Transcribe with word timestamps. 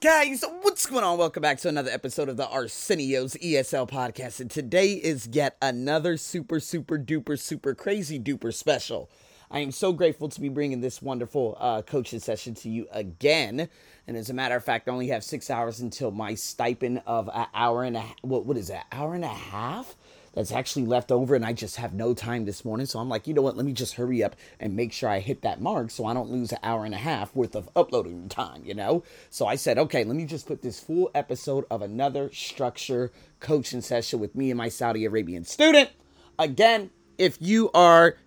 Guys, 0.00 0.42
what's 0.62 0.86
going 0.86 1.04
on? 1.04 1.18
Welcome 1.18 1.42
back 1.42 1.58
to 1.58 1.68
another 1.68 1.90
episode 1.90 2.30
of 2.30 2.38
the 2.38 2.48
Arsenio's 2.48 3.34
ESL 3.34 3.86
podcast. 3.86 4.40
And 4.40 4.50
today 4.50 4.92
is 4.92 5.28
yet 5.30 5.58
another 5.60 6.16
super, 6.16 6.60
super 6.60 6.98
duper, 6.98 7.38
super 7.38 7.74
crazy 7.74 8.18
duper 8.18 8.54
special. 8.54 9.10
I 9.50 9.58
am 9.58 9.70
so 9.70 9.92
grateful 9.92 10.30
to 10.30 10.40
be 10.40 10.48
bringing 10.48 10.80
this 10.80 11.02
wonderful 11.02 11.58
uh, 11.60 11.82
coaching 11.82 12.20
session 12.20 12.54
to 12.54 12.70
you 12.70 12.88
again. 12.90 13.68
And 14.06 14.16
as 14.16 14.30
a 14.30 14.34
matter 14.34 14.56
of 14.56 14.64
fact, 14.64 14.88
I 14.88 14.92
only 14.92 15.08
have 15.08 15.22
six 15.22 15.50
hours 15.50 15.80
until 15.80 16.10
my 16.10 16.34
stipend 16.34 17.02
of 17.06 17.28
an 17.32 17.46
hour 17.52 17.84
and 17.84 17.98
a 17.98 18.04
what 18.22 18.46
what 18.46 18.56
is 18.56 18.68
that? 18.68 18.86
Hour 18.92 19.14
and 19.14 19.24
a 19.24 19.28
half 19.28 19.94
that's 20.36 20.52
actually 20.52 20.84
left 20.84 21.10
over 21.10 21.34
and 21.34 21.46
I 21.46 21.54
just 21.54 21.76
have 21.76 21.94
no 21.94 22.12
time 22.12 22.44
this 22.44 22.62
morning. 22.62 22.84
So 22.84 22.98
I'm 22.98 23.08
like, 23.08 23.26
you 23.26 23.32
know 23.32 23.40
what? 23.40 23.56
Let 23.56 23.64
me 23.64 23.72
just 23.72 23.94
hurry 23.94 24.22
up 24.22 24.36
and 24.60 24.76
make 24.76 24.92
sure 24.92 25.08
I 25.08 25.18
hit 25.18 25.40
that 25.42 25.62
mark 25.62 25.90
so 25.90 26.04
I 26.04 26.12
don't 26.12 26.30
lose 26.30 26.52
an 26.52 26.58
hour 26.62 26.84
and 26.84 26.94
a 26.94 26.98
half 26.98 27.34
worth 27.34 27.56
of 27.56 27.70
uploading 27.74 28.28
time, 28.28 28.62
you 28.62 28.74
know? 28.74 29.02
So 29.30 29.46
I 29.46 29.56
said, 29.56 29.78
okay, 29.78 30.04
let 30.04 30.14
me 30.14 30.26
just 30.26 30.46
put 30.46 30.60
this 30.60 30.78
full 30.78 31.10
episode 31.14 31.64
of 31.70 31.80
another 31.80 32.30
structure 32.34 33.10
coaching 33.40 33.80
session 33.80 34.20
with 34.20 34.34
me 34.34 34.50
and 34.50 34.58
my 34.58 34.68
Saudi 34.68 35.06
Arabian 35.06 35.44
student. 35.44 35.88
Again, 36.38 36.90
if 37.16 37.38
you 37.40 37.70
are 37.72 38.18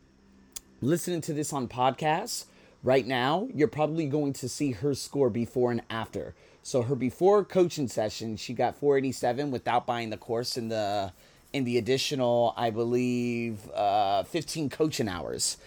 listening 0.81 1.21
to 1.21 1.33
this 1.33 1.53
on 1.53 1.67
podcasts 1.67 2.45
right 2.83 3.05
now, 3.05 3.47
you're 3.53 3.67
probably 3.67 4.07
going 4.07 4.33
to 4.33 4.49
see 4.49 4.71
her 4.71 4.95
score 4.95 5.29
before 5.29 5.71
and 5.71 5.83
after. 5.91 6.33
So 6.63 6.81
her 6.81 6.95
before 6.95 7.45
coaching 7.45 7.87
session, 7.87 8.35
she 8.35 8.53
got 8.53 8.75
487 8.75 9.51
without 9.51 9.85
buying 9.85 10.09
the 10.09 10.17
course 10.17 10.57
in 10.57 10.69
the 10.69 11.13
in 11.53 11.63
the 11.63 11.77
additional, 11.77 12.53
I 12.57 12.69
believe, 12.69 13.69
uh, 13.71 14.23
15 14.23 14.69
coaching 14.69 15.07
hours. 15.07 15.57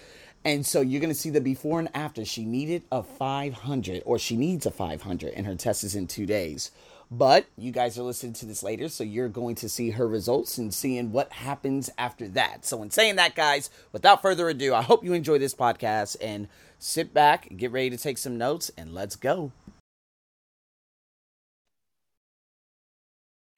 And 0.45 0.67
so 0.67 0.81
you're 0.81 1.01
going 1.01 1.13
to 1.13 1.19
see 1.19 1.31
the 1.31 1.41
before 1.41 1.79
and 1.79 1.89
after. 1.95 2.25
She 2.25 2.45
needed 2.45 2.83
a 2.91 3.03
500, 3.03 4.03
or 4.05 4.19
she 4.19 4.37
needs 4.37 4.67
a 4.67 4.71
500, 4.71 5.33
and 5.35 5.47
her 5.47 5.55
test 5.55 5.85
is 5.85 5.95
in 5.95 6.07
two 6.07 6.27
days. 6.27 6.73
But 7.11 7.45
you 7.59 7.73
guys 7.73 7.99
are 7.99 8.03
listening 8.03 8.33
to 8.35 8.47
this 8.47 8.63
later, 8.63 8.89
so 8.89 9.05
you're 9.05 9.29
going 9.29 9.55
to 9.57 9.69
see 9.69 9.91
her 9.91 10.09
results 10.09 10.57
and 10.57 10.73
seeing 10.73 11.13
what 11.13 11.31
happens 11.31 11.91
after 11.99 12.27
that. 12.29 12.65
So, 12.65 12.83
in 12.83 12.91
saying 12.91 13.17
that, 13.17 13.35
guys, 13.35 13.69
without 13.93 14.23
further 14.23 14.49
ado, 14.49 14.75
I 14.75 14.81
hope 14.81 15.05
you 15.05 15.13
enjoy 15.13 15.39
this 15.39 15.55
podcast 15.55 16.17
and 16.23 16.49
sit 16.79 17.13
back, 17.13 17.55
get 17.55 17.71
ready 17.71 17.91
to 17.91 17.99
take 17.99 18.17
some 18.17 18.39
notes, 18.39 18.71
and 18.79 18.95
let's 18.95 19.15
go. 19.15 19.53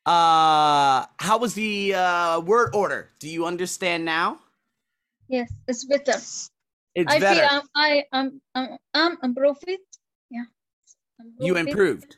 Uh, 0.06 1.06
how 1.18 1.38
was 1.38 1.54
the 1.54 1.94
uh, 1.94 2.40
word 2.40 2.74
order? 2.74 3.10
Do 3.18 3.28
you 3.28 3.46
understand 3.46 4.04
now? 4.04 4.38
Yes, 5.28 5.50
it's 5.66 5.84
better. 5.84 6.18
It's 6.94 7.12
I 7.12 7.18
better. 7.18 7.40
feel 7.40 7.48
I'm, 7.50 7.62
I 7.74 8.04
am 8.12 8.40
I'm, 8.54 8.78
I'm 8.92 9.18
improved. 9.22 9.62
Yeah. 10.30 10.44
you 11.40 11.56
improved. 11.56 12.16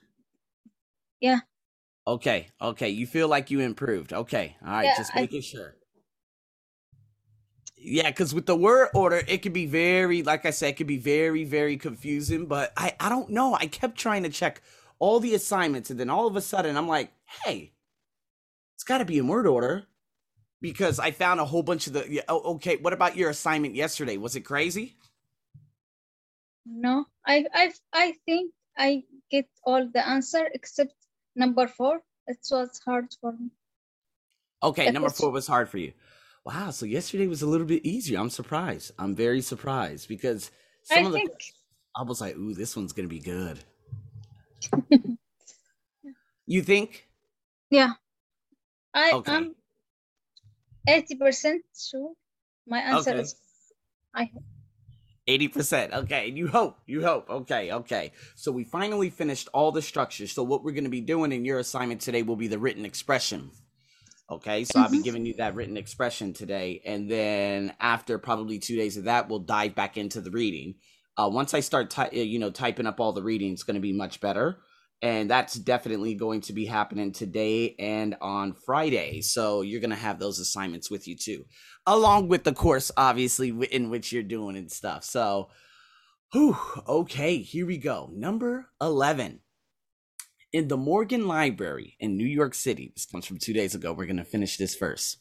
Yeah. 1.21 1.41
Okay. 2.07 2.49
Okay. 2.61 2.89
You 2.89 3.07
feel 3.07 3.29
like 3.29 3.51
you 3.51 3.61
improved. 3.61 4.13
Okay. 4.13 4.57
All 4.65 4.73
right. 4.73 4.85
Yeah, 4.85 4.97
just 4.97 5.13
I- 5.15 5.21
making 5.21 5.43
sure. 5.43 5.77
Yeah, 7.79 8.11
because 8.11 8.35
with 8.35 8.47
the 8.47 8.57
word 8.57 8.89
order, 8.95 9.23
it 9.29 9.43
could 9.43 9.53
be 9.53 9.67
very, 9.67 10.25
like 10.25 10.45
I 10.45 10.51
said, 10.51 10.71
it 10.71 10.77
could 10.77 10.89
be 10.89 10.99
very, 10.99 11.45
very 11.45 11.77
confusing. 11.77 12.47
But 12.47 12.73
I, 12.77 12.95
I 12.99 13.09
don't 13.09 13.31
know. 13.31 13.55
I 13.55 13.67
kept 13.67 13.97
trying 13.97 14.25
to 14.25 14.29
check 14.29 14.61
all 14.99 15.21
the 15.21 15.35
assignments, 15.35 15.91
and 15.91 16.01
then 16.01 16.11
all 16.11 16.27
of 16.27 16.35
a 16.35 16.41
sudden, 16.41 16.77
I'm 16.77 16.89
like, 16.89 17.13
hey, 17.45 17.73
got 18.87 18.99
to 18.99 19.05
be 19.05 19.19
in 19.19 19.29
word 19.29 19.47
order 19.47 19.85
because 20.61 20.99
I 20.99 21.11
found 21.11 21.41
a 21.41 21.45
whole 21.45 21.63
bunch 21.63 21.87
of 21.87 21.93
the. 21.93 22.07
Yeah, 22.09 22.23
oh, 22.29 22.55
okay. 22.55 22.77
What 22.77 22.93
about 22.93 23.17
your 23.17 23.31
assignment 23.31 23.75
yesterday? 23.75 24.17
Was 24.17 24.37
it 24.37 24.41
crazy? 24.43 24.97
No, 26.65 27.05
I 27.27 27.45
I 27.55 27.73
I 27.93 28.15
think 28.25 28.53
I 28.77 29.05
get 29.31 29.47
all 29.65 29.89
the 29.93 30.07
answer 30.07 30.49
except 30.53 30.95
number 31.37 31.69
four. 31.69 32.01
It 32.27 32.39
was 32.51 32.81
hard 32.85 33.07
for 33.21 33.33
me. 33.33 33.51
Okay, 34.63 34.91
number 34.91 35.07
was- 35.09 35.19
four 35.19 35.31
was 35.31 35.47
hard 35.47 35.69
for 35.69 35.79
you. 35.79 35.93
Wow, 36.45 36.71
so 36.71 36.87
yesterday 36.87 37.27
was 37.27 37.43
a 37.43 37.47
little 37.47 37.67
bit 37.67 37.85
easier. 37.85 38.21
I'm 38.21 38.31
surprised. 38.31 38.93
I'm 39.01 39.17
very 39.17 39.41
surprised 39.41 40.09
because 40.09 40.53
some 40.85 40.99
I 40.99 41.07
of 41.07 41.13
the 41.13 41.19
think 41.19 41.31
I 41.97 42.03
was 42.03 42.21
like, 42.21 42.37
ooh, 42.37 42.55
this 42.55 42.77
one's 42.77 42.93
gonna 42.93 43.09
be 43.09 43.19
good. 43.19 43.59
you 46.47 46.63
think? 46.63 47.09
yeah. 47.71 47.95
I 48.97 49.13
Okay. 49.13 49.33
am 49.35 49.57
eighty 50.89 51.17
percent 51.17 51.63
sure. 51.79 52.15
My 52.69 52.81
answer 52.81 53.13
Okay. 53.13 53.21
is 53.21 53.37
I 54.15 54.25
hope. 54.25 54.45
80%. 55.29 55.93
Okay. 55.93 56.29
And 56.29 56.39
You 56.39 56.49
hope. 56.49 56.79
You 56.87 57.03
hope. 57.03 57.31
Okay. 57.31 57.73
Okay. 57.73 58.13
So 58.37 58.53
we 58.53 58.65
finally 58.65 59.11
finished 59.11 59.49
all 59.53 59.73
the 59.73 59.83
structures. 59.83 60.33
So 60.33 60.43
what 60.45 60.65
we're 60.65 60.73
going 60.73 60.85
to 60.85 60.91
be 60.91 61.01
doing 61.03 61.33
in 61.33 61.45
your 61.45 61.59
assignment 61.59 62.01
today 62.01 62.23
will 62.23 62.37
be 62.37 62.49
the 62.49 62.59
written 62.61 62.85
expression. 62.85 63.51
Okay. 64.31 64.65
So 64.65 64.81
I'll 64.81 64.91
be 64.91 65.01
Mhm. 65.01 65.05
giving 65.05 65.27
you 65.27 65.35
that 65.39 65.55
written 65.57 65.77
expression 65.77 66.33
today. 66.33 66.83
And 66.87 67.11
then 67.11 67.75
after 67.81 68.19
probably 68.19 68.59
two 68.59 68.77
days 68.77 68.97
of 68.97 69.05
that, 69.05 69.29
we'll 69.29 69.41
dive 69.41 69.75
back 69.75 69.97
into 69.99 70.21
the 70.21 70.31
reading. 70.31 70.77
Uh, 71.17 71.31
once 71.33 71.55
I 71.55 71.61
start, 71.61 71.91
ty- 71.91 72.11
you 72.13 72.39
know, 72.39 72.51
typing 72.51 72.87
up 72.87 73.01
all 73.01 73.13
the 73.13 73.23
reading, 73.23 73.53
it's 73.53 73.65
going 73.65 73.77
to 73.77 73.81
be 73.81 73.93
much 73.93 74.21
better. 74.21 74.59
And 75.03 75.31
that's 75.31 75.55
definitely 75.55 76.15
going 76.15 76.41
to 76.43 76.53
be 76.53 76.65
happening 76.65 77.13
today 77.13 77.77
and 77.79 78.17
on 78.21 78.55
Friday. 78.55 79.21
So 79.21 79.61
you're 79.61 79.81
going 79.81 79.91
to 79.91 79.97
have 79.97 80.19
those 80.19 80.39
assignments 80.39 80.91
with 80.91 81.07
you 81.07 81.17
too 81.17 81.45
along 81.87 82.29
with 82.29 82.45
the 82.45 82.53
course 82.53 82.91
obviously 82.97 83.51
in 83.71 83.91
which 83.91 84.13
you're 84.13 84.23
doing 84.23 84.57
and 84.57 84.71
stuff. 84.71 85.05
So 85.05 85.51
whew, 86.33 86.57
okay 86.89 87.39
here 87.39 87.67
we 87.67 87.79
go. 87.79 88.11
Number 88.13 88.69
11 88.81 89.41
in 90.53 90.69
the 90.69 90.77
morgan 90.77 91.27
library 91.27 91.97
in 91.99 92.17
new 92.17 92.25
york 92.25 92.55
city 92.55 92.93
this 92.95 93.05
comes 93.05 93.27
from 93.27 93.37
two 93.37 93.53
days 93.53 93.75
ago 93.75 93.93
we're 93.93 94.07
going 94.07 94.17
to 94.17 94.25
finish 94.25 94.57
this 94.57 94.77
verse 94.77 95.17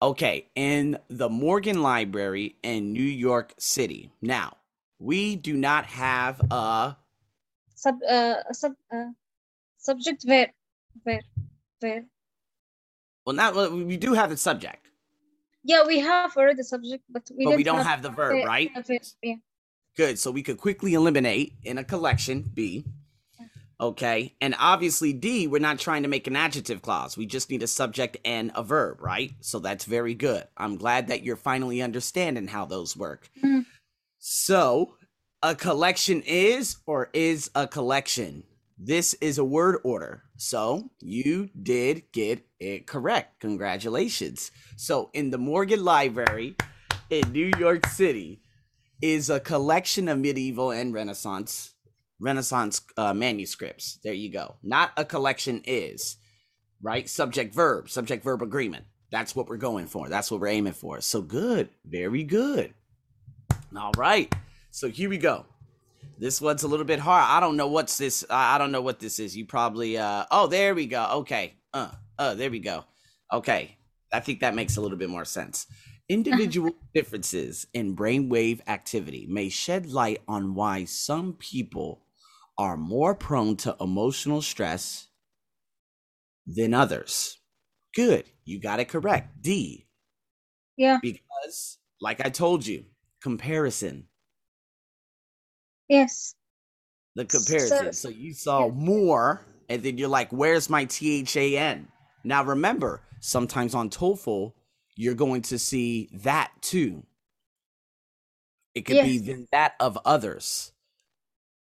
okay 0.00 0.48
in 0.54 0.98
the 1.10 1.28
morgan 1.28 1.82
library 1.82 2.56
in 2.62 2.92
new 2.92 3.02
york 3.02 3.52
city. 3.58 4.10
Now 4.22 4.56
we 4.98 5.36
do 5.36 5.54
not 5.56 5.86
have 5.86 6.40
a 6.50 6.96
Sub 7.84 7.96
uh 8.16 8.36
sub 8.60 8.72
uh 8.94 9.10
subject 9.88 10.20
where 10.30 10.50
where 11.04 11.22
where 11.80 12.02
well 13.26 13.36
not 13.36 13.54
well, 13.54 13.70
we 13.92 13.96
do 14.06 14.14
have 14.20 14.30
the 14.30 14.36
subject 14.48 14.82
yeah 15.64 15.82
we 15.92 15.98
have 16.10 16.30
already 16.38 16.56
the 16.56 16.64
subject 16.74 17.02
but 17.14 17.24
we 17.36 17.44
but 17.44 17.56
we 17.56 17.64
don't 17.68 17.76
don't 17.76 17.86
have 17.92 18.00
the 18.06 18.14
verb 18.20 18.32
the- 18.40 18.46
right 18.54 18.70
verb, 18.86 19.00
yeah. 19.22 19.34
Good. 19.96 20.18
So 20.18 20.32
we 20.32 20.42
could 20.42 20.58
quickly 20.58 20.94
eliminate 20.94 21.52
in 21.62 21.78
a 21.78 21.84
collection 21.84 22.42
B. 22.52 22.84
Okay. 23.80 24.34
And 24.40 24.54
obviously 24.58 25.12
D, 25.12 25.46
we're 25.46 25.60
not 25.60 25.78
trying 25.78 26.02
to 26.02 26.08
make 26.08 26.26
an 26.26 26.34
adjective 26.36 26.82
clause. 26.82 27.16
We 27.16 27.26
just 27.26 27.48
need 27.50 27.62
a 27.62 27.68
subject 27.68 28.16
and 28.24 28.50
a 28.56 28.62
verb, 28.64 29.00
right? 29.00 29.32
So 29.40 29.60
that's 29.60 29.84
very 29.84 30.14
good. 30.14 30.44
I'm 30.56 30.76
glad 30.76 31.08
that 31.08 31.22
you're 31.22 31.36
finally 31.36 31.80
understanding 31.80 32.48
how 32.48 32.64
those 32.64 32.96
work. 32.96 33.30
Mhm. 33.42 33.66
So 34.18 34.96
a 35.44 35.54
collection 35.54 36.22
is 36.22 36.78
or 36.86 37.10
is 37.12 37.50
a 37.54 37.68
collection. 37.68 38.44
This 38.78 39.12
is 39.20 39.36
a 39.36 39.44
word 39.44 39.78
order. 39.84 40.22
So 40.38 40.90
you 41.00 41.50
did 41.62 42.10
get 42.12 42.46
it 42.58 42.86
correct. 42.86 43.40
Congratulations. 43.40 44.50
So 44.76 45.10
in 45.12 45.28
the 45.30 45.36
Morgan 45.36 45.84
Library 45.84 46.56
in 47.10 47.30
New 47.30 47.52
York 47.58 47.86
City, 47.86 48.40
is 49.02 49.28
a 49.28 49.38
collection 49.38 50.08
of 50.08 50.18
medieval 50.18 50.70
and 50.70 50.94
Renaissance 50.94 51.74
Renaissance 52.18 52.80
uh, 52.96 53.12
manuscripts. 53.12 53.98
There 54.02 54.14
you 54.14 54.32
go. 54.32 54.54
Not 54.62 54.92
a 54.96 55.04
collection 55.04 55.60
is 55.66 56.16
right 56.80 57.06
subject 57.06 57.54
verb 57.54 57.90
subject 57.90 58.24
verb 58.24 58.40
agreement. 58.40 58.86
That's 59.10 59.36
what 59.36 59.48
we're 59.48 59.58
going 59.58 59.88
for. 59.88 60.08
That's 60.08 60.30
what 60.30 60.40
we're 60.40 60.46
aiming 60.46 60.72
for. 60.72 61.02
So 61.02 61.20
good, 61.20 61.68
very 61.84 62.22
good. 62.22 62.72
All 63.76 63.92
right. 63.98 64.34
So 64.74 64.90
here 64.90 65.08
we 65.08 65.18
go. 65.18 65.46
This 66.18 66.40
one's 66.40 66.64
a 66.64 66.68
little 66.68 66.84
bit 66.84 66.98
hard. 66.98 67.24
I 67.28 67.38
don't 67.38 67.56
know 67.56 67.68
what's 67.68 67.96
this. 67.96 68.24
I 68.28 68.58
don't 68.58 68.72
know 68.72 68.82
what 68.82 68.98
this 68.98 69.20
is. 69.20 69.36
You 69.36 69.46
probably. 69.46 69.96
uh 69.96 70.26
Oh, 70.32 70.48
there 70.48 70.74
we 70.74 70.86
go. 70.86 71.08
Okay. 71.18 71.54
Uh. 71.72 71.92
Uh. 72.18 72.34
There 72.34 72.50
we 72.50 72.58
go. 72.58 72.84
Okay. 73.32 73.76
I 74.12 74.18
think 74.18 74.40
that 74.40 74.56
makes 74.56 74.76
a 74.76 74.80
little 74.80 74.98
bit 74.98 75.08
more 75.08 75.24
sense. 75.24 75.66
Individual 76.08 76.72
differences 76.94 77.68
in 77.72 77.94
brainwave 77.94 78.62
activity 78.66 79.28
may 79.30 79.48
shed 79.48 79.86
light 79.86 80.22
on 80.26 80.56
why 80.56 80.86
some 80.86 81.34
people 81.34 82.02
are 82.58 82.76
more 82.76 83.14
prone 83.14 83.54
to 83.58 83.76
emotional 83.80 84.42
stress 84.42 85.06
than 86.48 86.74
others. 86.74 87.38
Good. 87.94 88.24
You 88.44 88.58
got 88.58 88.80
it 88.80 88.88
correct. 88.88 89.40
D. 89.40 89.86
yeah 90.76 90.98
Because, 91.00 91.78
like 92.00 92.26
I 92.26 92.28
told 92.28 92.66
you, 92.66 92.86
comparison. 93.22 94.08
Yes 95.88 96.34
The 97.16 97.24
comparison. 97.26 97.92
So, 97.92 98.08
you 98.08 98.34
saw 98.34 98.68
more, 98.68 99.44
and 99.68 99.82
then 99.82 99.98
you're 99.98 100.08
like, 100.08 100.30
where's 100.32 100.70
my 100.70 100.84
T 100.86 101.20
H 101.20 101.36
A 101.36 101.56
N? 101.58 101.88
Now, 102.24 102.44
remember, 102.44 103.02
sometimes 103.20 103.74
on 103.74 103.90
TOEFL, 103.90 104.52
you're 104.96 105.14
going 105.14 105.42
to 105.42 105.58
see 105.58 106.10
that 106.12 106.52
too. 106.62 107.04
It 108.74 108.82
could 108.82 109.00
be 109.00 109.18
Yes. 109.18 109.26
than 109.26 109.48
that 109.52 109.74
of 109.80 109.98
others. 110.04 110.72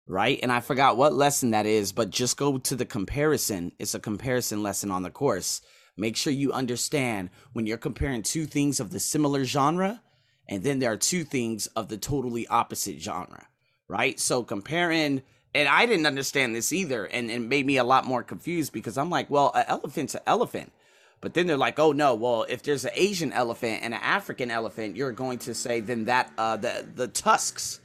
right? 0.07 0.39
And 0.43 0.51
I 0.51 0.59
forgot 0.59 0.97
what 0.97 1.13
lesson 1.13 1.51
that 1.51 1.65
is, 1.65 1.91
but 1.91 2.09
just 2.09 2.37
go 2.37 2.57
to 2.57 2.75
the 2.75 2.85
comparison. 2.85 3.71
It's 3.79 3.95
a 3.95 3.99
comparison 3.99 4.63
lesson 4.63 4.91
on 4.91 5.03
the 5.03 5.09
course. 5.11 5.61
Make 5.97 6.15
sure 6.17 6.33
you 6.33 6.51
understand 6.53 7.29
when 7.53 7.65
you're 7.67 7.77
comparing 7.77 8.23
two 8.23 8.45
things 8.45 8.79
of 8.79 8.91
the 8.91 8.99
similar 8.99 9.45
genre, 9.45 10.01
and 10.49 10.63
then 10.63 10.79
there 10.79 10.91
are 10.91 10.97
two 10.97 11.23
things 11.23 11.67
of 11.67 11.89
the 11.89 11.97
totally 11.97 12.47
opposite 12.47 13.01
genre, 13.01 13.47
right? 13.87 14.19
So 14.19 14.43
comparing, 14.43 15.23
and 15.53 15.67
I 15.67 15.85
didn't 15.85 16.05
understand 16.05 16.55
this 16.55 16.73
either, 16.73 17.05
and 17.05 17.31
it 17.31 17.39
made 17.39 17.65
me 17.65 17.77
a 17.77 17.83
lot 17.83 18.05
more 18.05 18.23
confused 18.23 18.73
because 18.73 18.97
I'm 18.97 19.09
like, 19.09 19.29
well, 19.29 19.51
an 19.55 19.65
elephant's 19.67 20.15
an 20.15 20.21
elephant. 20.25 20.71
But 21.19 21.33
then 21.33 21.47
they're 21.47 21.57
like, 21.57 21.79
oh 21.79 21.93
no, 21.93 22.13
well, 22.13 22.45
if 22.47 22.61
there's 22.61 22.85
an 22.85 22.91
Asian 22.93 23.33
elephant 23.33 23.81
and 23.81 23.93
an 23.93 23.99
African 24.03 24.51
elephant, 24.51 24.95
you're 24.95 25.11
going 25.11 25.39
to 25.39 25.53
say 25.55 25.79
then 25.79 26.05
that 26.05 26.31
uh, 26.37 26.57
the 26.57 26.87
the 26.93 27.07
tusks 27.07 27.79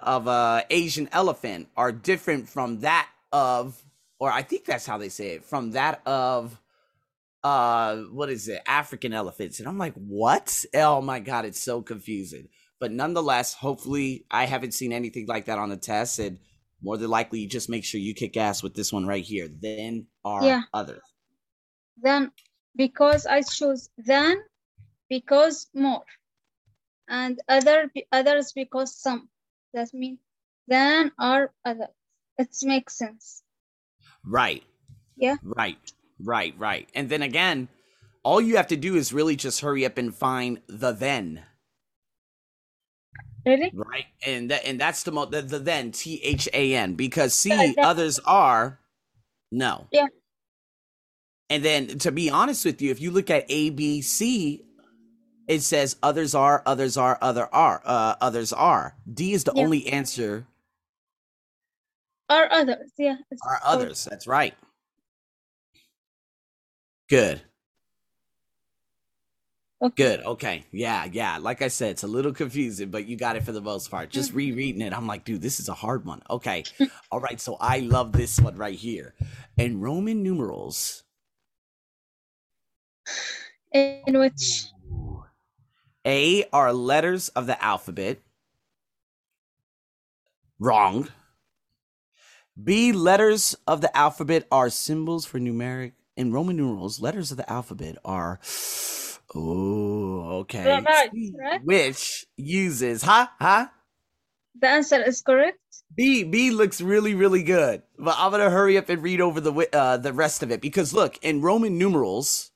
of 0.00 0.26
a 0.26 0.64
Asian 0.68 1.08
elephant 1.12 1.68
are 1.76 1.92
different 1.92 2.48
from 2.48 2.80
that 2.80 3.08
of, 3.32 3.80
or 4.18 4.32
I 4.32 4.42
think 4.42 4.64
that's 4.64 4.84
how 4.84 4.98
they 4.98 5.10
say 5.10 5.36
it, 5.36 5.44
from 5.44 5.72
that 5.72 6.00
of 6.06 6.58
uh 7.44 7.96
what 8.12 8.30
is 8.30 8.46
it 8.48 8.62
african 8.66 9.12
elephants 9.12 9.58
and 9.58 9.68
i'm 9.68 9.78
like 9.78 9.94
what 9.94 10.64
oh 10.74 11.00
my 11.00 11.18
god 11.18 11.44
it's 11.44 11.60
so 11.60 11.82
confusing 11.82 12.48
but 12.82 12.92
nonetheless 12.92 13.54
hopefully 13.54 14.26
i 14.30 14.44
haven't 14.44 14.74
seen 14.74 14.92
anything 14.92 15.26
like 15.26 15.46
that 15.46 15.58
on 15.58 15.70
the 15.70 15.76
test 15.76 16.18
and 16.18 16.38
more 16.82 16.98
than 16.98 17.08
likely 17.08 17.38
you 17.38 17.48
just 17.48 17.70
make 17.70 17.84
sure 17.84 18.00
you 18.00 18.12
kick 18.12 18.36
ass 18.36 18.62
with 18.62 18.74
this 18.74 18.92
one 18.92 19.06
right 19.06 19.24
here 19.24 19.48
then 19.60 20.06
are 20.24 20.44
yeah. 20.44 20.62
others 20.74 21.02
then 22.02 22.30
because 22.76 23.26
i 23.26 23.40
choose 23.40 23.88
then 23.98 24.36
because 25.08 25.68
more 25.74 26.04
and 27.12 27.40
other 27.48 27.92
others 28.10 28.52
because 28.52 28.96
some. 28.96 29.28
That 29.74 29.88
means 29.92 30.18
then 30.66 31.12
are 31.18 31.52
others 31.64 31.88
it 32.38 32.48
makes 32.62 32.96
sense. 32.96 33.42
Right. 34.24 34.64
Yeah. 35.16 35.36
Right. 35.42 35.78
Right, 36.18 36.54
right. 36.56 36.88
And 36.94 37.08
then 37.08 37.22
again, 37.22 37.68
all 38.22 38.40
you 38.40 38.56
have 38.56 38.68
to 38.68 38.76
do 38.76 38.96
is 38.96 39.12
really 39.12 39.36
just 39.36 39.60
hurry 39.60 39.84
up 39.84 39.98
and 39.98 40.14
find 40.14 40.60
the 40.66 40.92
then. 40.92 41.44
Really? 43.44 43.72
Right, 43.74 44.06
and 44.24 44.50
that 44.50 44.64
and 44.64 44.80
that's 44.80 45.02
the 45.02 45.10
mo 45.10 45.24
the, 45.24 45.42
the 45.42 45.58
then 45.58 45.90
T 45.90 46.20
H 46.22 46.48
A 46.52 46.74
N 46.74 46.94
because 46.94 47.34
see 47.34 47.50
yeah, 47.50 47.86
others 47.86 48.20
are 48.20 48.78
no. 49.50 49.88
Yeah. 49.90 50.06
And 51.50 51.64
then 51.64 51.98
to 51.98 52.12
be 52.12 52.30
honest 52.30 52.64
with 52.64 52.80
you, 52.80 52.90
if 52.90 53.00
you 53.00 53.10
look 53.10 53.30
at 53.30 53.44
A 53.48 53.70
B 53.70 54.00
C, 54.00 54.64
it 55.48 55.60
says 55.60 55.96
others 56.02 56.34
are, 56.34 56.62
others 56.64 56.96
are, 56.96 57.18
other 57.20 57.46
are, 57.52 57.82
uh, 57.84 58.14
others 58.20 58.52
are. 58.52 58.96
D 59.12 59.32
is 59.32 59.44
the 59.44 59.52
yeah. 59.54 59.62
only 59.62 59.86
answer. 59.88 60.46
Are 62.30 62.50
others? 62.50 62.90
Yeah. 62.96 63.16
Are 63.46 63.60
others? 63.64 64.08
That's 64.08 64.26
right. 64.26 64.54
Good. 67.10 67.42
Good. 69.96 70.20
Okay. 70.24 70.64
Yeah. 70.70 71.06
Yeah. 71.10 71.38
Like 71.38 71.60
I 71.60 71.68
said, 71.68 71.90
it's 71.92 72.04
a 72.04 72.08
little 72.08 72.32
confusing, 72.32 72.90
but 72.90 73.06
you 73.06 73.16
got 73.16 73.36
it 73.36 73.42
for 73.42 73.52
the 73.52 73.60
most 73.60 73.90
part. 73.90 74.10
Just 74.10 74.30
mm-hmm. 74.30 74.38
rereading 74.38 74.82
it, 74.82 74.92
I'm 74.92 75.06
like, 75.06 75.24
dude, 75.24 75.42
this 75.42 75.58
is 75.58 75.68
a 75.68 75.74
hard 75.74 76.04
one. 76.04 76.22
Okay. 76.30 76.62
All 77.10 77.20
right. 77.20 77.40
So 77.40 77.56
I 77.60 77.80
love 77.80 78.12
this 78.12 78.38
one 78.40 78.56
right 78.56 78.78
here. 78.78 79.14
In 79.56 79.80
Roman 79.80 80.22
numerals. 80.22 81.02
In 83.72 84.18
which? 84.18 84.66
A 86.06 86.44
are 86.52 86.72
letters 86.72 87.28
of 87.30 87.46
the 87.46 87.62
alphabet. 87.62 88.18
Wrong. 90.60 91.08
B 92.62 92.92
letters 92.92 93.56
of 93.66 93.80
the 93.80 93.96
alphabet 93.96 94.46
are 94.52 94.70
symbols 94.70 95.24
for 95.24 95.40
numeric 95.40 95.92
in 96.16 96.32
Roman 96.32 96.56
numerals, 96.56 97.00
letters 97.00 97.30
of 97.30 97.36
the 97.36 97.50
alphabet 97.50 97.96
are 98.04 98.38
oh 99.34 100.40
okay, 100.40 100.66
right, 100.66 101.10
right. 101.38 101.64
which 101.64 102.26
uses 102.36 103.02
huh 103.02 103.26
huh. 103.38 103.66
The 104.60 104.68
answer 104.68 105.02
is 105.02 105.22
correct. 105.22 105.58
B 105.96 106.24
B 106.24 106.50
looks 106.50 106.80
really 106.80 107.14
really 107.14 107.42
good, 107.42 107.82
but 107.98 108.16
I'm 108.18 108.30
gonna 108.30 108.50
hurry 108.50 108.76
up 108.78 108.88
and 108.88 109.02
read 109.02 109.20
over 109.20 109.40
the 109.40 109.68
uh, 109.72 109.96
the 109.96 110.12
rest 110.12 110.42
of 110.42 110.50
it 110.50 110.60
because 110.60 110.92
look 110.92 111.18
in 111.22 111.40
Roman 111.40 111.78
numerals. 111.78 112.50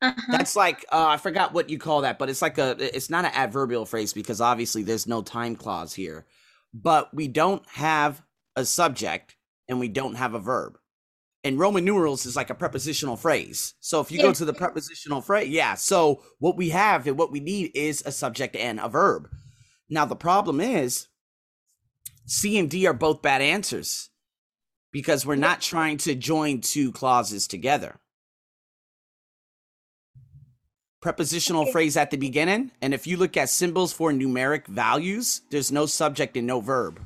Uh-huh. 0.00 0.22
That's 0.30 0.54
like 0.54 0.84
uh, 0.92 1.06
I 1.08 1.16
forgot 1.16 1.52
what 1.52 1.70
you 1.70 1.78
call 1.78 2.02
that, 2.02 2.18
but 2.18 2.28
it's 2.28 2.42
like 2.42 2.58
a 2.58 2.76
it's 2.78 3.10
not 3.10 3.24
an 3.24 3.32
adverbial 3.34 3.84
phrase 3.84 4.12
because 4.12 4.40
obviously 4.40 4.84
there's 4.84 5.06
no 5.06 5.22
time 5.22 5.56
clause 5.56 5.94
here, 5.94 6.26
but 6.72 7.12
we 7.12 7.26
don't 7.26 7.66
have 7.70 8.22
a 8.54 8.64
subject 8.64 9.36
and 9.68 9.80
we 9.80 9.88
don't 9.88 10.14
have 10.14 10.34
a 10.34 10.38
verb 10.38 10.78
and 11.48 11.58
Roman 11.58 11.84
numerals 11.84 12.26
is 12.26 12.36
like 12.36 12.50
a 12.50 12.54
prepositional 12.54 13.16
phrase. 13.16 13.74
So 13.80 14.00
if 14.00 14.12
you 14.12 14.18
yeah. 14.18 14.24
go 14.24 14.32
to 14.34 14.44
the 14.44 14.52
prepositional 14.52 15.22
phrase, 15.22 15.48
yeah. 15.48 15.74
So 15.74 16.22
what 16.38 16.58
we 16.58 16.68
have 16.68 17.06
and 17.06 17.18
what 17.18 17.32
we 17.32 17.40
need 17.40 17.72
is 17.74 18.02
a 18.04 18.12
subject 18.12 18.54
and 18.54 18.78
a 18.78 18.88
verb. 18.88 19.30
Now 19.88 20.04
the 20.04 20.14
problem 20.14 20.60
is 20.60 21.08
C 22.26 22.58
and 22.58 22.68
D 22.70 22.86
are 22.86 22.92
both 22.92 23.22
bad 23.22 23.40
answers 23.40 24.10
because 24.92 25.24
we're 25.24 25.36
not 25.36 25.62
trying 25.62 25.96
to 25.98 26.14
join 26.14 26.60
two 26.60 26.92
clauses 26.92 27.48
together. 27.48 27.98
Prepositional 31.00 31.62
okay. 31.62 31.72
phrase 31.72 31.96
at 31.96 32.10
the 32.10 32.18
beginning, 32.18 32.72
and 32.82 32.92
if 32.92 33.06
you 33.06 33.16
look 33.16 33.36
at 33.36 33.48
symbols 33.48 33.92
for 33.92 34.12
numeric 34.12 34.66
values, 34.66 35.42
there's 35.50 35.72
no 35.72 35.86
subject 35.86 36.36
and 36.36 36.46
no 36.46 36.60
verb. 36.60 37.00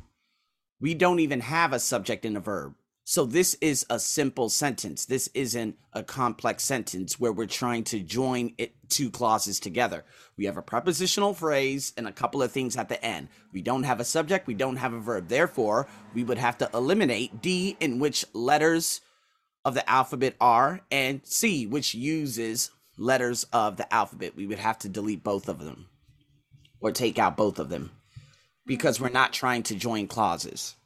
We 0.81 0.95
don't 0.95 1.21
even 1.21 1.41
have 1.41 1.73
a 1.73 1.79
subject 1.79 2.25
and 2.25 2.37
a 2.37 2.41
verb. 2.41 2.75
So 3.05 3.25
this 3.25 3.55
is 3.61 3.85
a 3.91 3.99
simple 3.99 4.49
sentence. 4.49 5.07
This 5.07 5.29
isn't 5.35 5.77
a 5.93 6.05
complex 6.05 6.63
sentence 6.63 7.19
where 7.19 7.33
we're 7.33 7.47
trying 7.47 7.83
to 7.85 7.99
join 7.99 8.55
it 8.59 8.75
two 8.89 9.11
clauses 9.11 9.59
together. 9.59 10.05
We 10.37 10.45
have 10.45 10.57
a 10.57 10.63
prepositional 10.63 11.35
phrase 11.35 11.93
and 11.97 12.07
a 12.07 12.13
couple 12.13 12.43
of 12.43 12.53
things 12.53 12.77
at 12.77 12.89
the 12.89 13.05
end. 13.05 13.29
We 13.53 13.61
don't 13.61 13.83
have 13.83 13.99
a 13.99 14.05
subject, 14.05 14.47
we 14.47 14.55
don't 14.55 14.77
have 14.77 14.93
a 14.93 15.01
verb. 15.01 15.29
Therefore, 15.29 15.89
we 16.15 16.23
would 16.23 16.39
have 16.39 16.59
to 16.59 16.71
eliminate 16.73 17.43
D 17.43 17.77
in 17.81 17.99
which 17.99 18.25
letters 18.33 19.01
of 19.65 19.75
the 19.75 19.89
alphabet 19.89 20.37
are 20.41 20.81
and 20.91 21.23
C 21.25 21.67
which 21.67 21.95
uses 21.95 22.71
letters 22.97 23.45
of 23.53 23.79
the 23.79 23.93
alphabet. 23.93 24.37
We 24.37 24.47
would 24.47 24.59
have 24.59 24.79
to 24.81 24.89
delete 24.89 25.25
both 25.25 25.49
of 25.49 25.59
them 25.59 25.89
or 26.81 26.93
take 26.93 27.19
out 27.19 27.37
both 27.37 27.59
of 27.59 27.69
them 27.69 27.91
because 28.65 29.01
we're 29.01 29.09
not 29.09 29.33
trying 29.33 29.65
to 29.65 29.75
join 29.75 30.07
clauses. 30.07 30.77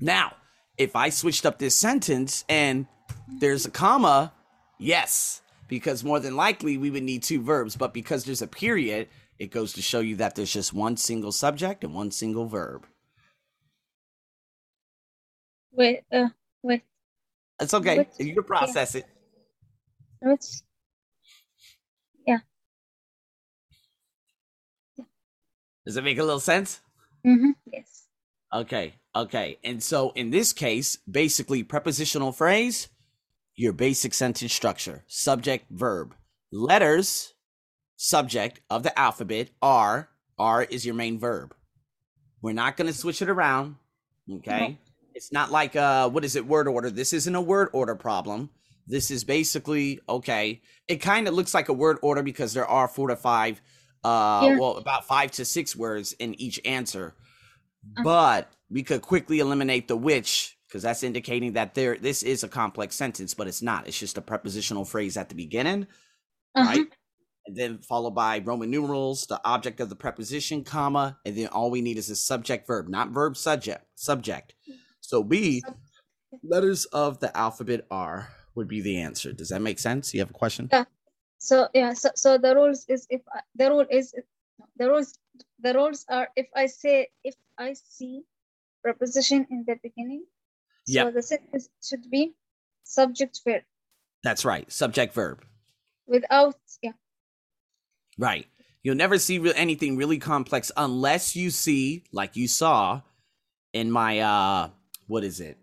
Now, 0.00 0.34
if 0.80 0.96
I 0.96 1.10
switched 1.10 1.44
up 1.44 1.58
this 1.58 1.74
sentence 1.74 2.42
and 2.48 2.86
there's 3.28 3.66
a 3.66 3.70
comma, 3.70 4.32
yes, 4.78 5.42
because 5.68 6.02
more 6.02 6.18
than 6.18 6.36
likely 6.36 6.78
we 6.78 6.90
would 6.90 7.02
need 7.02 7.22
two 7.22 7.42
verbs. 7.42 7.76
But 7.76 7.92
because 7.92 8.24
there's 8.24 8.40
a 8.40 8.46
period, 8.46 9.08
it 9.38 9.50
goes 9.50 9.74
to 9.74 9.82
show 9.82 10.00
you 10.00 10.16
that 10.16 10.36
there's 10.36 10.52
just 10.52 10.72
one 10.72 10.96
single 10.96 11.32
subject 11.32 11.84
and 11.84 11.94
one 11.94 12.10
single 12.10 12.46
verb. 12.46 12.86
Wait, 15.72 16.00
uh, 16.10 16.28
wait. 16.62 16.82
It's 17.60 17.74
okay. 17.74 18.08
You 18.18 18.32
can 18.32 18.44
process 18.44 18.94
yeah. 18.94 19.02
it. 20.22 20.44
Yeah. 22.26 22.38
Does 25.84 25.98
it 25.98 26.04
make 26.04 26.18
a 26.18 26.24
little 26.24 26.40
sense? 26.40 26.80
Mm-hmm. 27.26 27.50
Yes. 27.66 28.06
Okay. 28.50 28.94
Okay. 29.14 29.58
And 29.64 29.82
so 29.82 30.12
in 30.14 30.30
this 30.30 30.52
case, 30.52 30.96
basically 31.10 31.62
prepositional 31.62 32.32
phrase, 32.32 32.88
your 33.56 33.72
basic 33.72 34.14
sentence 34.14 34.52
structure, 34.52 35.04
subject, 35.06 35.66
verb. 35.70 36.14
Letters, 36.52 37.34
subject 37.96 38.60
of 38.70 38.82
the 38.82 38.98
alphabet 38.98 39.50
are, 39.60 40.08
R 40.38 40.62
is 40.62 40.86
your 40.86 40.94
main 40.94 41.18
verb. 41.18 41.54
We're 42.40 42.52
not 42.54 42.76
going 42.76 42.86
to 42.86 42.96
switch 42.96 43.20
it 43.20 43.28
around. 43.28 43.76
Okay. 44.38 44.78
It's 45.14 45.32
not 45.32 45.50
like 45.50 45.76
uh 45.76 46.08
what 46.08 46.24
is 46.24 46.36
it 46.36 46.46
word 46.46 46.68
order. 46.68 46.88
This 46.88 47.12
isn't 47.12 47.34
a 47.34 47.40
word 47.40 47.68
order 47.72 47.94
problem. 47.94 48.48
This 48.86 49.10
is 49.10 49.24
basically 49.24 50.00
okay. 50.08 50.62
It 50.88 50.96
kind 50.96 51.28
of 51.28 51.34
looks 51.34 51.52
like 51.52 51.68
a 51.68 51.74
word 51.74 51.98
order 52.00 52.22
because 52.22 52.54
there 52.54 52.66
are 52.66 52.88
four 52.88 53.08
to 53.08 53.16
five 53.16 53.60
uh 54.02 54.40
yeah. 54.44 54.58
well 54.58 54.78
about 54.78 55.06
5 55.06 55.32
to 55.32 55.44
6 55.44 55.76
words 55.76 56.14
in 56.14 56.40
each 56.40 56.58
answer. 56.64 57.14
Uh-huh. 57.98 58.04
But 58.04 58.52
we 58.70 58.82
could 58.82 59.02
quickly 59.02 59.40
eliminate 59.40 59.88
the 59.88 59.96
which 59.96 60.56
because 60.68 60.82
that's 60.82 61.02
indicating 61.02 61.54
that 61.54 61.74
there 61.74 61.96
this 61.96 62.22
is 62.22 62.44
a 62.44 62.48
complex 62.48 62.94
sentence, 62.94 63.34
but 63.34 63.48
it's 63.48 63.62
not. 63.62 63.88
It's 63.88 63.98
just 63.98 64.18
a 64.18 64.22
prepositional 64.22 64.84
phrase 64.84 65.16
at 65.16 65.28
the 65.28 65.34
beginning, 65.34 65.86
uh-huh. 66.54 66.68
right? 66.68 66.86
And 67.46 67.56
then 67.56 67.78
followed 67.78 68.14
by 68.14 68.38
Roman 68.38 68.70
numerals, 68.70 69.26
the 69.26 69.40
object 69.44 69.80
of 69.80 69.88
the 69.88 69.96
preposition, 69.96 70.62
comma, 70.62 71.18
and 71.24 71.36
then 71.36 71.48
all 71.48 71.70
we 71.70 71.80
need 71.80 71.98
is 71.98 72.10
a 72.10 72.16
subject 72.16 72.66
verb, 72.66 72.88
not 72.88 73.10
verb 73.10 73.36
subject. 73.36 73.84
Subject. 73.96 74.54
So 75.00 75.24
B, 75.24 75.62
letters 76.44 76.84
of 76.86 77.18
the 77.18 77.36
alphabet 77.36 77.86
R 77.90 78.28
would 78.54 78.68
be 78.68 78.80
the 78.80 79.00
answer. 79.00 79.32
Does 79.32 79.48
that 79.48 79.62
make 79.62 79.78
sense? 79.78 80.14
You 80.14 80.20
have 80.20 80.30
a 80.30 80.34
question? 80.34 80.68
Yeah. 80.72 80.84
So 81.38 81.68
yeah. 81.74 81.94
So 81.94 82.10
so 82.14 82.38
the 82.38 82.54
rules 82.54 82.84
is 82.88 83.06
if 83.10 83.22
I, 83.34 83.40
the 83.56 83.70
rule 83.70 83.86
is 83.90 84.14
the 84.76 84.88
rules 84.88 85.18
the 85.58 85.74
rules 85.74 86.04
are 86.08 86.28
if 86.36 86.46
I 86.54 86.66
say 86.66 87.08
if 87.24 87.34
I 87.58 87.72
see 87.72 88.22
preposition 88.82 89.46
in 89.50 89.64
the 89.66 89.76
beginning. 89.82 90.24
So 90.86 91.10
the 91.10 91.22
sentence 91.22 91.68
should 91.86 92.10
be 92.10 92.34
subject 92.84 93.40
verb 93.44 93.62
That's 94.24 94.44
right. 94.44 94.70
Subject 94.72 95.14
verb. 95.14 95.44
without 96.06 96.56
yeah. 96.82 96.92
Right. 98.18 98.46
You'll 98.82 98.96
never 98.96 99.18
see 99.18 99.38
re- 99.38 99.52
anything 99.54 99.96
really 99.96 100.18
complex 100.18 100.72
unless 100.76 101.36
you 101.36 101.50
see, 101.50 102.04
like 102.12 102.36
you 102.36 102.48
saw 102.48 103.02
in 103.72 103.90
my, 103.90 104.20
uh, 104.20 104.70
what 105.06 105.22
is 105.22 105.40
it? 105.40 105.58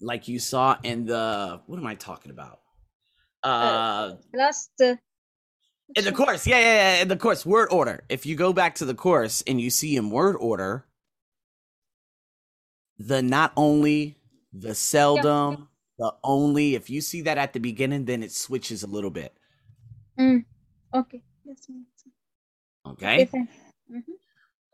Like 0.00 0.28
you 0.28 0.38
saw 0.38 0.76
in 0.82 1.06
the, 1.06 1.60
what 1.66 1.78
am 1.78 1.86
I 1.86 1.94
talking 1.94 2.30
about? 2.30 2.60
Uh, 3.42 4.14
Last 4.34 4.70
uh, 4.80 4.96
in 5.94 6.04
the 6.04 6.12
course. 6.12 6.46
Yeah, 6.46 6.58
yeah, 6.58 6.74
yeah. 6.96 7.02
In 7.02 7.08
the 7.08 7.16
course, 7.16 7.46
word 7.46 7.68
order. 7.70 8.04
If 8.08 8.26
you 8.26 8.36
go 8.36 8.52
back 8.52 8.74
to 8.76 8.84
the 8.84 8.94
course 8.94 9.42
and 9.46 9.60
you 9.60 9.70
see 9.70 9.96
in 9.96 10.10
word 10.10 10.36
order, 10.36 10.84
the 12.98 13.22
not 13.22 13.52
only, 13.56 14.16
the 14.52 14.74
seldom, 14.74 15.68
the 15.98 16.14
only, 16.24 16.74
if 16.74 16.90
you 16.90 17.00
see 17.00 17.22
that 17.22 17.38
at 17.38 17.52
the 17.52 17.60
beginning, 17.60 18.04
then 18.04 18.22
it 18.22 18.32
switches 18.32 18.82
a 18.82 18.86
little 18.86 19.10
bit. 19.10 19.34
Mm, 20.18 20.44
okay. 20.94 21.22
Okay. 21.48 21.74
Okay. 22.86 23.28
Mhm. 23.90 24.02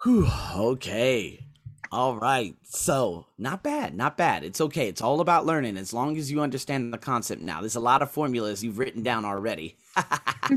Whew, 0.05 0.29
okay. 0.57 1.47
All 1.93 2.17
right. 2.17 2.57
So, 2.65 3.27
not 3.39 3.63
bad. 3.63 3.95
Not 3.95 4.17
bad. 4.17 4.45
It's 4.45 4.61
okay. 4.61 4.89
It's 4.89 5.01
all 5.01 5.21
about 5.21 5.47
learning 5.47 5.77
as 5.77 5.93
long 5.93 6.17
as 6.17 6.31
you 6.31 6.41
understand 6.41 6.93
the 6.93 6.99
concept 6.99 7.41
now. 7.43 7.61
There's 7.61 7.77
a 7.77 7.81
lot 7.81 8.03
of 8.03 8.11
formulas 8.11 8.65
you've 8.65 8.79
written 8.79 9.03
down 9.03 9.25
already. 9.25 9.77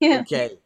Yeah. 0.00 0.20
okay. 0.22 0.58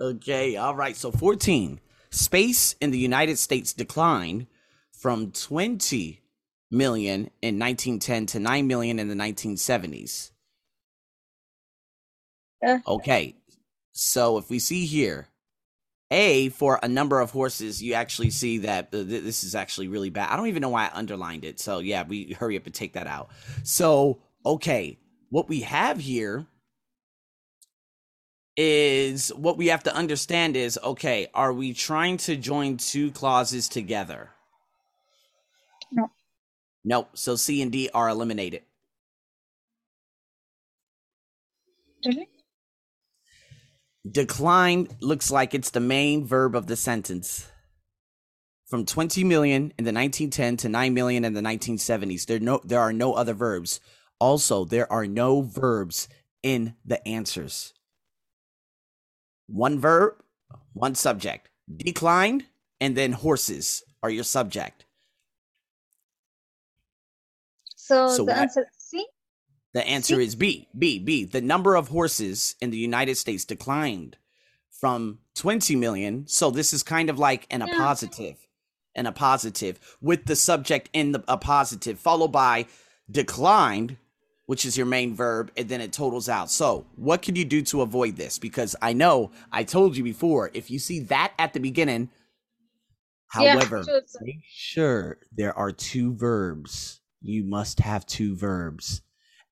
Okay. 0.00 0.56
All 0.56 0.76
right. 0.76 0.96
So, 0.96 1.10
14. 1.10 1.80
Space 2.10 2.76
in 2.80 2.92
the 2.92 2.98
United 2.98 3.38
States 3.38 3.72
declined 3.72 4.46
from 4.98 5.30
20 5.30 6.20
million 6.70 7.30
in 7.42 7.58
1910 7.58 8.26
to 8.26 8.40
9 8.40 8.66
million 8.66 8.98
in 8.98 9.08
the 9.08 9.14
1970s. 9.14 10.30
Uh. 12.66 12.78
Okay. 12.86 13.36
So, 13.92 14.38
if 14.38 14.50
we 14.50 14.58
see 14.58 14.86
here, 14.86 15.28
a 16.10 16.48
for 16.50 16.78
a 16.82 16.88
number 16.88 17.20
of 17.20 17.30
horses, 17.30 17.82
you 17.82 17.94
actually 17.94 18.30
see 18.30 18.58
that 18.58 18.92
th- 18.92 19.06
this 19.06 19.42
is 19.44 19.54
actually 19.54 19.88
really 19.88 20.10
bad. 20.10 20.30
I 20.30 20.36
don't 20.36 20.46
even 20.46 20.62
know 20.62 20.68
why 20.68 20.86
I 20.86 20.90
underlined 20.96 21.44
it. 21.44 21.58
So 21.58 21.80
yeah, 21.80 22.04
we 22.04 22.36
hurry 22.38 22.56
up 22.56 22.66
and 22.66 22.74
take 22.74 22.92
that 22.94 23.06
out. 23.06 23.30
So 23.62 24.20
okay, 24.46 24.98
what 25.30 25.48
we 25.48 25.60
have 25.60 25.98
here 25.98 26.46
is 28.56 29.30
what 29.34 29.56
we 29.56 29.66
have 29.68 29.82
to 29.84 29.94
understand 29.94 30.56
is 30.56 30.78
okay, 30.82 31.26
are 31.34 31.52
we 31.52 31.72
trying 31.72 32.18
to 32.18 32.36
join 32.36 32.76
two 32.76 33.10
clauses 33.10 33.68
together? 33.68 34.30
No. 36.84 36.98
Nope. 36.98 37.10
So 37.14 37.36
C 37.36 37.62
and 37.62 37.72
D 37.72 37.90
are 37.94 38.08
eliminated. 38.08 38.62
Really? 42.04 42.28
Decline 44.08 44.88
looks 45.00 45.30
like 45.30 45.54
it's 45.54 45.70
the 45.70 45.80
main 45.80 46.26
verb 46.26 46.54
of 46.54 46.66
the 46.66 46.76
sentence. 46.76 47.50
From 48.66 48.84
20 48.84 49.24
million 49.24 49.72
in 49.78 49.84
the 49.84 49.92
1910 49.92 50.58
to 50.58 50.68
9 50.68 50.94
million 50.94 51.24
in 51.24 51.32
the 51.32 51.40
1970s, 51.40 52.26
there 52.26 52.40
no 52.40 52.60
there 52.64 52.80
are 52.80 52.92
no 52.92 53.14
other 53.14 53.32
verbs. 53.32 53.80
Also, 54.18 54.64
there 54.64 54.90
are 54.92 55.06
no 55.06 55.42
verbs 55.42 56.08
in 56.42 56.74
the 56.84 57.06
answers. 57.06 57.72
One 59.46 59.78
verb, 59.80 60.14
one 60.72 60.94
subject. 60.94 61.48
Declined 61.74 62.44
and 62.80 62.96
then 62.96 63.12
horses 63.12 63.82
are 64.02 64.10
your 64.10 64.24
subject. 64.24 64.83
So, 67.86 68.08
So 68.08 68.16
the 68.18 68.24
what- 68.32 68.38
answer 68.38 68.66
C. 68.78 69.06
The 69.74 69.86
answer 69.86 70.16
See? 70.16 70.24
is 70.24 70.34
B. 70.36 70.68
B. 70.78 70.98
B. 70.98 71.24
The 71.24 71.42
number 71.42 71.74
of 71.74 71.88
horses 71.88 72.54
in 72.60 72.70
the 72.70 72.78
United 72.78 73.16
States 73.16 73.44
declined 73.44 74.16
from 74.70 75.18
20 75.34 75.76
million. 75.76 76.26
So 76.26 76.50
this 76.50 76.72
is 76.72 76.82
kind 76.82 77.10
of 77.10 77.18
like 77.18 77.46
an 77.50 77.60
Yeah. 77.60 77.66
appositive, 77.74 78.36
an 78.94 79.04
appositive 79.04 79.76
with 80.00 80.24
the 80.24 80.36
subject 80.36 80.88
in 80.94 81.12
the 81.12 81.20
appositive, 81.20 81.98
followed 81.98 82.32
by 82.32 82.66
declined, 83.10 83.98
which 84.46 84.64
is 84.64 84.76
your 84.78 84.86
main 84.86 85.14
verb, 85.14 85.50
and 85.56 85.68
then 85.68 85.82
it 85.82 85.92
totals 85.92 86.28
out. 86.28 86.50
So 86.50 86.86
what 86.96 87.20
can 87.20 87.36
you 87.36 87.44
do 87.44 87.60
to 87.62 87.82
avoid 87.82 88.16
this? 88.16 88.38
Because 88.38 88.74
I 88.80 88.94
know 88.94 89.30
I 89.52 89.62
told 89.64 89.94
you 89.96 90.04
before, 90.04 90.50
if 90.54 90.70
you 90.70 90.78
see 90.78 91.00
that 91.00 91.34
at 91.38 91.52
the 91.52 91.60
beginning, 91.60 92.08
Yeah, 93.38 93.54
however, 93.58 93.84
make 94.22 94.42
sure 94.48 95.18
there 95.32 95.56
are 95.58 95.72
two 95.72 96.14
verbs. 96.14 97.00
You 97.24 97.42
must 97.42 97.80
have 97.80 98.04
two 98.06 98.36
verbs. 98.36 99.00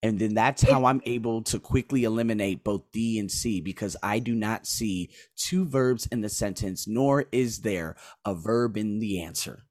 And 0.02 0.19
then 0.19 0.35
that's 0.35 0.62
how 0.62 0.85
I'm 0.85 1.00
able 1.07 1.43
to 1.45 1.59
quickly 1.61 2.05
eliminate 2.05 2.64
both 2.64 2.83
D 2.93 3.19
and 3.19 3.31
C 3.31 3.61
because 3.61 3.97
I 4.02 4.19
do 4.19 4.35
not 4.35 4.67
see 4.67 5.11
two 5.37 5.64
verbs 5.64 6.07
in 6.11 6.21
the 6.21 6.29
sentence, 6.29 6.87
nor 6.88 7.25
is 7.33 7.61
there 7.61 7.97
a 8.25 8.35
verb 8.35 8.76
in 8.76 8.99
the 8.99 9.23
answer. 9.23 9.62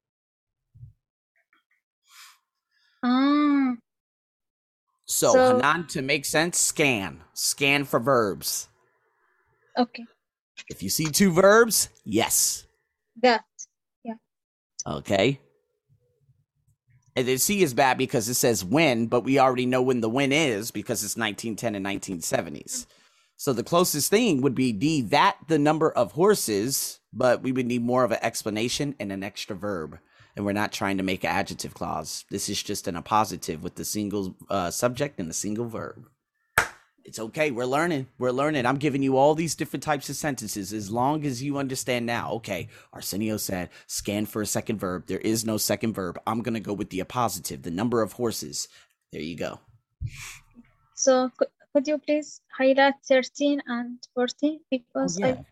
Ah, 3.04 3.76
So, 5.06 5.34
So- 5.34 5.56
Hanan, 5.58 5.88
to 5.88 6.02
make 6.02 6.24
sense, 6.26 6.58
scan. 6.60 7.22
Scan 7.34 7.84
for 7.86 8.00
verbs. 8.00 8.70
okay. 9.78 10.06
If 10.70 10.82
you 10.82 10.90
see 10.90 11.06
two 11.06 11.32
verbs, 11.34 11.90
yes. 12.06 12.66
That. 13.22 13.44
Yeah. 14.04 14.14
Okay. 14.88 15.42
And 17.16 17.28
then 17.28 17.38
C 17.38 17.62
is 17.62 17.74
bad 17.74 17.98
because 17.98 18.30
it 18.30 18.36
says 18.36 18.64
when, 18.64 19.08
but 19.08 19.22
we 19.22 19.38
already 19.38 19.66
know 19.66 19.82
when 19.82 20.02
the 20.02 20.10
when 20.10 20.32
is 20.32 20.72
because 20.72 21.04
it's 21.04 21.18
1910 21.18 21.76
and 21.76 21.86
1970s. 21.86 22.86
So 23.36 23.54
the 23.54 23.64
closest 23.64 24.10
thing 24.10 24.42
would 24.42 24.56
be 24.56 24.72
D, 24.72 25.02
that 25.02 25.38
the 25.48 25.60
number 25.60 25.92
of 25.92 26.12
horses, 26.12 27.00
but 27.12 27.42
we 27.42 27.52
would 27.52 27.66
need 27.66 27.82
more 27.82 28.04
of 28.04 28.12
an 28.12 28.20
explanation 28.22 28.96
and 29.00 29.12
an 29.12 29.24
extra 29.24 29.56
verb. 29.56 29.98
And 30.36 30.46
we're 30.46 30.54
not 30.54 30.72
trying 30.72 30.98
to 30.98 31.04
make 31.04 31.24
an 31.24 31.32
adjective 31.32 31.74
clause. 31.74 32.24
This 32.30 32.48
is 32.48 32.64
just 32.64 32.88
an 32.88 32.96
appositive 32.96 33.62
with 33.62 33.76
the 33.76 33.84
single 33.84 34.38
uh, 34.50 34.72
subject 34.72 35.20
and 35.20 35.30
a 35.30 35.34
single 35.34 35.68
verb. 35.68 36.06
It's 37.04 37.20
okay. 37.20 37.52
We're 37.52 37.66
learning. 37.66 38.08
We're 38.18 38.32
learning. 38.32 38.66
I'm 38.66 38.78
giving 38.78 39.02
you 39.02 39.18
all 39.18 39.36
these 39.36 39.56
different 39.56 39.84
types 39.84 40.10
of 40.10 40.16
sentences 40.16 40.72
as 40.72 40.92
long 40.92 41.26
as 41.26 41.42
you 41.42 41.58
understand 41.58 42.06
now. 42.06 42.32
Okay, 42.34 42.70
Arsenio 42.94 43.38
said, 43.38 43.70
scan 43.88 44.26
for 44.26 44.42
a 44.42 44.46
second 44.46 44.80
verb. 44.80 45.08
There 45.08 45.20
is 45.20 45.46
no 45.46 45.58
second 45.58 45.94
verb. 45.94 46.20
I'm 46.28 46.42
going 46.42 46.54
to 46.54 46.60
go 46.60 46.74
with 46.74 46.90
the 46.90 47.00
appositive, 47.00 47.64
the 47.64 47.72
number 47.72 48.02
of 48.02 48.14
horses. 48.14 48.68
There 49.12 49.22
you 49.22 49.36
go. 49.36 49.60
So 50.96 51.32
could, 51.38 51.48
could 51.74 51.88
you 51.88 51.98
please 51.98 52.42
highlight 52.56 52.96
13 53.08 53.62
and 53.68 53.98
14 54.14 54.60
because 54.70 55.20
I 55.22 55.44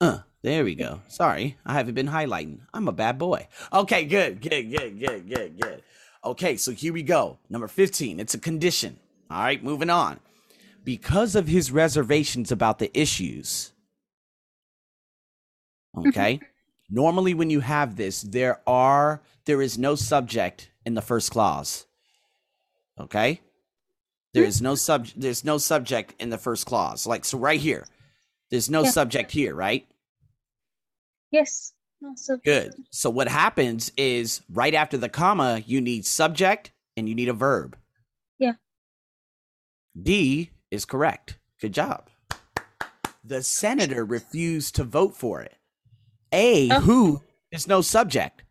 Uh, 0.00 0.18
there 0.42 0.64
we 0.64 0.74
go. 0.74 1.00
Sorry, 1.08 1.56
I 1.64 1.72
haven't 1.72 1.94
been 1.94 2.08
highlighting. 2.08 2.60
I'm 2.74 2.88
a 2.88 2.92
bad 2.92 3.16
boy. 3.16 3.48
Okay, 3.72 4.04
good, 4.04 4.42
good, 4.42 4.70
good, 4.70 5.00
good, 5.00 5.28
good, 5.28 5.60
good. 5.60 5.82
Okay, 6.24 6.56
so 6.56 6.72
here 6.72 6.92
we 6.92 7.02
go. 7.02 7.38
Number 7.50 7.68
15. 7.68 8.18
It's 8.18 8.34
a 8.34 8.38
condition. 8.38 8.98
All 9.30 9.42
right, 9.42 9.62
moving 9.62 9.90
on. 9.90 10.20
Because 10.84 11.34
of 11.34 11.48
his 11.48 11.70
reservations 11.70 12.50
about 12.50 12.78
the 12.78 12.96
issues. 12.98 13.72
Okay. 15.96 16.36
Mm-hmm. 16.36 16.44
Normally 16.94 17.34
when 17.34 17.50
you 17.50 17.60
have 17.60 17.96
this, 17.96 18.22
there 18.22 18.60
are 18.66 19.22
there 19.46 19.62
is 19.62 19.78
no 19.78 19.94
subject 19.94 20.70
in 20.84 20.94
the 20.94 21.02
first 21.02 21.30
clause. 21.30 21.86
Okay? 22.98 23.40
There 24.32 24.44
is 24.44 24.60
no 24.60 24.72
mm-hmm. 24.72 24.76
sub 24.76 25.06
there's 25.16 25.44
no 25.44 25.58
subject 25.58 26.14
in 26.18 26.30
the 26.30 26.38
first 26.38 26.66
clause. 26.66 27.06
Like 27.06 27.24
so 27.24 27.38
right 27.38 27.60
here. 27.60 27.86
There's 28.50 28.70
no 28.70 28.84
Yeah. 28.84 28.90
subject 28.90 29.30
here, 29.32 29.54
right? 29.54 29.86
yes. 31.30 31.72
So 32.16 32.36
Good. 32.44 32.74
So 32.90 33.10
what 33.10 33.28
happens 33.28 33.90
is 33.96 34.42
right 34.52 34.74
after 34.74 34.96
the 34.96 35.08
comma, 35.08 35.62
you 35.66 35.80
need 35.80 36.06
subject 36.06 36.72
and 36.96 37.08
you 37.08 37.14
need 37.14 37.28
a 37.28 37.32
verb. 37.32 37.76
Yeah. 38.38 38.52
D 40.00 40.50
is 40.70 40.84
correct. 40.84 41.38
Good 41.60 41.72
job. 41.72 42.08
The 43.24 43.42
senator 43.42 44.04
refused 44.04 44.74
to 44.76 44.84
vote 44.84 45.16
for 45.16 45.40
it. 45.40 45.56
A, 46.32 46.70
Oh. 46.70 46.80
who 46.80 47.22
is 47.50 47.66
no 47.66 47.80
subject. 47.80 48.42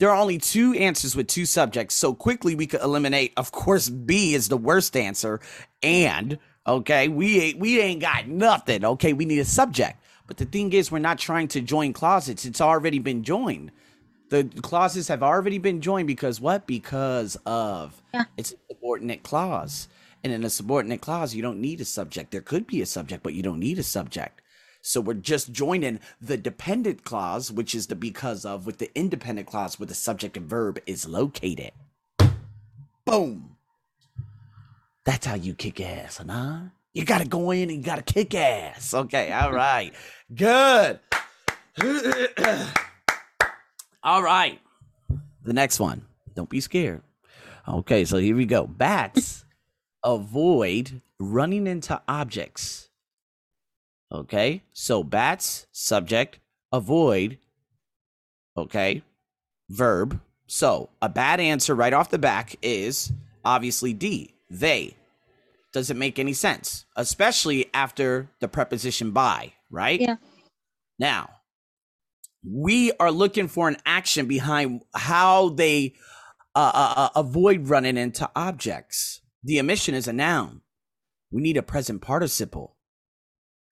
There 0.00 0.10
are 0.10 0.16
only 0.20 0.38
two 0.38 0.72
answers 0.74 1.14
with 1.14 1.28
two 1.28 1.46
subjects. 1.46 1.94
So 1.94 2.14
quickly 2.14 2.54
we 2.54 2.66
could 2.66 2.80
eliminate, 2.80 3.32
of 3.36 3.52
course, 3.52 3.88
B 3.88 4.34
is 4.34 4.48
the 4.48 4.56
worst 4.56 4.96
answer. 4.96 5.40
And 5.82 6.38
okay, 6.66 7.08
we 7.08 7.40
ain't 7.40 7.58
we 7.58 7.80
ain't 7.80 8.00
got 8.00 8.26
nothing. 8.26 8.84
Okay, 8.84 9.12
we 9.12 9.24
need 9.24 9.38
a 9.38 9.44
subject. 9.44 9.98
But 10.26 10.38
the 10.38 10.44
thing 10.46 10.72
is, 10.72 10.90
we're 10.90 10.98
not 11.00 11.18
trying 11.18 11.48
to 11.48 11.60
join 11.60 11.92
clauses. 11.92 12.44
It's 12.44 12.60
already 12.60 12.98
been 12.98 13.22
joined. 13.22 13.70
The 14.30 14.44
clauses 14.62 15.08
have 15.08 15.22
already 15.22 15.58
been 15.58 15.80
joined 15.80 16.06
because 16.06 16.40
what? 16.40 16.66
Because 16.66 17.36
of 17.44 18.02
Yeah. 18.12 18.24
it's 18.36 18.52
a 18.52 18.56
subordinate 18.70 19.22
clause. 19.22 19.88
And 20.22 20.32
in 20.32 20.42
a 20.42 20.50
subordinate 20.50 21.02
clause, 21.02 21.34
you 21.34 21.42
don't 21.42 21.60
need 21.60 21.80
a 21.82 21.84
subject. 21.84 22.30
There 22.30 22.40
could 22.40 22.66
be 22.66 22.80
a 22.80 22.86
subject, 22.86 23.22
but 23.22 23.34
you 23.34 23.42
don't 23.42 23.60
need 23.60 23.78
a 23.78 23.82
subject. 23.82 24.40
So 24.80 25.00
we're 25.00 25.14
just 25.14 25.52
joining 25.52 26.00
the 26.20 26.36
dependent 26.38 27.04
clause, 27.04 27.52
which 27.52 27.74
is 27.74 27.86
the 27.88 27.94
because 27.94 28.44
of, 28.46 28.64
with 28.66 28.78
the 28.78 28.90
independent 28.94 29.46
clause 29.46 29.78
where 29.78 29.86
the 29.86 29.94
subject 29.94 30.36
and 30.38 30.48
verb 30.48 30.78
is 30.86 31.06
located. 31.06 31.72
Boom. 33.04 33.56
That's 35.04 35.26
how 35.26 35.34
you 35.34 35.54
kick 35.54 35.80
ass, 35.80 36.20
huh? 36.26 36.60
You 36.94 37.04
gotta 37.04 37.26
go 37.26 37.50
in 37.50 37.70
and 37.70 37.78
you 37.78 37.82
gotta 37.82 38.02
kick 38.02 38.34
ass. 38.34 38.94
Okay, 38.94 39.32
all 39.32 39.52
right. 39.52 39.92
Good. 40.32 41.00
all 44.02 44.22
right. 44.22 44.60
The 45.42 45.52
next 45.52 45.80
one. 45.80 46.06
Don't 46.34 46.48
be 46.48 46.60
scared. 46.60 47.02
Okay, 47.68 48.04
so 48.04 48.18
here 48.18 48.36
we 48.36 48.46
go. 48.46 48.66
Bats 48.66 49.44
avoid 50.04 51.00
running 51.18 51.66
into 51.66 52.00
objects. 52.06 52.88
Okay, 54.12 54.62
so 54.72 55.02
bats, 55.02 55.66
subject, 55.72 56.38
avoid. 56.70 57.38
Okay, 58.56 59.02
verb. 59.68 60.20
So 60.46 60.90
a 61.02 61.08
bad 61.08 61.40
answer 61.40 61.74
right 61.74 61.92
off 61.92 62.10
the 62.10 62.18
back 62.18 62.54
is 62.62 63.12
obviously 63.44 63.92
D. 63.92 64.34
They. 64.48 64.94
Doesn't 65.74 65.98
make 65.98 66.18
any 66.18 66.32
sense, 66.32 66.86
especially 66.96 67.68
after 67.74 68.30
the 68.40 68.48
preposition 68.48 69.10
by, 69.10 69.52
right? 69.70 70.00
Yeah. 70.00 70.16
Now, 71.00 71.30
we 72.48 72.92
are 72.92 73.10
looking 73.10 73.48
for 73.48 73.68
an 73.68 73.78
action 73.84 74.26
behind 74.26 74.82
how 74.94 75.48
they 75.50 75.94
uh, 76.54 76.70
uh, 76.72 76.94
uh, 76.96 77.08
avoid 77.16 77.68
running 77.68 77.96
into 77.96 78.30
objects. 78.36 79.20
The 79.42 79.58
omission 79.58 79.96
is 79.96 80.06
a 80.06 80.12
noun. 80.12 80.60
We 81.32 81.42
need 81.42 81.56
a 81.56 81.62
present 81.62 82.00
participle. 82.00 82.76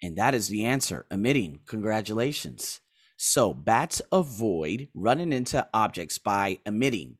And 0.02 0.16
that 0.18 0.34
is 0.34 0.48
the 0.48 0.64
answer 0.64 1.06
emitting. 1.10 1.60
Congratulations. 1.66 2.80
So 3.16 3.54
bats 3.54 4.02
avoid 4.10 4.88
running 4.94 5.32
into 5.32 5.68
objects 5.72 6.18
by 6.18 6.58
emitting. 6.66 7.18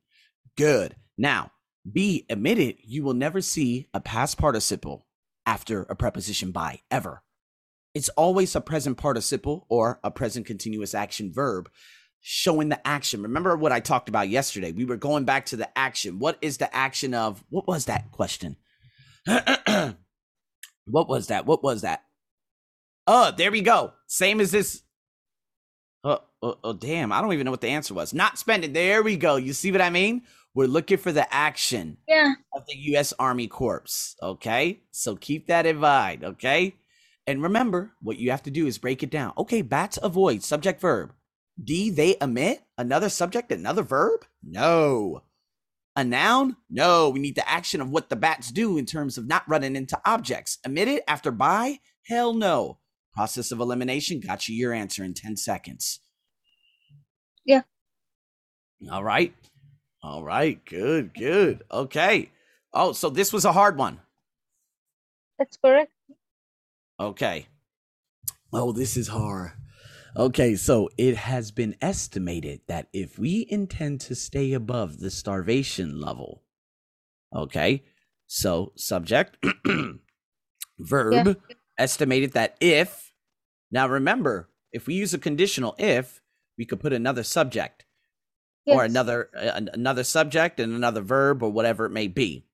Good. 0.57 0.97
Now, 1.17 1.53
be 1.91 2.27
emitted, 2.29 2.77
you 2.85 3.03
will 3.03 3.15
never 3.15 3.41
see 3.41 3.89
a 3.93 4.01
past 4.01 4.39
participle 4.39 5.07
after 5.47 5.83
a 5.83 5.97
preposition 5.97 6.53
by 6.53 6.81
ever. 6.91 7.23
It's 7.95 8.09
always 8.11 8.55
a 8.55 8.61
present 8.61 8.97
participle 8.97 9.67
or 9.69 10.01
a 10.03 10.11
present 10.11 10.47
continuous 10.47 10.95
action 10.95 11.33
verb 11.33 11.69
showing 12.21 12.69
the 12.69 12.87
action. 12.87 13.23
Remember 13.23 13.57
what 13.57 13.73
I 13.73 13.81
talked 13.81 14.09
about 14.09 14.29
yesterday? 14.29 14.73
We 14.73 14.85
were 14.85 14.97
going 14.97 15.25
back 15.25 15.47
to 15.47 15.57
the 15.57 15.77
action. 15.77 16.19
What 16.19 16.39
is 16.41 16.57
the 16.57 16.75
action 16.75 17.15
of 17.15 17.45
what 17.51 17.67
was 17.67 17.87
that 17.87 18.13
question? 18.13 18.57
what 19.27 19.97
was 20.87 21.27
that? 21.27 21.47
What 21.47 21.63
was 21.63 21.83
that? 21.83 22.05
Oh, 23.07 23.33
there 23.37 23.51
we 23.51 23.61
go. 23.61 23.93
Same 24.07 24.41
as 24.41 24.53
this. 24.53 24.83
Oh, 26.05 26.21
oh, 26.43 26.59
oh, 26.63 26.73
damn. 26.73 27.13
I 27.13 27.21
don't 27.21 27.33
even 27.33 27.45
know 27.45 27.51
what 27.51 27.61
the 27.61 27.69
answer 27.69 27.95
was. 27.95 28.15
Not 28.15 28.39
spending. 28.39 28.73
There 28.73 29.03
we 29.03 29.17
go. 29.17 29.37
You 29.37 29.53
see 29.53 29.73
what 29.73 29.81
I 29.81 29.91
mean? 29.91 30.23
We're 30.55 30.67
looking 30.67 30.99
for 30.99 31.13
the 31.13 31.33
action 31.33 31.97
Yeah. 32.07 32.35
of 32.55 32.67
the 32.67 32.77
U.S. 32.93 33.13
Army 33.19 33.49
Corps. 33.49 34.15
Okay. 34.23 34.81
So 34.91 35.17
keep 35.17 35.47
that 35.47 35.65
in 35.67 35.77
mind. 35.79 36.25
Okay. 36.25 36.75
And 37.27 37.43
remember, 37.43 37.93
what 38.03 38.19
you 38.19 38.31
have 38.31 38.43
to 38.45 38.51
do 38.51 38.67
is 38.67 38.79
break 38.79 39.03
it 39.03 39.11
down. 39.11 39.33
Okay. 39.39 39.63
Bats 39.63 39.99
avoid 40.03 40.43
subject 40.43 40.81
verb. 40.81 41.13
D, 41.63 41.91
they 41.91 42.17
emit 42.21 42.63
another 42.79 43.09
subject, 43.09 43.53
another 43.53 43.83
verb? 43.83 44.25
No. 44.43 45.23
A 45.97 46.05
noun? 46.05 46.57
No. 46.69 47.11
We 47.11 47.21
need 47.21 47.35
the 47.37 47.49
action 47.49 47.81
of 47.81 47.91
what 47.91 48.09
the 48.11 48.17
bats 48.17 48.51
do 48.51 48.77
in 48.79 48.87
terms 48.87 49.17
of 49.19 49.27
not 49.27 49.49
running 49.49 49.77
into 49.77 49.99
objects. 50.05 50.59
Emit 50.67 50.89
it 50.89 51.05
after 51.07 51.31
by? 51.31 51.81
Hell 52.09 52.35
no. 52.35 52.79
Process 53.15 53.53
of 53.53 53.61
elimination 53.61 54.21
got 54.21 54.49
you 54.49 54.57
your 54.57 54.73
answer 54.73 55.05
in 55.05 55.15
10 55.15 55.37
seconds. 55.37 56.01
Yeah. 57.45 57.63
All 58.91 59.05
right. 59.05 59.35
All 60.03 60.25
right. 60.25 60.65
Good, 60.65 61.15
good. 61.15 61.63
Okay. 61.71 62.31
Oh, 62.73 62.93
so 62.93 63.11
this 63.11 63.33
was 63.33 63.45
a 63.45 63.53
hard 63.53 63.77
one. 63.77 64.01
That's 65.39 65.57
correct. 65.57 65.93
Okay. 66.99 67.47
Oh, 68.53 68.73
this 68.73 68.97
is 68.97 69.09
hard. 69.09 69.53
Okay, 70.17 70.57
so 70.57 70.91
it 70.99 71.17
has 71.17 71.51
been 71.51 71.75
estimated 71.81 72.61
that 72.67 72.89
if 72.93 73.19
we 73.19 73.47
intend 73.49 74.01
to 74.03 74.15
stay 74.15 74.53
above 74.53 74.99
the 74.99 75.11
starvation 75.11 75.99
level, 76.01 76.43
okay, 77.35 77.83
so 78.27 78.73
subject, 78.77 79.39
verb, 80.79 81.27
Yeah. 81.27 81.55
estimated 81.79 82.33
that 82.33 82.57
if, 82.61 83.13
now 83.71 83.89
remember, 83.89 84.51
if 84.71 84.87
we 84.87 84.95
use 84.95 85.15
a 85.15 85.19
conditional 85.19 85.75
if, 85.79 86.21
we 86.59 86.67
could 86.67 86.81
put 86.81 86.93
another 86.93 87.23
subject 87.23 87.87
or 88.67 88.85
another 88.85 89.29
uh, 89.37 89.61
another 89.73 90.05
subject 90.05 90.61
and 90.61 90.73
another 90.75 91.01
verb 91.01 91.43
or 91.43 91.51
whatever 91.51 91.87
it 91.87 91.91
may 91.91 92.09
be. 92.09 92.45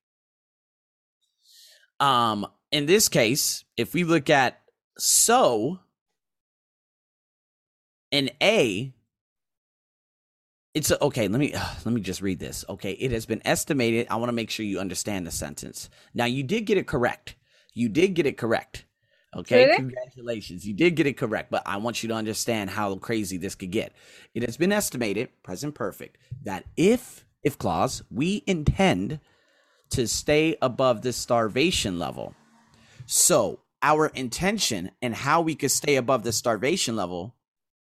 Um, 2.00 2.46
in 2.70 2.86
this 2.86 3.08
case, 3.08 3.64
if 3.76 3.94
we 3.94 4.04
look 4.04 4.30
at 4.30 4.60
so 4.98 5.80
in 8.10 8.30
A, 8.42 8.94
it's 10.74 10.90
a, 10.90 11.02
okay. 11.04 11.28
Let 11.28 11.40
me 11.40 11.52
let 11.84 11.92
me 11.92 12.00
just 12.00 12.22
read 12.22 12.38
this. 12.38 12.64
Okay, 12.68 12.92
it 12.92 13.12
has 13.12 13.26
been 13.26 13.42
estimated. 13.44 14.06
I 14.10 14.16
want 14.16 14.28
to 14.28 14.34
make 14.34 14.50
sure 14.50 14.64
you 14.64 14.78
understand 14.80 15.26
the 15.26 15.30
sentence. 15.30 15.90
Now, 16.14 16.26
you 16.26 16.42
did 16.42 16.66
get 16.66 16.78
it 16.78 16.86
correct. 16.86 17.36
You 17.74 17.88
did 17.88 18.14
get 18.14 18.26
it 18.26 18.36
correct. 18.36 18.84
Okay, 19.36 19.66
Really? 19.66 19.76
congratulations. 19.76 20.66
You 20.66 20.74
did 20.74 20.96
get 20.96 21.06
it 21.06 21.18
correct, 21.18 21.50
but 21.50 21.62
I 21.66 21.76
want 21.76 22.02
you 22.02 22.08
to 22.08 22.14
understand 22.14 22.70
how 22.70 22.96
crazy 22.96 23.36
this 23.36 23.54
could 23.54 23.70
get. 23.70 23.92
It 24.34 24.42
has 24.44 24.56
been 24.56 24.72
estimated, 24.72 25.28
present 25.42 25.74
perfect, 25.74 26.18
that 26.44 26.64
if 26.76 27.24
if 27.42 27.56
clause, 27.58 28.02
we 28.10 28.42
intend 28.46 29.20
to 29.90 30.08
stay 30.08 30.56
above 30.60 31.02
the 31.02 31.12
starvation 31.12 31.98
level. 31.98 32.34
So, 33.06 33.60
our 33.80 34.08
intention 34.08 34.90
and 35.00 35.14
how 35.14 35.40
we 35.40 35.54
could 35.54 35.70
stay 35.70 35.96
above 35.96 36.24
the 36.24 36.32
starvation 36.32 36.96
level 36.96 37.36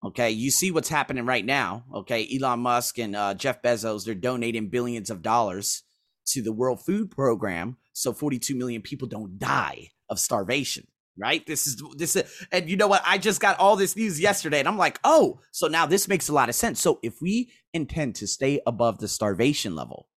Okay, 0.04 0.30
you 0.30 0.50
see 0.52 0.70
what's 0.70 0.88
happening 0.88 1.26
right 1.26 1.44
now. 1.44 1.84
Okay, 1.92 2.28
Elon 2.32 2.60
Musk 2.60 2.98
and 2.98 3.16
uh, 3.16 3.34
Jeff 3.34 3.60
Bezos, 3.62 4.04
they're 4.04 4.14
donating 4.14 4.68
billions 4.68 5.10
of 5.10 5.22
dollars 5.22 5.82
to 6.26 6.40
the 6.40 6.52
World 6.52 6.84
Food 6.84 7.10
Program 7.10 7.78
so 7.92 8.12
42 8.12 8.54
million 8.54 8.80
people 8.80 9.08
don't 9.08 9.38
die 9.38 9.90
of 10.08 10.20
starvation. 10.20 10.86
Right? 11.20 11.44
This 11.46 11.66
is 11.66 11.82
this 11.96 12.14
is, 12.14 12.46
and 12.52 12.70
you 12.70 12.76
know 12.76 12.86
what? 12.86 13.02
I 13.04 13.18
just 13.18 13.40
got 13.40 13.58
all 13.58 13.74
this 13.74 13.96
news 13.96 14.20
yesterday, 14.20 14.60
and 14.60 14.68
I'm 14.68 14.78
like, 14.78 15.00
oh, 15.02 15.40
so 15.50 15.66
now 15.66 15.84
this 15.84 16.06
makes 16.06 16.28
a 16.28 16.32
lot 16.32 16.48
of 16.48 16.54
sense. 16.54 16.80
So 16.80 17.00
if 17.02 17.20
we 17.20 17.50
intend 17.74 18.14
to 18.16 18.28
stay 18.28 18.60
above 18.66 18.98
the 18.98 19.08
starvation 19.08 19.74
level, 19.74 20.08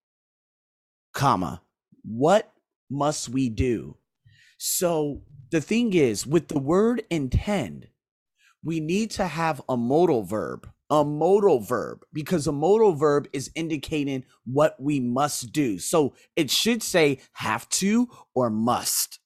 comma, 1.13 1.63
what 2.03 2.53
must 2.89 3.29
we 3.29 3.49
do? 3.49 3.97
So 4.57 5.23
the 5.49 5.61
thing 5.61 5.93
is, 5.93 6.27
with 6.27 6.49
the 6.49 6.59
word 6.59 7.03
intend, 7.09 7.87
we 8.63 8.79
need 8.79 9.09
to 9.11 9.25
have 9.25 9.59
a 9.67 9.75
modal 9.75 10.21
verb, 10.21 10.69
a 10.91 11.03
modal 11.03 11.59
verb, 11.61 12.05
because 12.13 12.45
a 12.45 12.51
modal 12.51 12.93
verb 12.93 13.27
is 13.33 13.49
indicating 13.55 14.23
what 14.45 14.75
we 14.79 14.99
must 14.99 15.51
do. 15.51 15.79
So 15.79 16.13
it 16.35 16.51
should 16.51 16.83
say 16.83 17.21
have 17.33 17.67
to 17.69 18.07
or 18.35 18.51
must, 18.51 19.19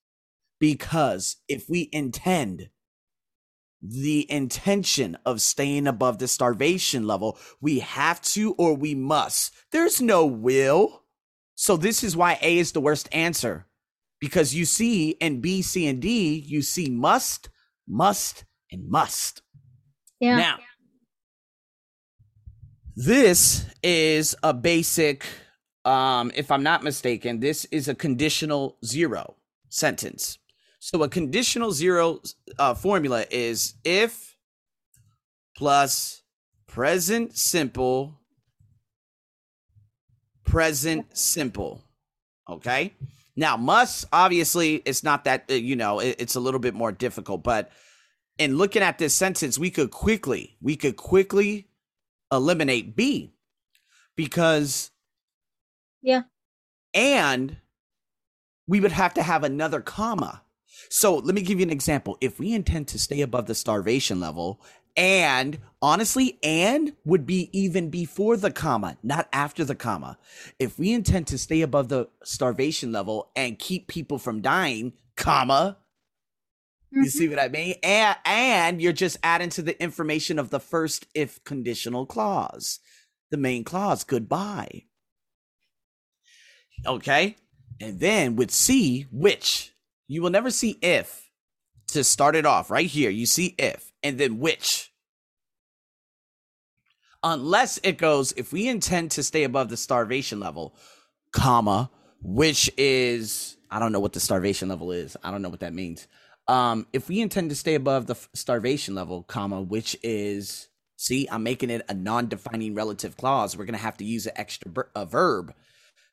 because 0.60 1.38
if 1.48 1.70
we 1.70 1.90
intend 1.92 2.70
the 3.82 4.30
intention 4.32 5.18
of 5.26 5.42
staying 5.42 5.88
above 5.88 6.18
the 6.18 6.28
starvation 6.28 7.06
level, 7.06 7.38
we 7.62 7.80
have 7.80 8.22
to 8.22 8.54
or 8.54 8.74
we 8.74 8.96
must. 8.96 9.54
There's 9.72 10.02
no 10.02 10.26
will. 10.26 11.04
So 11.56 11.78
this 11.78 12.04
is 12.04 12.18
why 12.18 12.40
A 12.42 12.58
is 12.58 12.72
the 12.72 12.82
worst 12.82 13.08
answer. 13.12 13.68
Because 14.20 14.56
you 14.56 14.66
see 14.66 15.12
in 15.12 15.42
B, 15.42 15.62
C, 15.62 15.88
and 15.88 16.02
D, 16.02 16.44
you 16.48 16.62
see 16.62 16.90
must, 16.90 17.50
must, 17.88 18.46
and 18.72 18.90
must. 18.90 19.42
Yeah. 20.20 20.38
Now, 20.38 20.58
this 22.96 23.66
is 23.84 24.36
a 24.42 24.54
basic, 24.54 25.26
um, 25.84 26.32
if 26.34 26.50
I'm 26.50 26.64
not 26.64 26.82
mistaken, 26.82 27.42
this 27.42 27.66
is 27.66 27.88
a 27.88 27.94
conditional 27.94 28.78
zero 28.84 29.36
sentence. 29.70 30.40
So 30.86 31.02
a 31.02 31.10
conditional 31.10 31.72
zero 31.72 32.22
uh, 32.60 32.76
formula 32.76 33.26
is 33.32 33.74
if 33.84 34.38
plus 35.58 36.22
present 36.68 37.36
simple, 37.36 38.20
present 40.44 41.18
simple. 41.18 41.84
Okay. 42.48 42.94
Now, 43.36 43.58
must 43.58 44.06
obviously 44.14 44.76
it's 44.86 45.04
not 45.04 45.24
that 45.24 45.46
uh, 45.50 45.56
you 45.56 45.76
know 45.76 46.02
it- 46.02 46.18
it's 46.20 46.36
a 46.36 46.40
little 46.40 46.60
bit 46.60 46.76
more 46.76 46.92
difficult, 46.92 47.42
but 47.44 47.72
in 48.38 48.56
looking 48.56 48.84
at 48.84 49.00
this 49.00 49.16
sentence, 49.16 49.58
we 49.58 49.72
could 49.72 49.90
quickly 49.90 50.56
we 50.62 50.76
could 50.76 50.98
quickly 50.98 51.68
eliminate 52.32 52.96
B 52.96 53.34
because 54.16 54.92
Yeah. 56.04 56.26
and 56.94 57.58
we 58.68 58.80
would 58.80 58.92
have 58.92 59.16
to 59.16 59.24
have 59.24 59.44
another 59.44 59.82
comma. 59.82 60.44
So 60.90 61.18
let 61.18 61.36
me 61.36 61.42
give 61.42 61.60
you 61.60 61.66
an 61.66 61.72
example. 61.72 62.18
If 62.22 62.40
we 62.40 62.54
intend 62.54 62.88
to 62.90 63.00
stay 63.00 63.22
above 63.22 63.48
the 63.48 63.56
starvation 63.56 64.20
level, 64.20 64.62
and 64.98 65.60
honestly, 65.82 66.40
and 66.42 66.94
would 67.04 67.26
be 67.26 67.50
even 67.52 67.90
before 67.90 68.38
the 68.38 68.52
comma, 68.52 68.98
not 69.04 69.28
after 69.34 69.66
the 69.66 69.76
comma. 69.76 70.18
If 70.58 70.80
we 70.80 70.94
intend 70.94 71.28
to 71.28 71.38
stay 71.38 71.62
above 71.62 71.90
the 71.90 72.08
starvation 72.24 72.92
level 72.94 73.30
and 73.36 73.60
keep 73.60 73.88
people 73.88 74.18
from 74.18 74.42
dying, 74.42 74.94
comma, 75.18 75.78
you 76.92 77.04
Mhm. 77.04 77.12
see 77.12 77.28
what 77.28 77.40
I 77.40 77.50
mean? 77.50 77.76
And, 77.84 78.16
and 78.24 78.82
you're 78.82 78.94
just 78.94 79.18
adding 79.22 79.50
to 79.50 79.62
the 79.62 79.82
information 79.84 80.40
of 80.40 80.50
the 80.50 80.62
first 80.62 81.08
if 81.14 81.44
conditional 81.44 82.06
clause, 82.06 82.80
the 83.32 83.38
main 83.38 83.66
clause, 83.66 84.06
goodbye. 84.06 84.86
Okay. 86.86 87.36
And 87.82 88.00
then 88.00 88.38
with 88.38 88.52
C, 88.52 89.08
which 89.12 89.75
you 90.08 90.22
will 90.22 90.30
never 90.30 90.52
see 90.52 90.78
if 90.82 91.30
to 91.88 92.04
start 92.04 92.36
it 92.36 92.46
off 92.46 92.70
right 92.70 92.88
here. 92.88 93.10
You 93.10 93.26
see 93.26 93.56
if 93.58 93.92
and 94.04 94.18
then 94.18 94.40
which. 94.40 94.92
Unless 97.24 97.80
it 97.84 97.98
goes, 97.98 98.34
if 98.34 98.54
we 98.54 98.68
intend 98.68 99.12
to 99.12 99.24
stay 99.24 99.44
above 99.44 99.70
the 99.70 99.78
starvation 99.78 100.40
level, 100.40 100.76
comma, 101.32 101.90
which 102.22 102.72
is, 102.78 103.58
I 103.72 103.80
don't 103.80 103.92
know 103.92 104.00
what 104.00 104.14
the 104.14 104.20
starvation 104.20 104.70
level 104.70 104.92
is. 104.92 105.18
I 105.24 105.32
don't 105.32 105.42
know 105.42 105.50
what 105.50 105.62
that 105.62 105.74
means. 105.74 106.08
Um, 106.48 106.86
if 106.94 107.10
we 107.10 107.22
intend 107.22 107.50
to 107.50 107.56
stay 107.56 107.74
above 107.74 108.06
the 108.06 108.16
starvation 108.34 108.94
level, 108.94 109.24
comma, 109.24 109.62
which 109.62 109.98
is, 110.04 110.68
see, 110.98 111.28
I'm 111.32 111.42
making 111.42 111.72
it 111.72 111.84
a 111.90 111.96
non-defining 111.96 112.76
relative 112.76 113.18
clause. 113.18 113.58
We're 113.58 113.66
gonna 113.66 113.80
have 113.80 113.98
to 113.98 114.06
use 114.06 114.28
an 114.28 114.34
extra 114.36 114.70
ver- 114.70 114.92
a 114.96 115.06
verb. 115.08 115.54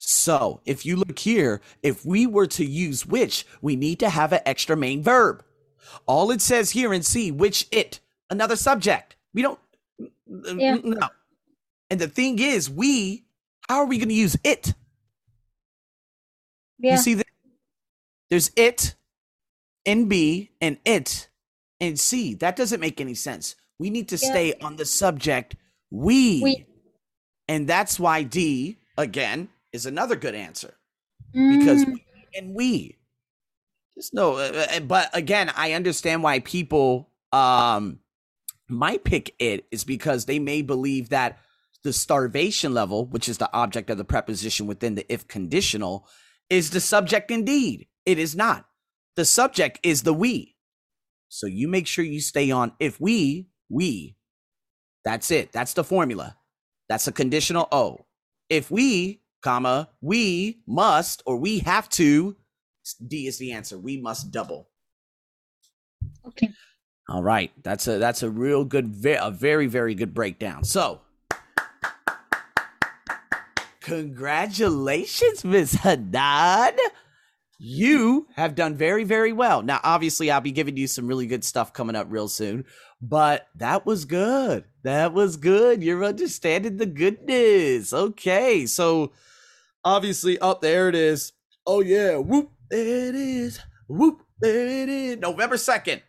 So 0.05 0.61
if 0.67 0.85
you 0.85 0.97
look 0.97 1.21
here, 1.21 1.61
if 1.85 2.05
we 2.05 2.27
were 2.27 2.49
to 2.49 2.65
use 2.65 3.07
which, 3.07 3.47
we 3.61 3.77
need 3.77 4.01
to 4.01 4.11
have 4.11 4.33
an 4.33 4.41
extra 4.45 4.77
main 4.77 5.01
verb. 5.01 5.45
All 6.07 6.33
it 6.33 6.41
says 6.41 6.71
here 6.73 6.93
in 6.93 7.03
C, 7.05 7.31
which 7.31 7.69
it, 7.71 8.01
another 8.29 8.57
subject. 8.57 9.15
We 9.33 9.43
don't, 9.43 9.61
Yeah. 10.27 10.79
no. 10.83 11.09
And 11.89 12.01
the 12.01 12.09
thing 12.09 12.41
is, 12.41 12.69
we, 12.69 13.27
how 13.69 13.77
are 13.79 13.87
we 13.87 13.99
going 13.99 14.09
to 14.09 14.15
use 14.15 14.37
it? 14.43 14.75
Yeah. 16.81 16.93
You 16.93 16.99
see 16.99 17.15
that? 17.15 17.27
There's 18.29 18.51
it 18.57 18.97
in 19.85 20.09
B 20.09 20.51
and 20.61 20.79
it 20.85 21.29
in 21.79 21.97
C. 21.97 22.35
That 22.35 22.57
doesn't 22.57 22.81
make 22.81 23.01
any 23.01 23.15
sense. 23.15 23.55
We 23.79 23.89
need 23.89 24.09
to 24.09 24.17
Yeah. 24.17 24.31
stay 24.31 24.55
on 24.55 24.75
the 24.75 24.85
subject 24.85 25.55
we. 25.91 26.43
We. 26.43 26.67
And 27.47 27.69
that's 27.69 28.01
why 28.01 28.25
D, 28.25 28.79
again, 28.99 29.49
is 29.73 29.87
another 29.87 30.17
good 30.17 30.35
answer 30.35 30.75
because 31.33 31.85
Mm, 31.85 31.93
we 31.93 32.07
and 32.35 32.55
we. 32.55 32.99
Just 33.97 34.15
no, 34.15 34.37
uh, 34.37 34.67
uh, 34.71 34.81
but 34.81 35.11
again, 35.13 35.51
I 35.57 35.73
understand 35.73 36.23
why 36.23 36.41
people 36.41 37.11
um 37.33 38.01
might 38.69 39.05
pick 39.05 39.35
it 39.39 39.67
is 39.71 39.85
because 39.85 40.25
they 40.25 40.39
may 40.39 40.63
believe 40.63 41.11
that 41.11 41.39
the 41.85 41.93
starvation 41.93 42.75
level, 42.75 43.07
which 43.07 43.29
is 43.29 43.39
the 43.39 43.53
object 43.53 43.91
of 43.91 43.99
the 43.99 44.05
preposition 44.05 44.67
within 44.67 44.95
the 44.95 45.13
if 45.13 45.27
conditional, 45.29 46.07
is 46.49 46.71
the 46.71 46.81
subject 46.81 47.31
indeed. 47.31 47.89
It 48.07 48.19
is 48.19 48.37
not. 48.37 48.67
The 49.17 49.25
subject 49.25 49.81
is 49.83 50.03
the 50.03 50.15
we. 50.15 50.57
So 51.29 51.47
you 51.47 51.69
make 51.69 51.87
sure 51.87 52.05
you 52.05 52.21
stay 52.21 52.51
on 52.51 52.73
if 52.79 53.01
we, 53.01 53.49
we. 53.69 54.17
That's 55.05 55.31
it. 55.31 55.53
That's 55.53 55.73
the 55.75 55.85
formula. 55.85 56.37
That's 56.89 57.09
a 57.09 57.13
conditional 57.13 57.69
O. 57.73 58.07
If 58.49 58.71
we, 58.71 59.22
comma, 59.43 59.91
we 60.01 60.63
must 60.67 61.23
or 61.27 61.37
we 61.37 61.59
have 61.61 61.89
to, 61.91 62.37
D 63.07 63.27
is 63.27 63.39
the 63.39 63.53
answer. 63.53 63.79
We 63.79 64.01
must 64.01 64.31
double. 64.31 64.69
okay. 66.27 66.51
All 67.09 67.23
right, 67.23 67.51
that's 67.63 67.87
a 67.89 67.99
that's 67.99 68.23
a 68.23 68.31
real 68.31 68.65
good, 68.65 68.95
a 69.05 69.31
very 69.31 69.67
very 69.67 69.95
good 69.95 70.15
breakdown. 70.15 70.65
So, 70.65 71.01
congratulations, 73.81 75.45
Miss 75.45 75.75
Haddad. 75.75 76.79
You 77.59 78.29
have 78.37 78.55
done 78.55 78.77
very 78.77 79.05
very 79.05 79.33
well. 79.33 79.63
Now, 79.63 79.81
obviously, 79.83 80.31
I'll 80.31 80.41
be 80.41 80.53
giving 80.53 80.77
you 80.77 80.87
some 80.87 81.07
really 81.07 81.27
good 81.27 81.45
stuff 81.45 81.73
coming 81.73 81.97
up 81.97 82.07
real 82.09 82.29
soon, 82.29 82.65
but 83.01 83.49
that 83.57 83.85
was 83.85 84.05
good. 84.05 84.65
That 84.85 85.13
was 85.13 85.37
good. 85.37 85.83
You're 85.83 86.05
understanding 86.05 86.77
the 86.77 86.87
goodness. 86.87 87.93
Okay, 87.93 88.65
so 88.67 89.13
obviously, 89.85 90.39
up 90.39 90.61
there 90.61 90.89
it 90.89 90.95
is. 90.95 91.33
Oh 91.67 91.81
yeah, 91.81 92.17
whoop, 92.17 92.51
there 92.71 93.09
it 93.09 93.15
is. 93.15 93.61
Whoop, 93.89 94.23
there 94.41 94.67
it 94.67 94.89
is. 94.89 95.19
November 95.19 95.57
second 95.57 96.03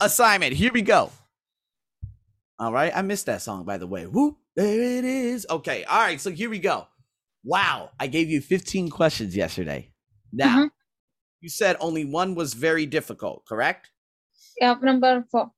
assignment. 0.00 0.52
Here 0.54 0.72
we 0.72 0.82
go. 0.82 1.10
All 2.58 2.72
right. 2.72 2.92
I 2.94 3.02
missed 3.02 3.26
that 3.26 3.42
song, 3.42 3.64
by 3.64 3.78
the 3.78 3.86
way. 3.86 4.06
Whoop, 4.06 4.36
there 4.54 4.80
it 4.98 5.04
is. 5.04 5.46
Okay. 5.48 5.84
All 5.84 5.98
right. 6.00 6.20
So 6.20 6.30
here 6.30 6.50
we 6.50 6.58
go. 6.58 6.86
Wow. 7.42 7.90
I 7.98 8.06
gave 8.06 8.28
you 8.28 8.40
15 8.42 8.90
questions 8.90 9.34
yesterday. 9.34 9.92
Now, 10.32 10.64
Mhm. 10.64 10.70
you 11.40 11.48
said 11.48 11.76
only 11.80 12.04
one 12.04 12.34
was 12.34 12.52
very 12.52 12.84
difficult, 12.84 13.46
correct? 13.46 13.90
Yeah, 14.60 14.74
number 14.82 15.24
four. 15.30 15.50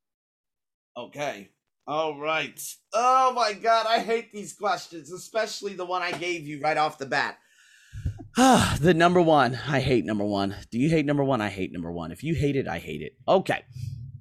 Okay. 0.97 1.51
All 1.89 2.19
right. 2.21 2.61
Oh 2.93 3.33
my 3.33 3.53
God. 3.55 3.87
I 3.89 3.99
hate 3.99 4.33
these 4.33 4.53
questions, 4.53 5.11
especially 5.11 5.75
the 5.75 5.85
one 5.85 6.03
I 6.03 6.13
gave 6.13 6.47
you 6.47 6.61
right 6.61 6.77
off 6.77 6.99
the 6.99 7.07
bat. 7.07 7.39
the 8.37 8.95
number 8.95 9.21
one. 9.21 9.59
I 9.69 9.81
hate 9.81 10.07
number 10.07 10.25
one. 10.25 10.57
Do 10.71 10.79
you 10.79 10.89
hate 10.89 11.05
number 11.05 11.25
one? 11.25 11.43
I 11.43 11.51
hate 11.51 11.73
number 11.73 11.93
one. 11.93 12.13
If 12.13 12.23
you 12.25 12.35
hate 12.35 12.57
it, 12.57 12.67
I 12.67 12.79
hate 12.79 13.03
it. 13.03 13.13
Okay. 13.29 13.63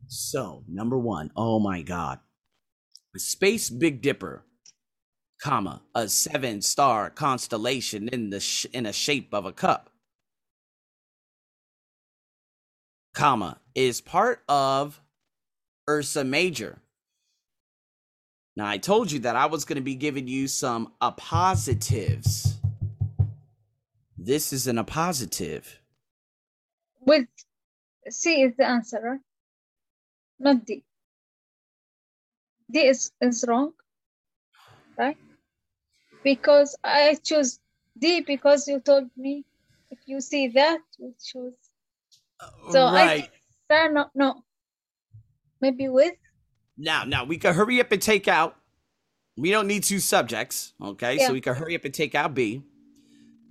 So, 0.07 0.63
number 0.67 0.97
one. 0.99 1.31
Oh 1.35 1.59
my 1.59 1.81
God. 1.81 2.19
Space 3.17 3.69
Big 3.69 4.01
Dipper, 4.01 4.45
comma, 5.41 5.81
a 5.95 6.07
seven 6.07 6.61
star 6.61 7.09
constellation 7.09 8.07
in 8.09 8.29
the 8.29 8.39
sh- 8.39 8.67
in 8.73 8.85
a 8.85 8.93
shape 8.93 9.33
of 9.33 9.45
a 9.45 9.51
cup, 9.51 9.89
comma, 13.13 13.59
is 13.75 14.01
part 14.01 14.43
of 14.47 15.01
Ursa 15.89 16.23
Major. 16.23 16.79
Now, 18.55 18.67
I 18.67 18.77
told 18.77 19.11
you 19.11 19.19
that 19.19 19.35
I 19.35 19.45
was 19.45 19.65
going 19.65 19.77
to 19.77 19.81
be 19.81 19.95
giving 19.95 20.27
you 20.27 20.47
some 20.47 20.93
uh, 21.01 21.11
appositives. 21.11 22.50
This 24.23 24.53
is 24.53 24.67
an 24.67 24.75
appositive. 24.75 25.63
With 26.99 27.25
C 28.07 28.43
is 28.43 28.55
the 28.55 28.67
answer, 28.67 28.99
right? 29.01 29.19
Not 30.37 30.63
D. 30.63 30.83
D 32.71 32.85
is, 32.85 33.11
is 33.19 33.43
wrong, 33.47 33.73
right? 34.95 35.17
Because 36.23 36.77
I 36.83 37.17
choose 37.23 37.59
D 37.97 38.21
because 38.21 38.67
you 38.67 38.79
told 38.79 39.09
me 39.17 39.43
if 39.89 39.97
you 40.05 40.21
see 40.21 40.49
that, 40.49 40.81
you 40.99 41.15
choose. 41.19 41.55
So 42.69 42.85
I 42.85 43.27
uh, 43.71 43.87
no, 43.87 44.05
no. 44.13 44.43
Maybe 45.61 45.89
with 45.89 46.13
Now, 46.77 47.05
now 47.05 47.23
we 47.23 47.37
can 47.37 47.55
hurry 47.55 47.81
up 47.81 47.91
and 47.91 48.01
take 48.01 48.27
out. 48.27 48.55
We 49.35 49.49
don't 49.49 49.65
need 49.65 49.83
two 49.83 49.99
subjects, 49.99 50.73
okay? 50.79 51.17
Yeah. 51.17 51.27
So 51.27 51.33
we 51.33 51.41
can 51.41 51.55
hurry 51.55 51.75
up 51.75 51.85
and 51.85 51.93
take 51.93 52.13
out 52.13 52.35
B. 52.35 52.61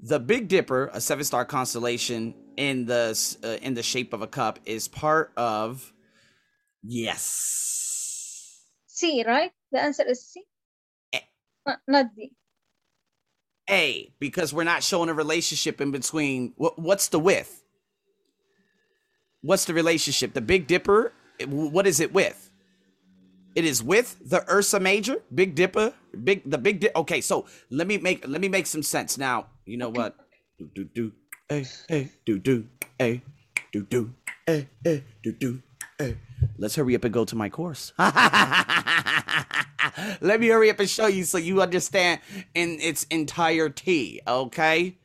The 0.03 0.19
Big 0.19 0.49
Dipper, 0.49 0.91
a 0.93 1.01
seven-star 1.01 1.45
constellation 1.45 2.35
in 2.57 2.87
the 2.87 3.37
uh, 3.45 3.59
in 3.63 3.75
the 3.75 3.83
shape 3.83 4.13
of 4.13 4.23
a 4.23 4.27
cup, 4.27 4.59
is 4.65 4.89
part 4.89 5.33
of. 5.37 5.93
Yes. 6.83 8.65
C, 8.87 9.23
right? 9.27 9.53
The 9.73 9.83
answer 9.83 10.05
is 10.07 10.25
C. 10.27 10.43
Uh, 11.67 11.77
not 11.87 12.07
D. 12.17 12.33
A, 13.69 14.13
because 14.19 14.53
we're 14.53 14.65
not 14.65 14.83
showing 14.83 15.11
a 15.11 15.15
relationship 15.15 15.81
in 15.81 15.91
between. 15.91 16.55
What, 16.57 16.79
what's 16.79 17.09
the 17.09 17.21
with? 17.21 17.63
What's 19.43 19.67
the 19.67 19.75
relationship? 19.75 20.33
The 20.33 20.41
Big 20.41 20.67
Dipper. 20.67 21.13
What 21.47 21.87
is 21.87 22.01
it 22.01 22.13
with? 22.13 22.50
It 23.55 23.65
is 23.65 23.83
with 23.83 24.17
the 24.25 24.45
Ursa 24.51 24.81
Major, 24.81 25.17
Big 25.35 25.55
Dipper, 25.55 25.93
big 26.25 26.49
the 26.49 26.59
Big 26.59 26.81
Dip. 26.81 26.95
Okay, 26.97 27.21
so 27.21 27.47
let 27.71 27.87
me 27.87 27.99
make 27.99 28.27
let 28.27 28.41
me 28.41 28.49
make 28.49 28.67
some 28.67 28.83
sense 28.83 29.19
now. 29.19 29.47
You 29.67 29.77
know 29.77 29.91
what? 29.91 30.17
Do 30.59 30.69
do 30.75 30.85
do, 30.85 31.13
hey 31.49 31.67
hey, 31.89 32.11
do 32.25 32.39
do, 32.39 32.67
hey, 32.99 33.23
do 33.73 33.83
do, 33.83 34.15
hey 34.47 34.69
hey, 34.85 35.05
do 35.23 35.33
do. 35.33 35.63
Let's 36.57 36.75
hurry 36.77 36.95
up 36.95 37.05
and 37.05 37.13
go 37.13 37.25
to 37.25 37.37
my 37.37 37.49
course. 37.49 37.93
Let 40.21 40.41
me 40.41 40.49
hurry 40.49 40.71
up 40.71 40.81
and 40.81 40.89
show 40.89 41.07
you 41.07 41.25
so 41.25 41.39
you 41.39 41.61
understand 41.61 42.21
in 42.55 42.79
its 42.81 43.05
entirety. 43.05 44.21
Okay. 44.27 44.97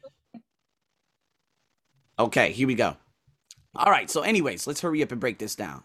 Okay, 2.17 2.51
here 2.53 2.67
we 2.67 2.75
go. 2.75 2.95
All 3.75 3.91
right. 3.91 4.09
So, 4.09 4.21
anyways, 4.21 4.67
let's 4.67 4.79
hurry 4.81 5.03
up 5.03 5.11
and 5.11 5.19
break 5.19 5.37
this 5.37 5.55
down. 5.55 5.83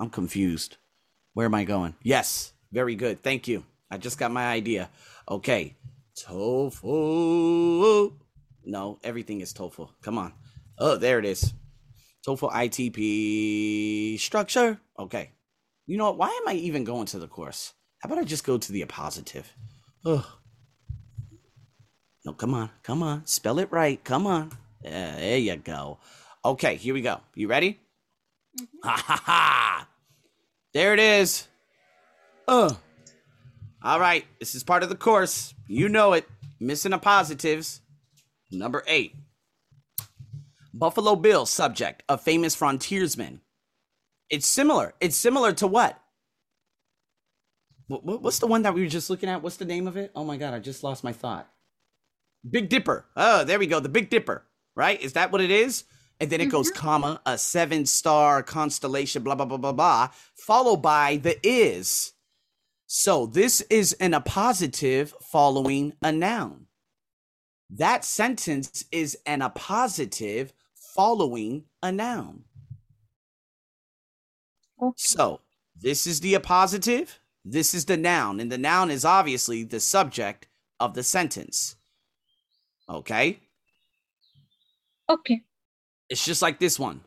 I'm 0.00 0.08
confused. 0.08 0.78
Where 1.34 1.46
am 1.46 1.54
I 1.54 1.64
going? 1.64 1.94
Yes. 2.02 2.52
Very 2.72 2.94
good. 2.94 3.22
Thank 3.22 3.48
you. 3.48 3.64
I 3.90 3.98
just 3.98 4.18
got 4.18 4.30
my 4.32 4.46
idea. 4.46 4.90
Okay. 5.28 5.76
Tofu. 6.16 8.12
No, 8.64 8.98
everything 9.02 9.40
is 9.40 9.52
tofu. 9.52 9.88
Come 10.02 10.18
on. 10.18 10.32
Oh, 10.78 10.96
there 10.96 11.18
it 11.18 11.24
is. 11.24 11.52
TOEFL 12.26 12.52
ITP 12.52 14.18
structure. 14.20 14.78
Okay. 14.98 15.30
You 15.86 15.96
know 15.98 16.04
what? 16.06 16.18
Why 16.18 16.28
am 16.28 16.48
I 16.48 16.54
even 16.54 16.84
going 16.84 17.06
to 17.06 17.18
the 17.18 17.26
course? 17.26 17.72
How 17.98 18.08
about 18.08 18.20
I 18.20 18.24
just 18.24 18.44
go 18.44 18.58
to 18.58 18.72
the 18.72 18.84
appositive? 18.84 19.44
Ugh. 20.04 20.24
No, 22.24 22.32
come 22.32 22.54
on. 22.54 22.70
Come 22.82 23.02
on. 23.02 23.26
Spell 23.26 23.58
it 23.58 23.72
right. 23.72 24.02
Come 24.04 24.26
on. 24.26 24.52
Yeah, 24.82 25.16
there 25.16 25.38
you 25.38 25.56
go. 25.56 25.98
Okay, 26.44 26.76
here 26.76 26.94
we 26.94 27.02
go. 27.02 27.20
You 27.34 27.48
ready? 27.48 27.80
Mm-hmm. 28.60 28.88
Ha 28.88 29.04
ha 29.06 29.22
ha. 29.24 29.88
There 30.74 30.94
it 30.94 31.00
is. 31.00 31.48
Ugh. 32.48 32.76
All 33.82 34.00
right. 34.00 34.24
This 34.40 34.54
is 34.54 34.62
part 34.64 34.82
of 34.82 34.88
the 34.88 34.94
course. 34.96 35.54
You 35.66 35.88
know 35.88 36.12
it. 36.14 36.28
Missing 36.60 36.92
the 36.92 36.98
positives. 36.98 37.80
Number 38.50 38.82
eight. 38.86 39.14
Buffalo 40.74 41.16
Bill 41.16 41.44
subject, 41.44 42.02
a 42.08 42.16
famous 42.16 42.54
frontiersman. 42.54 43.40
It's 44.30 44.46
similar. 44.46 44.94
It's 45.00 45.16
similar 45.16 45.52
to 45.54 45.66
what? 45.66 45.98
What- 47.88 48.22
What's 48.22 48.38
the 48.38 48.46
one 48.46 48.62
that 48.62 48.72
we 48.72 48.80
were 48.82 48.88
just 48.88 49.10
looking 49.10 49.28
at? 49.28 49.42
What's 49.42 49.58
the 49.58 49.66
name 49.66 49.86
of 49.86 49.96
it? 49.98 50.10
Oh 50.14 50.24
my 50.24 50.38
God, 50.38 50.54
I 50.54 50.60
just 50.60 50.82
lost 50.82 51.04
my 51.04 51.12
thought. 51.12 51.48
Big 52.48 52.70
Dipper. 52.70 53.04
Oh, 53.16 53.44
there 53.44 53.58
we 53.58 53.66
go. 53.66 53.80
The 53.80 53.88
Big 53.90 54.08
Dipper, 54.08 54.44
right? 54.74 55.00
Is 55.00 55.12
that 55.12 55.30
what 55.30 55.42
it 55.42 55.50
is? 55.50 55.84
And 56.20 56.30
then 56.30 56.40
it 56.40 56.50
goes, 56.50 56.70
mm-hmm. 56.70 56.80
comma, 56.80 57.20
a 57.26 57.36
seven 57.36 57.84
star 57.86 58.42
constellation, 58.42 59.22
blah, 59.22 59.34
blah, 59.34 59.44
blah, 59.44 59.56
blah, 59.56 59.72
blah, 59.72 60.08
followed 60.34 60.76
by 60.82 61.16
the 61.16 61.38
is. 61.42 62.12
So 62.86 63.26
this 63.26 63.60
is 63.62 63.94
an 63.94 64.12
appositive 64.12 65.12
following 65.22 65.94
a 66.02 66.12
noun. 66.12 66.66
That 67.70 68.04
sentence 68.04 68.84
is 68.92 69.16
an 69.26 69.40
appositive 69.40 70.50
following 70.94 71.64
a 71.82 71.90
noun. 71.90 72.44
Okay. 74.80 74.92
So 74.96 75.40
this 75.80 76.06
is 76.06 76.20
the 76.20 76.34
appositive, 76.34 77.08
this 77.44 77.72
is 77.72 77.86
the 77.86 77.96
noun, 77.96 78.40
and 78.40 78.52
the 78.52 78.58
noun 78.58 78.90
is 78.90 79.04
obviously 79.04 79.64
the 79.64 79.80
subject 79.80 80.48
of 80.78 80.94
the 80.94 81.02
sentence. 81.02 81.76
Okay? 82.88 83.40
Okay. 85.08 85.42
It's 86.12 86.26
just 86.26 86.42
like 86.42 86.58
this 86.58 86.78
one. 86.78 87.00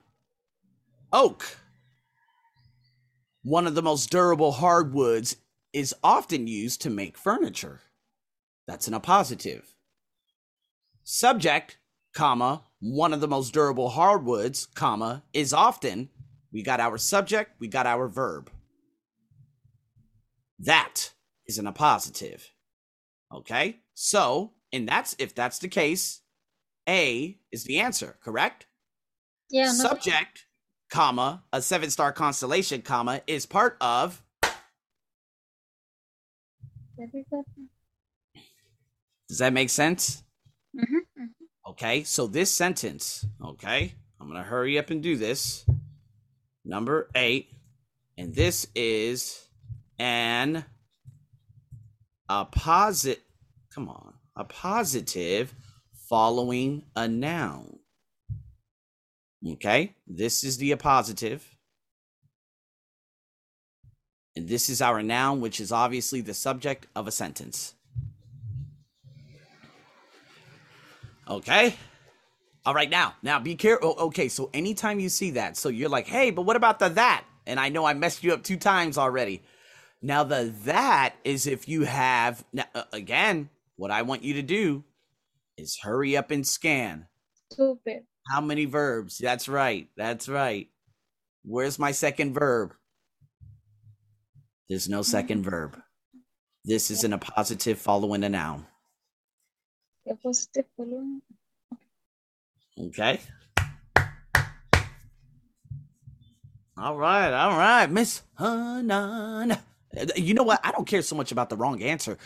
Oak. 1.13 1.45
One 3.43 3.67
of 3.67 3.75
the 3.75 3.83
most 3.83 4.09
durable 4.09 4.53
hardwoods 4.53 5.37
is 5.73 5.93
often 6.03 6.47
used 6.47 6.81
to 6.81 6.89
make 6.89 7.15
furniture. 7.15 7.81
That's 8.65 8.87
an 8.87 8.95
appositive. 8.95 9.61
Subject, 11.03 11.77
comma, 12.15 12.63
one 12.79 13.13
of 13.13 13.21
the 13.21 13.27
most 13.27 13.53
durable 13.53 13.89
hardwoods, 13.89 14.65
comma, 14.73 15.21
is 15.33 15.53
often. 15.53 16.09
We 16.51 16.63
got 16.63 16.79
our 16.79 16.97
subject, 16.97 17.51
we 17.59 17.67
got 17.67 17.85
our 17.85 18.07
verb. 18.07 18.49
That 20.57 21.11
is 21.45 21.59
an 21.59 21.67
appositive. 21.67 22.41
Okay? 23.31 23.81
So, 23.93 24.53
and 24.73 24.87
that's 24.89 25.15
if 25.19 25.35
that's 25.35 25.59
the 25.59 25.67
case, 25.67 26.21
A 26.89 27.37
is 27.51 27.65
the 27.65 27.81
answer, 27.81 28.17
correct? 28.23 28.65
Yeah. 29.49 29.65
No, 29.65 29.71
subject, 29.71 30.45
comma, 30.89 31.43
a 31.53 31.61
seven 31.61 31.89
star 31.89 32.11
constellation, 32.11 32.81
comma, 32.81 33.21
is 33.27 33.45
part 33.45 33.77
of. 33.81 34.21
Does 39.27 39.39
that 39.39 39.53
make 39.53 39.69
sense? 39.69 40.23
Mhm, 40.75 41.01
mhm. 41.17 41.29
Okay, 41.67 42.03
so 42.03 42.27
this 42.27 42.51
sentence, 42.51 43.25
okay, 43.43 43.93
I'm 44.19 44.27
gonna 44.27 44.43
hurry 44.43 44.77
up 44.77 44.89
and 44.91 45.01
do 45.01 45.17
this. 45.17 45.65
Number 46.63 47.09
eight, 47.15 47.49
and 48.17 48.33
this 48.33 48.67
is 48.75 49.47
an 49.99 50.65
apposit. 52.29 53.21
Come 53.71 53.89
on, 53.89 54.13
a 54.35 54.43
positive 54.43 55.53
following 56.07 56.85
a 56.95 57.07
noun. 57.07 57.79
Okay, 59.47 59.95
this 60.07 60.43
is 60.43 60.57
the 60.57 60.71
appositive. 60.71 61.41
And 64.35 64.49
this 64.49 64.69
is 64.69 64.81
our 64.81 65.01
noun, 65.01 65.39
which 65.39 65.61
is 65.61 65.71
obviously 65.71 66.21
the 66.21 66.33
subject 66.33 66.87
of 66.95 67.07
a 67.07 67.11
sentence. 67.11 67.73
Okay. 71.27 71.75
All 72.65 72.73
right, 72.73 72.89
now, 72.89 73.15
now 73.21 73.39
be 73.39 73.55
careful. 73.55 73.95
Okay, 73.99 74.27
so 74.27 74.49
anytime 74.53 74.99
you 74.99 75.09
see 75.09 75.31
that, 75.31 75.55
so 75.55 75.69
you're 75.69 75.89
like, 75.89 76.07
hey, 76.07 76.31
but 76.31 76.41
what 76.41 76.55
about 76.55 76.79
the 76.79 76.89
that? 76.89 77.23
And 77.45 77.59
I 77.59 77.69
know 77.69 77.85
I 77.85 77.93
messed 77.93 78.23
you 78.23 78.33
up 78.33 78.43
two 78.43 78.57
times 78.57 78.97
already. 78.97 79.43
Now, 80.01 80.23
the 80.23 80.53
that 80.65 81.15
is 81.23 81.47
if 81.47 81.69
you 81.69 81.83
have, 81.83 82.43
now, 82.51 82.65
again, 82.91 83.49
what 83.75 83.91
I 83.91 84.01
want 84.01 84.23
you 84.23 84.33
to 84.35 84.41
do 84.41 84.83
is 85.57 85.79
hurry 85.81 86.17
up 86.17 86.31
and 86.31 86.45
scan. 86.45 87.07
Super. 87.53 88.01
How 88.27 88.41
many 88.41 88.65
verbs? 88.65 89.17
That's 89.17 89.47
right. 89.47 89.87
That's 89.95 90.27
right. 90.27 90.69
Where's 91.43 91.77
my 91.77 91.91
second 91.91 92.33
verb? 92.33 92.73
There's 94.67 94.89
no 94.89 95.03
second 95.03 95.41
mm-hmm. 95.41 95.49
verb. 95.49 95.81
This 96.63 96.89
is 96.89 97.03
in 97.03 97.13
a 97.13 97.19
positive 97.19 97.77
following 97.77 98.23
a 98.23 98.29
noun. 98.29 98.65
The 100.05 100.15
positive 100.15 100.65
following. 100.75 101.21
Okay. 102.79 103.19
All 106.77 106.97
right, 106.97 107.31
all 107.31 107.57
right, 107.57 107.89
Miss 107.89 108.21
Hanan. 108.37 109.57
You 110.17 110.33
know 110.33 110.43
what? 110.43 110.59
I 110.61 110.71
don't 110.71 110.85
care 110.85 111.01
so 111.01 111.15
much 111.15 111.31
about 111.31 111.49
the 111.49 111.55
wrong 111.55 111.81
answer. 111.81 112.17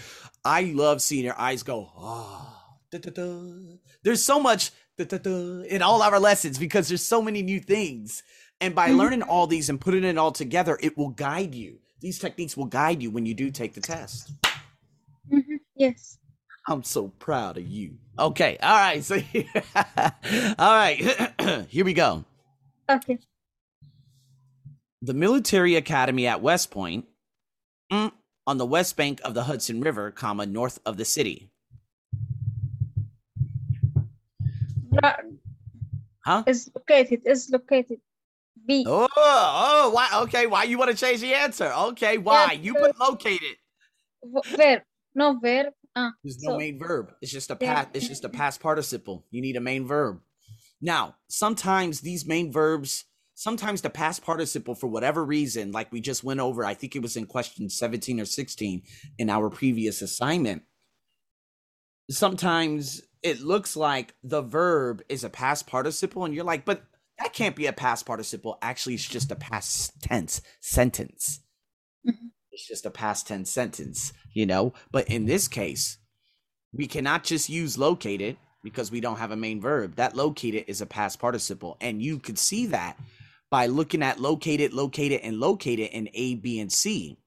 I 0.43 0.71
love 0.73 1.01
seeing 1.01 1.25
your 1.25 1.39
eyes 1.39 1.61
go, 1.61 1.91
oh, 1.95 2.57
da, 2.89 2.97
da, 2.97 3.11
da. 3.11 3.77
There's 4.01 4.23
so 4.23 4.39
much 4.39 4.71
in 4.99 5.81
all 5.81 6.01
our 6.01 6.19
lessons 6.19 6.57
because 6.57 6.87
there's 6.89 7.01
so 7.03 7.21
many 7.21 7.41
new 7.41 7.59
things. 7.59 8.23
And 8.61 8.75
by 8.75 8.89
Mhm. 8.89 8.97
learning 8.97 9.21
all 9.23 9.47
these 9.47 9.69
and 9.69 9.79
putting 9.79 10.03
it 10.03 10.17
all 10.17 10.31
together, 10.33 10.77
it 10.81 10.97
will 10.97 11.09
guide 11.09 11.55
you. 11.55 11.79
These 12.01 12.19
techniques 12.19 12.57
will 12.57 12.65
guide 12.65 13.01
you 13.01 13.09
when 13.11 13.25
you 13.25 13.33
do 13.33 13.51
take 13.51 13.73
the 13.73 13.81
test. 13.81 14.33
Mhm, 15.31 15.59
Yes. 15.75 16.17
I'm 16.67 16.83
so 16.83 17.07
proud 17.07 17.57
of 17.57 17.65
you. 17.67 17.97
Okay, 18.17 18.57
all 18.61 18.75
right. 18.75 19.03
So, 19.03 19.15
all 20.59 20.75
right, 20.75 21.65
here 21.69 21.85
we 21.85 21.93
go. 21.93 22.25
Okay. 22.89 23.19
the 25.01 25.13
military 25.13 25.75
academy 25.75 26.27
at 26.27 26.41
West 26.41 26.71
Point, 26.71 27.05
mm, 27.89 28.11
on 28.45 28.57
the 28.57 28.65
west 28.65 28.97
bank 28.97 29.21
of 29.23 29.33
the 29.33 29.43
Hudson 29.45 29.79
River, 29.79 30.11
comma 30.11 30.45
north 30.45 30.79
of 30.85 30.97
the 30.97 31.05
city. 31.05 31.49
Huh? 36.25 36.43
Is 36.47 36.69
located. 36.75 37.21
Is 37.25 37.49
located. 37.49 37.99
B. 38.67 38.83
Oh, 38.87 39.07
oh, 39.15 39.89
why? 39.93 40.09
Okay, 40.23 40.45
why 40.47 40.63
you 40.63 40.77
want 40.77 40.91
to 40.91 40.97
change 40.97 41.21
the 41.21 41.33
answer? 41.33 41.71
Okay, 41.71 42.17
why? 42.17 42.51
You 42.61 42.75
put 42.75 42.99
located. 42.99 43.57
Verb. 44.55 44.81
No 45.15 45.39
verb. 45.39 45.73
Ah. 45.95 46.11
There's 46.23 46.41
no 46.43 46.51
So- 46.51 46.57
main 46.57 46.77
verb. 46.77 47.11
It's 47.21 47.31
just 47.31 47.49
a 47.49 47.57
Yeah. 47.59 47.73
past. 47.73 47.89
It's 47.93 48.07
just 48.07 48.25
a 48.25 48.29
past 48.29 48.59
participle. 48.61 49.25
You 49.31 49.41
need 49.41 49.55
a 49.55 49.61
main 49.61 49.87
verb. 49.87 50.21
Now, 50.81 51.15
sometimes 51.27 52.01
these 52.01 52.25
main 52.25 52.51
verbs, 52.51 53.05
sometimes 53.33 53.81
the 53.81 53.89
past 53.89 54.21
participle, 54.21 54.75
for 54.75 54.87
whatever 54.87 55.25
reason, 55.25 55.71
like 55.71 55.91
we 55.91 55.99
just 55.99 56.23
went 56.23 56.39
over, 56.39 56.63
I 56.63 56.73
think 56.73 56.95
it 56.95 57.01
was 57.01 57.17
in 57.17 57.25
question 57.25 57.69
17 57.69 58.19
or 58.19 58.25
16 58.25 58.83
in 59.17 59.29
our 59.29 59.49
previous 59.49 60.01
assignment. 60.01 60.63
Sometimes 62.09 63.01
it 63.23 63.41
looks 63.41 63.75
like 63.75 64.15
the 64.23 64.41
verb 64.41 65.01
is 65.09 65.23
a 65.23 65.29
past 65.29 65.67
participle, 65.67 66.25
and 66.25 66.33
you're 66.33 66.43
like, 66.43 66.65
but 66.65 66.83
that 67.17 67.33
can't 67.33 67.55
be 67.55 67.65
a 67.65 67.73
past 67.73 68.05
participle. 68.05 68.57
Actually, 68.61 68.95
it's 68.95 69.07
just 69.07 69.31
a 69.31 69.35
past 69.35 70.01
tense 70.01 70.41
sentence. 70.61 71.41
Mhm. 72.07 72.31
It's 72.51 72.67
just 72.67 72.85
a 72.85 72.91
past 72.91 73.27
tense 73.27 73.51
sentence, 73.51 74.13
you 74.33 74.45
know? 74.45 74.73
But 74.91 75.09
in 75.09 75.25
this 75.25 75.47
case, 75.47 75.97
we 76.71 76.87
cannot 76.87 77.23
just 77.23 77.49
use 77.49 77.77
located 77.77 78.37
because 78.63 78.91
we 78.91 79.01
don't 79.01 79.19
have 79.19 79.31
a 79.31 79.37
main 79.37 79.59
verb. 79.61 79.95
That 79.95 80.15
located 80.15 80.65
is 80.67 80.81
a 80.81 80.85
past 80.85 81.19
participle. 81.19 81.77
And 81.81 82.01
you 82.01 82.19
could 82.19 82.37
see 82.39 82.65
that 82.67 82.97
by 83.49 83.65
looking 83.65 84.03
at 84.03 84.19
located, 84.19 84.73
located, 84.73 85.21
and 85.21 85.39
located 85.39 85.89
in 85.91 86.09
A, 86.13 86.35
B, 86.35 86.59
and 86.59 86.71
C. 86.71 87.17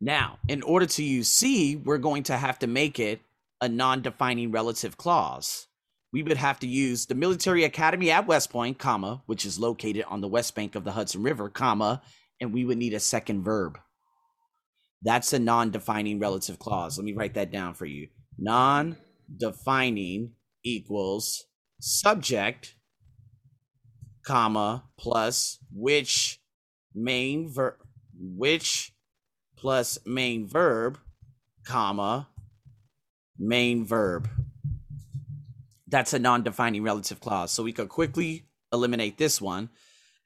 Now, 0.00 0.38
in 0.48 0.62
order 0.62 0.86
to 0.86 1.02
use 1.02 1.30
C, 1.30 1.76
we're 1.76 1.98
going 1.98 2.24
to 2.24 2.36
have 2.36 2.58
to 2.60 2.66
make 2.66 2.98
it 2.98 3.20
a 3.62 3.68
non 3.68 4.02
defining 4.02 4.50
relative 4.50 4.98
clause. 4.98 5.68
We 6.12 6.22
would 6.22 6.36
have 6.36 6.58
to 6.58 6.66
use 6.66 7.06
the 7.06 7.14
military 7.14 7.64
academy 7.64 8.10
at 8.10 8.26
West 8.26 8.50
Point, 8.50 8.78
comma, 8.78 9.22
which 9.24 9.46
is 9.46 9.58
located 9.58 10.04
on 10.08 10.20
the 10.20 10.28
west 10.28 10.54
bank 10.54 10.74
of 10.74 10.84
the 10.84 10.92
Hudson 10.92 11.22
River, 11.22 11.48
comma, 11.48 12.02
and 12.38 12.52
we 12.52 12.66
would 12.66 12.76
need 12.76 12.92
a 12.92 13.00
second 13.00 13.44
verb. 13.44 13.78
That's 15.00 15.32
a 15.32 15.38
non 15.38 15.70
defining 15.70 16.18
relative 16.18 16.58
clause. 16.58 16.98
Let 16.98 17.04
me 17.04 17.14
write 17.14 17.34
that 17.34 17.52
down 17.52 17.74
for 17.74 17.86
you. 17.86 18.08
Non 18.36 18.96
defining 19.34 20.32
equals 20.64 21.44
subject, 21.80 22.74
comma, 24.26 24.84
plus 24.98 25.58
which 25.72 26.40
main 26.94 27.48
verb, 27.48 27.76
which 28.18 28.92
plus 29.56 29.98
main 30.04 30.48
verb, 30.48 30.98
comma, 31.64 32.28
main 33.38 33.84
verb. 33.84 34.28
That's 35.86 36.12
a 36.12 36.18
non-defining 36.18 36.82
relative 36.82 37.20
clause. 37.20 37.52
So 37.52 37.62
we 37.62 37.72
could 37.72 37.88
quickly 37.88 38.44
eliminate 38.72 39.18
this 39.18 39.40
one. 39.40 39.68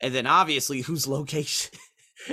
And 0.01 0.15
then 0.15 0.27
obviously 0.27 0.83
whose 0.83 1.09
location 1.09 1.77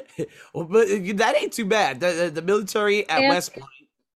well, 0.54 0.66
but 0.66 0.90
uh, 0.90 1.00
that 1.16 1.36
ain't 1.38 1.54
too 1.54 1.66
bad. 1.66 2.00
The, 2.00 2.32
the, 2.34 2.42
military 2.42 3.08
at 3.10 3.22
Yeah. 3.22 3.30
West 3.30 3.54
Point, 3.54 3.66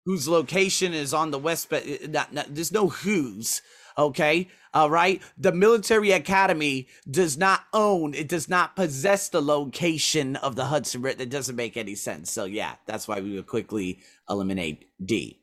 whose 0.06 0.28
location 0.28 0.94
is 0.94 1.14
on 1.14 1.32
the 1.32 1.40
west, 1.40 1.70
but 1.70 1.84
uh, 1.84 2.26
not, 2.32 2.54
there's 2.54 2.72
no 2.72 2.90
whose. 2.90 3.62
Okay, 3.98 4.48
all 4.74 4.90
right. 4.90 5.22
The 5.38 5.52
military 5.52 6.12
academy 6.12 6.88
does 7.10 7.38
not 7.38 7.62
own, 7.74 8.14
it 8.14 8.28
does 8.28 8.50
not 8.50 8.76
possess 8.76 9.30
the 9.30 9.42
location 9.42 10.36
of 10.38 10.56
the 10.56 10.66
Hudson 10.66 11.02
River. 11.02 11.20
That 11.20 11.30
doesn't 11.30 11.56
make 11.56 11.78
any 11.78 11.96
sense. 11.96 12.32
So 12.32 12.46
yeah, 12.46 12.76
that's 12.86 13.08
why 13.08 13.20
we 13.20 13.36
would 13.36 13.48
quickly 13.48 14.00
eliminate 14.30 14.90
D. 15.04 15.43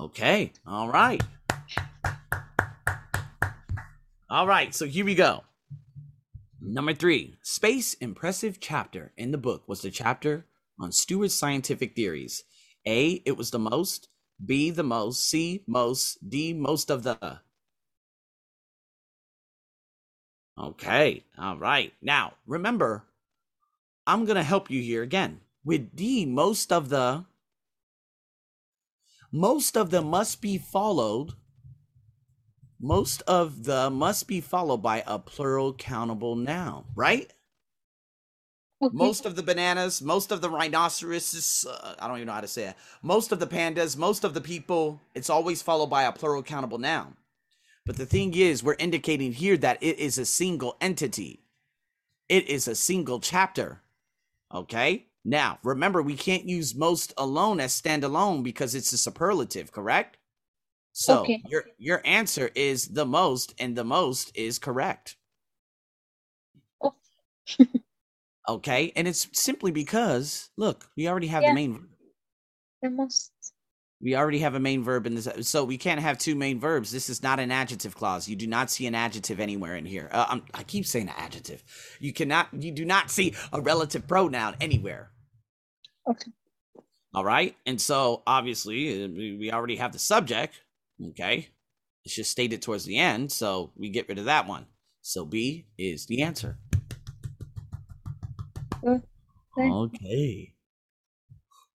Okay, 0.00 0.50
all 0.66 0.88
right. 0.88 1.22
All 4.30 4.46
right, 4.46 4.74
so 4.74 4.86
here 4.86 5.04
we 5.04 5.14
go. 5.14 5.44
Number 6.58 6.94
three, 6.94 7.36
space 7.42 7.92
impressive 7.94 8.60
chapter 8.60 9.12
in 9.18 9.30
the 9.30 9.36
book 9.36 9.68
was 9.68 9.82
the 9.82 9.90
chapter 9.90 10.46
on 10.80 10.90
Stewart's 10.90 11.34
scientific 11.34 11.94
theories. 11.94 12.44
A, 12.86 13.20
it 13.26 13.36
was 13.36 13.50
the 13.50 13.58
most. 13.58 14.08
B, 14.42 14.70
the 14.70 14.82
most. 14.82 15.28
C, 15.28 15.64
most. 15.66 16.26
D, 16.26 16.54
most 16.54 16.90
of 16.90 17.02
the. 17.02 17.40
Okay, 20.58 21.24
all 21.36 21.58
right. 21.58 21.92
Now, 22.00 22.32
remember, 22.46 23.04
I'm 24.06 24.24
going 24.24 24.36
to 24.36 24.42
help 24.42 24.70
you 24.70 24.80
here 24.80 25.02
again. 25.02 25.40
With 25.62 25.94
D, 25.94 26.24
most 26.24 26.72
of 26.72 26.88
the. 26.88 27.26
Most 29.32 29.76
of 29.76 29.90
them 29.90 30.06
must 30.08 30.40
be 30.40 30.58
followed 30.58 31.34
most 32.80 33.20
of 33.22 33.64
the 33.64 33.90
must 33.90 34.26
be 34.26 34.40
followed 34.40 34.78
by 34.78 35.04
a 35.06 35.18
plural 35.18 35.74
countable 35.74 36.34
noun, 36.34 36.86
right? 36.94 37.30
Okay. 38.82 38.96
Most 38.96 39.26
of 39.26 39.36
the 39.36 39.42
bananas, 39.42 40.00
most 40.00 40.32
of 40.32 40.40
the 40.40 40.48
rhinoceroses, 40.48 41.66
uh, 41.68 41.96
I 41.98 42.08
don't 42.08 42.16
even 42.16 42.28
know 42.28 42.32
how 42.32 42.40
to 42.40 42.48
say 42.48 42.68
it. 42.68 42.76
Most 43.02 43.30
of 43.30 43.38
the 43.38 43.46
pandas, 43.46 43.98
most 43.98 44.24
of 44.24 44.32
the 44.32 44.40
people, 44.40 45.02
it's 45.14 45.28
always 45.28 45.60
followed 45.60 45.88
by 45.88 46.04
a 46.04 46.12
plural 46.12 46.42
countable 46.42 46.78
noun. 46.78 47.16
But 47.84 47.98
the 47.98 48.06
thing 48.06 48.32
is, 48.34 48.62
we're 48.62 48.76
indicating 48.78 49.34
here 49.34 49.58
that 49.58 49.82
it 49.82 49.98
is 49.98 50.16
a 50.16 50.24
single 50.24 50.78
entity. 50.80 51.40
It 52.30 52.48
is 52.48 52.66
a 52.66 52.74
single 52.74 53.20
chapter. 53.20 53.82
Okay? 54.54 55.04
Now, 55.24 55.58
remember, 55.62 56.02
we 56.02 56.16
can't 56.16 56.44
use 56.48 56.74
most 56.74 57.12
alone 57.18 57.60
as 57.60 57.78
standalone 57.80 58.42
because 58.42 58.74
it's 58.74 58.92
a 58.92 58.98
superlative, 58.98 59.70
correct? 59.72 60.16
So 60.92 61.34
Okay. 61.34 61.44
your 61.44 61.64
your 61.78 62.02
answer 62.06 62.50
is 62.54 62.88
the 62.88 63.06
most, 63.06 63.54
and 63.58 63.76
the 63.76 63.84
most 63.84 64.32
is 64.36 64.58
correct. 64.58 65.16
Oh. 66.82 66.94
okay, 68.48 68.92
and 68.96 69.06
it's 69.08 69.28
simply 69.38 69.70
because 69.70 70.50
look, 70.56 70.90
we 70.96 71.08
already 71.08 71.28
have 71.28 71.44
Yeah. 71.44 71.46
the 71.46 71.52
main 71.52 71.88
the 72.82 72.90
most. 72.90 73.54
We 74.02 74.16
already 74.16 74.38
have 74.38 74.54
a 74.54 74.60
main 74.60 74.82
verb 74.82 75.06
in 75.06 75.14
this, 75.14 75.28
so 75.42 75.64
we 75.64 75.76
can't 75.76 76.00
have 76.00 76.16
two 76.16 76.34
main 76.34 76.58
verbs. 76.58 76.90
This 76.90 77.10
is 77.10 77.22
not 77.22 77.38
an 77.38 77.50
adjective 77.50 77.94
clause. 77.94 78.28
You 78.28 78.36
do 78.36 78.46
not 78.46 78.70
see 78.70 78.86
an 78.86 78.94
adjective 78.94 79.40
anywhere 79.40 79.76
in 79.76 79.84
here. 79.84 80.08
Uh, 80.10 80.26
I'm, 80.28 80.42
I 80.54 80.62
keep 80.62 80.86
saying 80.86 81.10
adjective. 81.16 81.62
You 82.00 82.12
cannot. 82.12 82.48
You 82.52 82.72
do 82.72 82.84
not 82.84 83.10
see 83.10 83.34
a 83.52 83.60
relative 83.60 84.06
pronoun 84.06 84.56
anywhere. 84.60 85.10
Okay. 86.08 86.30
All 87.12 87.24
right, 87.24 87.56
and 87.66 87.80
so 87.80 88.22
obviously 88.26 89.04
uh, 89.04 89.08
we 89.08 89.50
already 89.52 89.76
have 89.76 89.92
the 89.92 89.98
subject. 89.98 90.62
Okay, 91.10 91.48
it's 92.04 92.14
just 92.14 92.30
stated 92.30 92.62
towards 92.62 92.84
the 92.84 92.98
end, 92.98 93.32
so 93.32 93.72
we 93.76 93.90
get 93.90 94.08
rid 94.08 94.18
of 94.18 94.26
that 94.26 94.46
one. 94.46 94.66
So 95.02 95.24
B 95.24 95.66
is 95.76 96.06
the 96.06 96.22
answer. 96.22 96.56
Okay. 99.58 100.54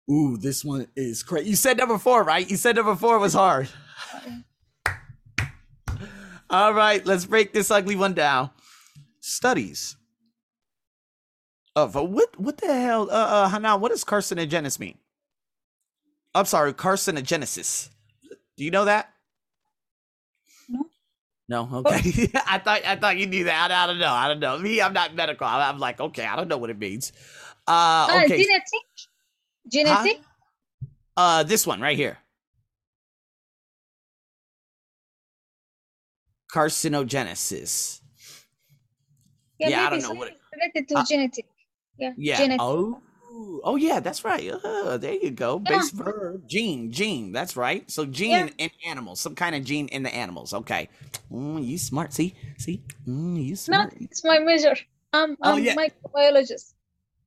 Ooh, 0.10 0.38
this 0.38 0.66
one 0.66 0.88
is 0.96 1.24
great. 1.24 1.46
You 1.46 1.56
said 1.56 1.78
number 1.78 1.98
four, 1.98 2.24
right? 2.24 2.50
You 2.50 2.58
said 2.58 2.76
number 2.76 2.96
four 2.96 3.20
was 3.20 3.34
hard. 3.34 3.70
All 6.50 6.74
right, 6.74 7.06
let's 7.06 7.26
break 7.26 7.54
this 7.54 7.72
ugly 7.72 7.96
one 7.96 8.14
down. 8.14 8.50
Studies 9.22 9.96
of 11.76 11.96
uh, 11.96 12.04
what? 12.04 12.38
What 12.40 12.58
the 12.58 12.68
hell? 12.74 13.04
Uh, 13.10 13.14
uh, 13.14 13.50
Hanan, 13.50 13.80
what 13.80 13.92
does 13.92 14.04
carcinogenesis 14.04 14.80
mean? 14.80 14.98
I'm 16.36 16.46
sorry, 16.46 16.74
carcinogenesis. 16.74 17.90
Do 18.58 18.66
you 18.66 18.72
know 18.72 18.86
that? 18.86 19.14
No. 20.68 20.86
No. 21.48 21.70
Okay. 21.86 22.30
I 22.48 22.58
thought 22.60 22.86
I 22.86 22.96
thought 22.98 23.18
you 23.18 23.28
knew 23.28 23.46
that. 23.46 23.72
I, 23.72 23.84
I 23.84 23.88
don't 23.88 24.00
know. 24.00 24.12
I 24.12 24.28
don't 24.28 24.40
know. 24.40 24.58
Me, 24.58 24.82
I'm 24.82 24.94
not 24.94 25.16
medical. 25.16 25.48
I'm, 25.48 25.76
I'm 25.76 25.80
like, 25.80 26.02
okay, 26.02 26.26
I 26.26 26.36
don't 26.36 26.48
know 26.48 26.58
what 26.58 26.70
it 26.70 26.80
means. 26.80 27.14
Uh, 27.68 28.08
okay. 28.26 28.38
Genetic. 29.72 30.04
Genetic. 30.04 30.22
Uh, 31.18 31.44
this 31.44 31.66
one 31.68 31.82
right 31.82 31.98
here. 31.98 32.18
Carcinogenesis. 36.54 38.02
Yeah, 39.60 39.86
I 39.86 39.90
don't 39.90 40.00
maybe 40.02 40.14
know 40.14 40.20
what 40.20 40.28
it- 40.30 40.38
related 40.54 40.88
to 40.90 40.98
Uh, 41.00 41.06
genetic. 41.06 41.46
Yeah. 41.98 42.14
Yeah. 42.18 42.38
Genetic. 42.38 42.62
Oh. 42.62 43.02
Oh 43.64 43.76
yeah, 43.78 44.00
that's 44.00 44.26
right. 44.26 44.50
Uh, 44.52 44.98
there 44.98 45.14
you 45.14 45.32
go. 45.32 45.62
Yeah. 45.66 45.78
Base 45.78 45.92
verb. 45.92 46.48
Gene. 46.48 46.92
Gene. 46.92 47.32
That's 47.32 47.56
right. 47.56 47.90
So 47.90 48.06
gene 48.06 48.32
Yeah. 48.32 48.50
in 48.58 48.72
animals. 48.86 49.20
Some 49.22 49.36
kind 49.36 49.56
of 49.56 49.64
gene 49.64 49.88
in 49.88 50.04
the 50.04 50.14
animals. 50.14 50.54
Okay. 50.54 50.90
Mm, 51.32 51.66
you 51.66 51.78
smart. 51.78 52.12
See. 52.14 52.36
See. 52.58 52.84
Mm, 53.08 53.42
you 53.42 53.52
No, 53.52 53.56
smart. 53.56 53.94
it's 54.00 54.24
my 54.26 54.40
major. 54.40 54.76
I'm, 55.14 55.38
Oh, 55.44 55.54
I'm 55.56 55.64
yeah. 55.64 55.76
microbiologist. 55.76 56.74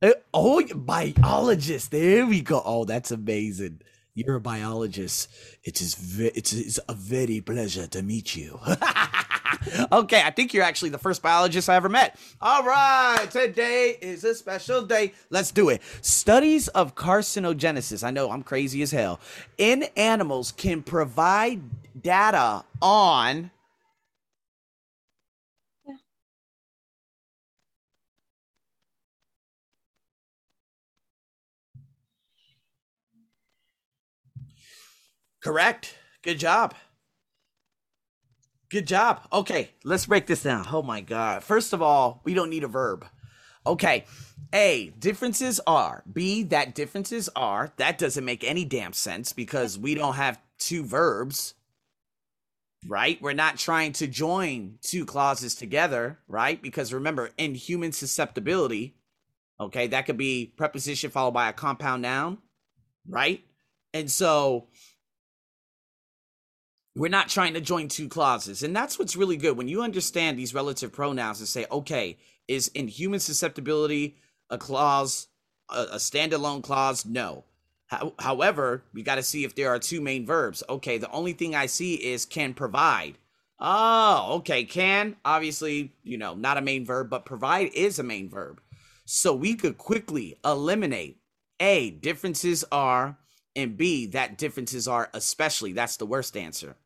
Uh, 0.05 0.11
oh, 0.35 0.62
biologist. 0.75 1.90
There 1.90 2.27
we 2.27 2.43
go. 2.43 2.61
Oh, 2.62 2.85
that's 2.85 3.11
amazing. 3.11 3.81
You're 4.14 4.37
a 4.37 4.40
biologist. 4.40 5.31
It 5.62 5.81
is 5.81 5.95
ve- 5.95 6.31
it 6.35 6.53
is 6.53 6.79
a 6.90 6.93
very 6.93 7.40
pleasure 7.40 7.87
to 7.87 8.03
meet 8.03 8.37
you. 8.37 8.61
okay, 9.93 10.23
I 10.23 10.31
think 10.31 10.53
you're 10.53 10.62
actually 10.62 10.90
the 10.90 10.99
first 10.99 11.23
biologist 11.23 11.71
I 11.71 11.77
ever 11.77 11.88
met. 11.88 12.19
All 12.38 12.62
right, 12.64 13.27
today 13.31 13.97
is 13.99 14.25
a 14.25 14.35
special 14.35 14.83
day. 14.83 15.14
Let's 15.31 15.51
do 15.53 15.71
it. 15.71 15.81
Studies 16.03 16.69
of 16.69 16.95
carcinogenesis. 16.95 18.05
I 18.05 18.11
know 18.11 18.31
I'm 18.31 18.43
crazy 18.43 18.83
as 18.83 18.90
hell. 18.90 19.21
In 19.57 19.85
animals 19.97 20.53
can 20.53 20.83
provide 20.83 21.62
data 22.03 22.62
on 22.83 23.51
Correct. 35.44 35.94
Good 36.22 36.38
job. 36.38 36.74
Good 38.70 38.87
job. 38.87 39.20
Okay, 39.33 39.70
let's 39.85 40.07
break 40.07 40.26
this 40.26 40.42
down. 40.42 40.66
Oh 40.72 40.83
my 40.83 41.02
God. 41.02 41.44
First 41.44 41.72
of 41.72 41.83
all, 41.83 42.22
we 42.24 42.33
don't 42.35 42.50
need 42.50 42.64
a 42.64 42.68
verb. 42.68 43.07
Okay. 43.66 44.07
A, 44.54 44.92
differences 44.98 45.61
are. 45.66 46.02
B, 46.11 46.42
that 46.44 46.74
differences 46.74 47.28
are. 47.37 47.72
That 47.76 47.98
doesn't 47.98 48.24
make 48.24 48.42
any 48.42 48.64
damn 48.64 48.92
sense 48.94 49.33
because 49.33 49.78
we 49.78 49.94
don't 49.94 50.14
have 50.14 50.40
two 50.59 50.85
verbs, 50.85 51.54
right? 52.87 53.20
We're 53.20 53.33
not 53.33 53.59
trying 53.59 53.92
to 53.94 54.07
join 54.07 54.78
two 54.80 55.04
clauses 55.04 55.54
together, 55.54 56.18
right? 56.26 56.61
Because 56.61 56.92
remember, 56.92 57.30
in 57.36 57.55
human 57.55 57.92
susceptibility, 57.92 58.97
okay, 59.61 59.88
that 59.88 60.07
could 60.07 60.16
be 60.16 60.53
preposition 60.57 61.11
followed 61.11 61.34
by 61.34 61.49
a 61.49 61.53
compound 61.53 62.03
noun, 62.03 62.38
right? 63.09 63.45
And 63.92 64.11
so 64.11 64.68
we're 66.97 67.09
not 67.09 67.28
trying 67.28 67.55
to 67.55 67.61
join 67.61 67.88
two 67.88 68.09
clauses. 68.09 68.62
And 68.62 68.74
that's 68.74 68.99
what's 68.99 69.16
really 69.16 69.36
good. 69.36 69.57
When 69.57 69.68
you 69.68 69.82
understand 69.82 70.38
these 70.38 70.55
relative 70.55 70.92
pronouns 70.92 71.40
and 71.40 71.49
say, 71.49 71.66
okay, 71.70 72.18
is 72.47 72.68
in 72.68 72.88
human 72.88 73.20
susceptibility 73.20 74.16
a 74.51 74.59
clause, 74.59 75.28
a, 75.68 75.82
a 75.92 75.97
standalone 75.97 76.62
clause? 76.62 77.05
No. 77.05 77.45
How, 77.86 78.14
however, 78.18 78.84
we 78.92 79.03
got 79.03 79.16
to 79.16 79.22
see 79.22 79.45
if 79.45 79.55
there 79.55 79.70
are 79.70 79.78
two 79.78 80.01
main 80.01 80.24
verbs. 80.24 80.62
Okay, 80.68 80.99
the 80.99 81.11
only 81.11 81.32
thing 81.32 81.55
I 81.55 81.66
see 81.66 81.95
is 81.95 82.24
can 82.24 82.55
provide. 82.55 83.18
Oh, 83.59 84.36
okay, 84.38 84.64
can, 84.64 85.16
obviously, 85.24 85.92
you 86.03 86.18
know, 86.18 86.34
not 86.34 86.59
a 86.59 86.62
main 86.62 86.84
verb, 86.84 87.11
but 87.11 87.24
provide 87.24 87.70
is 87.74 87.99
a 87.99 88.03
main 88.03 88.28
verb. 88.28 88.61
So 89.05 89.34
we 89.34 89.55
could 89.55 89.78
quickly 89.78 90.38
eliminate 90.45 91.18
A, 91.61 91.90
differences 91.90 92.64
are, 92.72 93.18
and 93.57 93.76
B, 93.76 94.07
that 94.07 94.38
differences 94.38 94.88
are 94.88 95.11
especially. 95.14 95.72
That's 95.72 95.96
the 95.96 96.07
worst 96.07 96.36
answer. 96.36 96.76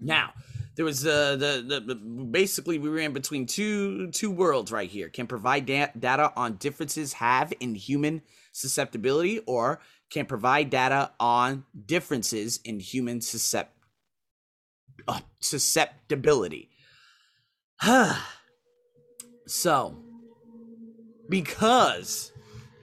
Now, 0.00 0.32
there 0.76 0.84
was 0.84 1.06
uh, 1.06 1.36
the, 1.36 1.64
the 1.66 1.80
the 1.80 1.94
basically 1.94 2.78
we 2.78 2.88
were 2.88 2.98
in 2.98 3.12
between 3.12 3.46
two 3.46 4.10
two 4.10 4.30
worlds 4.30 4.72
right 4.72 4.90
here. 4.90 5.08
Can 5.08 5.26
provide 5.26 5.66
da- 5.66 5.92
data 5.98 6.32
on 6.36 6.56
differences 6.56 7.14
have 7.14 7.52
in 7.60 7.74
human 7.74 8.22
susceptibility, 8.52 9.40
or 9.46 9.80
can 10.10 10.26
provide 10.26 10.70
data 10.70 11.12
on 11.20 11.64
differences 11.86 12.60
in 12.64 12.80
human 12.80 13.20
suscept- 13.20 13.68
uh, 15.06 15.20
susceptibility. 15.40 16.70
so, 19.46 19.96
because 21.28 22.32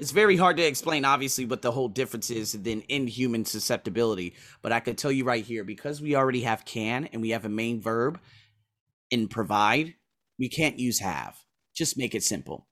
it's 0.01 0.11
very 0.11 0.35
hard 0.35 0.57
to 0.57 0.63
explain, 0.63 1.05
obviously, 1.05 1.45
what 1.45 1.61
the 1.61 1.71
whole 1.71 1.87
difference 1.87 2.31
is 2.31 2.53
than 2.53 2.81
inhuman 2.89 3.45
susceptibility. 3.45 4.33
But 4.63 4.71
I 4.71 4.79
could 4.79 4.97
tell 4.97 5.11
you 5.11 5.25
right 5.25 5.45
here 5.45 5.63
because 5.63 6.01
we 6.01 6.15
already 6.15 6.41
have 6.41 6.65
can 6.65 7.05
and 7.13 7.21
we 7.21 7.29
have 7.29 7.45
a 7.45 7.49
main 7.49 7.79
verb 7.79 8.19
in 9.11 9.27
provide, 9.27 9.93
we 10.39 10.49
can't 10.49 10.79
use 10.79 10.99
have. 10.99 11.37
Just 11.75 11.99
make 11.99 12.15
it 12.15 12.23
simple. 12.23 12.67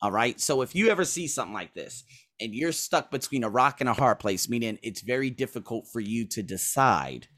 All 0.00 0.10
right. 0.10 0.40
So 0.40 0.62
if 0.62 0.74
you 0.74 0.88
ever 0.88 1.04
see 1.04 1.28
something 1.28 1.52
like 1.52 1.74
this 1.74 2.04
and 2.40 2.54
you're 2.54 2.72
stuck 2.72 3.10
between 3.10 3.44
a 3.44 3.50
rock 3.50 3.80
and 3.80 3.88
a 3.88 3.94
hard 3.94 4.18
place, 4.18 4.48
meaning 4.48 4.78
it's 4.82 5.02
very 5.02 5.28
difficult 5.28 5.88
for 5.92 6.00
you 6.00 6.26
to 6.28 6.42
decide, 6.42 7.28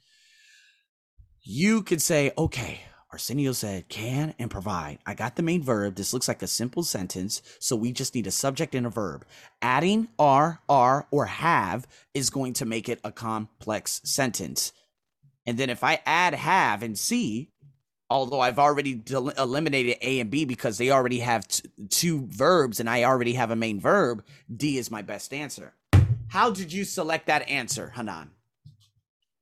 you 1.43 1.83
could 1.83 2.01
say, 2.01 2.31
okay, 2.39 2.83
Arsenio 3.15 3.53
said 3.53 3.89
can 3.89 4.35
and 4.41 4.51
provide. 4.51 4.99
I 5.07 5.15
got 5.15 5.37
the 5.37 5.43
main 5.45 5.63
verb. 5.63 5.95
This 5.95 6.13
looks 6.13 6.27
like 6.27 6.43
a 6.43 6.49
simple 6.49 6.83
sentence, 6.83 7.43
so 7.61 7.77
we 7.77 7.93
just 7.93 8.13
need 8.13 8.27
a 8.27 8.33
subject 8.33 8.75
and 8.75 8.87
a 8.87 8.91
verb. 8.91 9.25
Adding 9.63 10.09
are, 10.19 10.61
are, 10.69 11.07
or 11.13 11.27
have 11.27 11.87
is 12.13 12.29
going 12.29 12.55
to 12.55 12.65
make 12.65 12.89
it 12.89 12.99
a 13.05 13.13
complex 13.13 14.01
sentence. 14.03 14.73
And 15.47 15.57
then 15.57 15.71
if 15.71 15.85
I 15.85 16.01
add 16.05 16.35
have 16.35 16.83
and 16.83 16.99
see, 16.99 17.53
although 18.11 18.41
I've 18.41 18.59
already 18.59 18.95
del- 18.95 19.29
eliminated 19.29 19.99
A 20.03 20.19
and 20.19 20.29
B 20.29 20.45
because 20.45 20.77
they 20.79 20.91
already 20.91 21.21
have 21.21 21.47
t- 21.47 21.69
two 21.91 22.27
verbs 22.27 22.81
and 22.81 22.91
I 22.91 23.05
already 23.05 23.35
have 23.35 23.53
a 23.53 23.57
main 23.57 23.79
verb, 23.79 24.25
D 24.53 24.77
is 24.77 24.91
my 24.91 25.03
best 25.03 25.33
answer. 25.33 25.73
How 26.27 26.51
did 26.51 26.73
you 26.73 26.83
select 26.83 27.29
that 27.29 27.49
answer, 27.49 27.93
Hanan? 27.95 28.33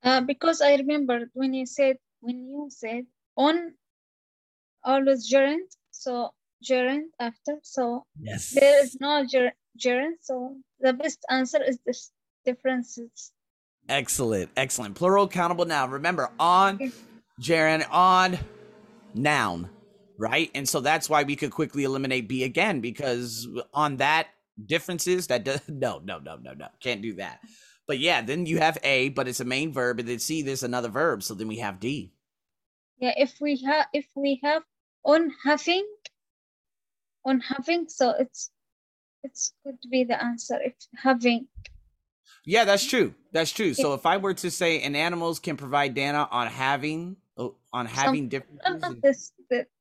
Uh, 0.02 0.20
because 0.20 0.60
I 0.60 0.74
remember 0.74 1.30
when 1.32 1.54
you 1.54 1.64
said 1.64 1.96
when 2.20 2.44
you 2.44 2.68
said 2.70 3.06
on 3.36 3.74
always 4.84 5.28
gerund, 5.30 5.68
so 5.90 6.30
gerund 6.62 7.04
after, 7.18 7.58
so 7.62 8.04
Yes. 8.20 8.50
there 8.50 8.82
is 8.82 8.96
no 9.00 9.24
ger- 9.26 9.54
gerund, 9.76 10.16
so 10.20 10.56
the 10.80 10.92
best 10.92 11.24
answer 11.30 11.62
is 11.62 11.78
this 11.86 12.10
differences. 12.44 13.32
Excellent, 13.88 14.50
excellent. 14.56 14.94
Plural 14.94 15.28
countable 15.28 15.64
noun. 15.64 15.90
Remember, 15.90 16.30
on, 16.38 16.76
Okay. 16.76 16.92
gerund, 17.40 17.84
on, 17.90 18.38
noun, 19.14 19.68
right? 20.18 20.50
And 20.54 20.68
so 20.68 20.80
that's 20.80 21.08
why 21.08 21.22
we 21.24 21.36
could 21.36 21.50
quickly 21.50 21.84
eliminate 21.84 22.28
B 22.28 22.44
again 22.44 22.80
because 22.80 23.48
on 23.74 23.96
that 23.96 24.28
differences 24.66 25.26
that 25.28 25.44
does 25.44 25.60
no, 25.68 26.00
no, 26.04 26.18
no, 26.18 26.36
no, 26.36 26.52
no, 26.54 26.68
can't 26.80 27.02
do 27.02 27.14
that. 27.14 27.40
But 27.88 27.98
yeah, 27.98 28.22
then 28.22 28.46
you 28.46 28.58
have 28.58 28.78
A, 28.84 29.08
but 29.08 29.26
it's 29.26 29.40
a 29.40 29.44
main 29.44 29.72
verb, 29.72 29.98
and 29.98 30.08
then 30.08 30.20
C, 30.20 30.42
there's 30.42 30.62
another 30.62 30.88
verb, 30.88 31.22
so 31.22 31.34
then 31.34 31.48
we 31.48 31.56
have 31.58 31.80
D. 31.80 32.12
Yeah, 33.02 33.14
if 33.16 33.34
we 33.40 33.60
have 33.66 33.86
if 33.92 34.06
we 34.14 34.40
have 34.44 34.62
on 35.04 35.32
having 35.44 35.84
on 37.24 37.40
having, 37.40 37.88
so 37.88 38.14
it's 38.16 38.52
it's 39.24 39.52
could 39.66 39.78
be 39.90 40.04
the 40.04 40.22
answer 40.22 40.56
if 40.62 40.74
having. 40.96 41.48
Yeah, 42.46 42.64
that's 42.64 42.86
true. 42.86 43.12
That's 43.32 43.50
true. 43.50 43.74
So 43.74 43.94
if 43.94 44.06
I 44.06 44.18
were 44.18 44.34
to 44.34 44.50
say, 44.52 44.80
and 44.82 44.96
animals 44.96 45.40
can 45.40 45.56
provide 45.56 45.94
data 45.94 46.28
on 46.30 46.46
having 46.46 47.16
oh, 47.36 47.56
on 47.72 47.86
having 47.86 48.28
differences. 48.28 48.60
Not, 48.68 48.80
not 48.80 48.92
in- 48.92 49.00
this 49.02 49.32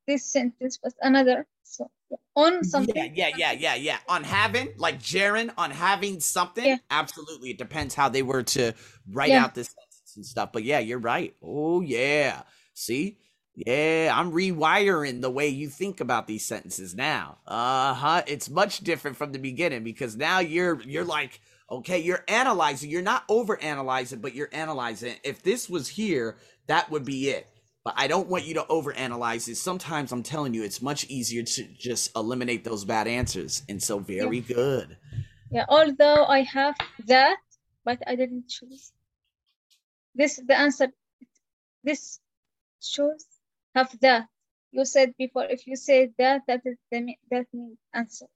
this 0.08 0.24
sentence, 0.24 0.80
was 0.82 0.94
another. 1.00 1.46
So 1.62 1.88
on 2.34 2.64
something. 2.64 3.12
Yeah, 3.14 3.28
yeah, 3.28 3.36
yeah, 3.36 3.52
yeah, 3.52 3.74
yeah. 3.76 3.98
On 4.08 4.24
having, 4.24 4.70
like 4.78 5.00
gerund, 5.00 5.52
on 5.56 5.70
having 5.70 6.18
something. 6.18 6.64
Yeah. 6.64 6.78
Absolutely. 6.90 7.50
It 7.50 7.58
depends 7.58 7.94
how 7.94 8.08
they 8.08 8.22
were 8.22 8.42
to 8.42 8.72
write 9.08 9.30
Yeah. 9.30 9.44
out 9.44 9.54
this 9.54 9.68
sentence 9.68 10.12
and 10.16 10.26
stuff. 10.26 10.50
But 10.52 10.64
yeah, 10.64 10.80
you're 10.80 10.98
right. 10.98 11.36
Oh 11.40 11.82
yeah. 11.82 12.42
See? 12.74 13.18
Yeah, 13.54 14.12
I'm 14.14 14.32
rewiring 14.32 15.20
the 15.20 15.30
way 15.30 15.48
you 15.48 15.68
think 15.68 16.00
about 16.00 16.26
these 16.26 16.44
sentences 16.44 16.94
now. 16.94 17.38
Uh-huh. 17.46 18.22
It's 18.26 18.48
much 18.48 18.78
different 18.78 19.16
from 19.18 19.32
the 19.32 19.38
beginning 19.38 19.84
because 19.84 20.16
now 20.16 20.38
you're 20.38 20.80
you're 20.82 21.04
like, 21.04 21.40
okay, 21.70 21.98
you're 21.98 22.24
analyzing. 22.28 22.90
You're 22.90 23.02
not 23.02 23.24
over 23.28 23.60
analyzing, 23.60 24.20
but 24.20 24.34
you're 24.34 24.48
analyzing. 24.52 25.16
If 25.22 25.42
this 25.42 25.68
was 25.68 25.88
here, 25.88 26.38
that 26.66 26.90
would 26.90 27.04
be 27.04 27.28
it. 27.28 27.46
But 27.84 27.94
I 27.96 28.06
don't 28.06 28.28
want 28.28 28.44
you 28.44 28.54
to 28.54 28.66
over 28.68 28.92
analyze 28.92 29.48
it. 29.48 29.56
Sometimes 29.56 30.12
I'm 30.12 30.22
telling 30.22 30.54
you, 30.54 30.62
it's 30.62 30.80
much 30.80 31.04
easier 31.06 31.42
to 31.42 31.64
just 31.76 32.16
eliminate 32.16 32.64
those 32.64 32.84
bad 32.84 33.08
answers. 33.08 33.64
And 33.68 33.82
so, 33.82 33.98
very 33.98 34.40
good. 34.40 34.96
Yeah, 35.50 35.66
although 35.68 36.24
I 36.24 36.42
have 36.42 36.76
that, 37.06 37.36
but 37.84 37.98
I 38.06 38.14
didn't 38.14 38.48
choose. 38.48 38.92
This 40.14 40.40
the 40.46 40.56
answer. 40.56 40.88
This 41.84 42.20
shows 42.82 43.24
have 43.74 43.98
that. 44.00 44.26
You 44.70 44.84
said 44.84 45.14
before, 45.18 45.44
if 45.44 45.66
you 45.66 45.76
say 45.76 46.10
that, 46.18 46.42
that 46.48 46.62
is 46.64 46.76
the 46.90 47.14
that 47.30 47.46
means 47.52 47.78
answer. 47.94 48.26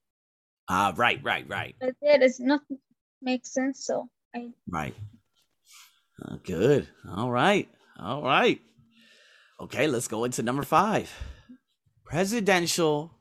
Ah, 0.68 0.92
right, 0.97 1.20
right, 1.22 1.49
right, 1.49 1.74
But 1.80 1.94
does 2.20 2.40
not 2.40 2.61
make 3.22 3.47
sense. 3.47 3.84
So 3.84 4.09
I 4.34 4.51
right. 4.68 4.94
Uh, 6.22 6.36
good. 6.44 6.88
All 7.09 7.30
right. 7.30 7.68
All 7.99 8.22
right. 8.22 8.61
Okay, 9.61 9.86
let's 9.86 10.09
go 10.09 10.24
into 10.24 10.42
number 10.42 10.62
five. 10.62 11.11
Presidential. 12.05 13.12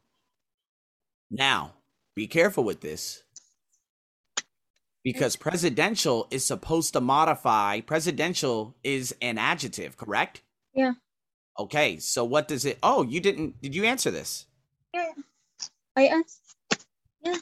Now, 1.32 1.74
be 2.16 2.28
careful 2.28 2.64
with 2.64 2.82
this. 2.82 3.24
Because 5.04 5.36
presidential 5.36 6.28
is 6.32 6.44
supposed 6.46 6.94
to 6.94 7.02
modify, 7.02 7.82
presidential 7.82 8.76
is 8.84 9.16
an 9.22 9.38
adjective, 9.38 9.98
correct? 9.98 10.42
Yeah. 10.74 10.94
Okay, 11.58 12.00
so 12.00 12.26
what 12.26 12.48
does 12.48 12.66
it? 12.66 12.78
Oh, 12.84 13.04
you 13.04 13.20
didn't. 13.20 13.62
Did 13.62 13.74
you 13.76 13.86
answer 13.86 14.12
this? 14.12 14.46
yeah, 14.94 15.12
I 15.96 16.08
asked. 16.08 16.56
Yeah. 17.24 17.38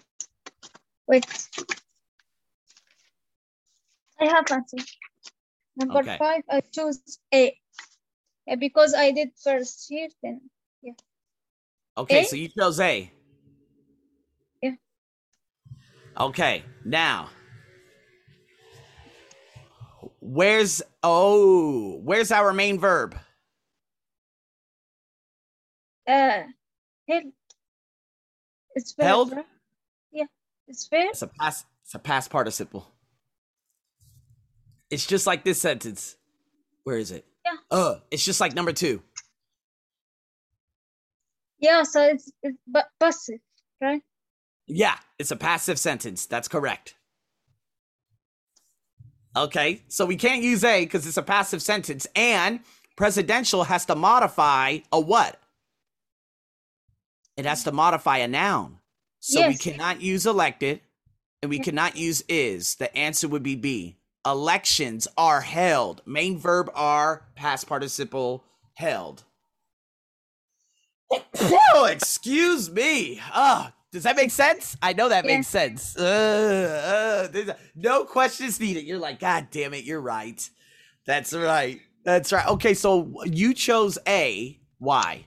Wait. 1.07 1.25
I 4.19 4.25
have 4.25 4.45
answered. 4.51 4.85
Number 5.75 5.99
Okay. 5.99 6.17
five, 6.17 6.43
I 6.49 6.61
choose 6.61 7.01
A. 7.33 7.57
Yeah, 8.45 8.55
because 8.55 8.93
I 8.93 9.11
did 9.11 9.29
first 9.43 9.87
here, 9.89 10.09
then 10.21 10.41
Okay, 11.95 12.21
A? 12.21 12.23
so 12.23 12.35
you 12.35 12.49
chose 12.49 12.79
A. 12.79 13.11
Yeah. 14.61 14.71
Okay, 16.19 16.63
now. 16.85 17.29
Where's 20.19 20.81
oh, 21.03 21.99
where's 22.03 22.31
our 22.31 22.53
main 22.53 22.79
verb? 22.79 23.17
Uh 26.07 26.43
held. 27.07 27.23
It's 28.75 28.93
fair, 28.93 29.07
Held? 29.07 29.31
right? 29.33 29.45
Yeah, 30.11 30.25
it's 30.67 30.87
fair. 30.87 31.07
It's 31.09 31.21
a 31.21 31.27
past 31.27 31.65
it's 31.83 31.95
a 31.95 31.99
past 31.99 32.29
participle. 32.29 32.87
It's 34.89 35.05
just 35.05 35.25
like 35.27 35.43
this 35.43 35.59
sentence. 35.61 36.15
Where 36.83 36.97
is 36.97 37.11
it? 37.11 37.25
Yeah. 37.45 37.57
Uh, 37.71 37.95
it's 38.11 38.23
just 38.23 38.39
like 38.41 38.53
number 38.53 38.73
2. 38.73 39.01
Yeah, 41.59 41.83
so 41.83 42.01
it's 42.03 42.31
it's 42.43 42.57
but 42.67 42.87
passive, 42.99 43.39
right? 43.81 44.01
Yeah, 44.67 44.95
it's 45.17 45.31
a 45.31 45.35
passive 45.35 45.79
sentence. 45.79 46.25
That's 46.25 46.47
correct. 46.47 46.95
Okay, 49.35 49.81
so 49.87 50.05
we 50.05 50.15
can't 50.15 50.43
use 50.43 50.63
a 50.63 50.83
because 50.83 51.07
it's 51.07 51.17
a 51.17 51.23
passive 51.23 51.61
sentence, 51.61 52.05
and 52.15 52.59
presidential 52.97 53.63
has 53.63 53.85
to 53.85 53.95
modify 53.95 54.79
a 54.91 54.99
what? 54.99 55.39
It 57.37 57.45
has 57.45 57.63
to 57.63 57.71
modify 57.71 58.17
a 58.19 58.27
noun. 58.27 58.79
So 59.19 59.47
we 59.47 59.55
cannot 59.55 60.01
use 60.01 60.25
elected 60.25 60.81
and 61.41 61.49
we 61.49 61.59
cannot 61.59 61.95
use 61.97 62.23
is. 62.27 62.75
The 62.75 62.95
answer 62.95 63.27
would 63.27 63.43
be 63.43 63.55
B. 63.55 63.97
Elections 64.25 65.07
are 65.17 65.41
held. 65.41 66.01
Main 66.05 66.37
verb 66.37 66.69
are, 66.75 67.25
past 67.35 67.67
participle 67.67 68.43
held. 68.75 69.23
Oh, 71.75 71.85
excuse 71.85 72.69
me. 72.71 73.19
Oh, 73.35 73.69
does 73.91 74.03
that 74.03 74.15
make 74.15 74.31
sense? 74.31 74.77
I 74.81 74.93
know 74.93 75.09
that 75.09 75.25
Yeah. 75.25 75.35
makes 75.37 75.47
sense. 75.47 75.97
Uh, 75.97 77.29
uh, 77.33 77.53
no 77.75 78.05
questions 78.05 78.59
needed. 78.59 78.85
You're 78.85 78.99
like, 78.99 79.19
God 79.19 79.47
damn 79.51 79.73
it, 79.73 79.83
you're 79.83 80.01
right. 80.01 80.47
That's 81.05 81.33
right. 81.33 81.79
That's 82.05 82.31
right. 82.31 82.47
Okay, 82.47 82.73
so 82.73 83.13
you 83.25 83.53
chose 83.53 83.97
A. 84.07 84.59
Why? 84.77 85.25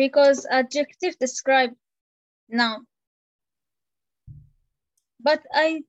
Because 0.00 0.46
adjective 0.50 1.18
describe 1.18 1.70
noun. 2.48 2.86
But 5.20 5.42
I 5.52 5.82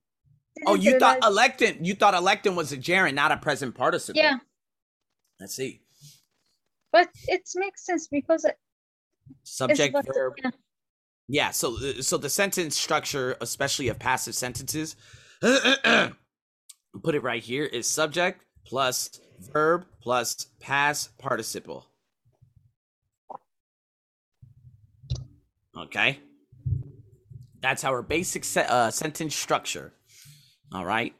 Oh, 0.66 0.74
you 0.74 0.98
thought 0.98 1.22
electin. 1.22 1.78
You 1.86 1.94
thought 1.94 2.12
electin 2.12 2.54
was 2.54 2.72
a 2.72 2.76
gerund, 2.76 3.14
not 3.14 3.32
a 3.32 3.38
present 3.38 3.74
participle. 3.74 4.20
yeah, 4.20 4.36
Let's 5.40 5.54
see. 5.54 5.80
but 6.92 7.08
it 7.26 7.48
makes 7.54 7.86
sense 7.86 8.06
because 8.08 8.44
Subject, 9.44 9.96
verb. 10.14 10.34
yeah, 10.44 10.50
Yeah. 11.28 11.50
So, 11.52 11.76
so 12.02 12.18
the 12.18 12.28
sentence 12.28 12.76
structure, 12.78 13.38
especially 13.40 13.88
of 13.88 13.98
passive 13.98 14.34
sentences, 14.34 14.94
put 15.40 17.14
it 17.14 17.22
right 17.22 17.42
here 17.42 17.64
is 17.64 17.86
subject 17.86 18.44
plus 18.66 19.20
verb 19.40 19.86
plus 20.02 20.48
past 20.60 21.16
participle. 21.16 21.86
Okay. 25.76 26.20
That's 27.60 27.84
our 27.84 28.02
basic 28.02 28.44
se- 28.44 28.66
uh, 28.68 28.90
sentence 28.90 29.34
structure. 29.34 29.92
All 30.72 30.84
right. 30.84 31.14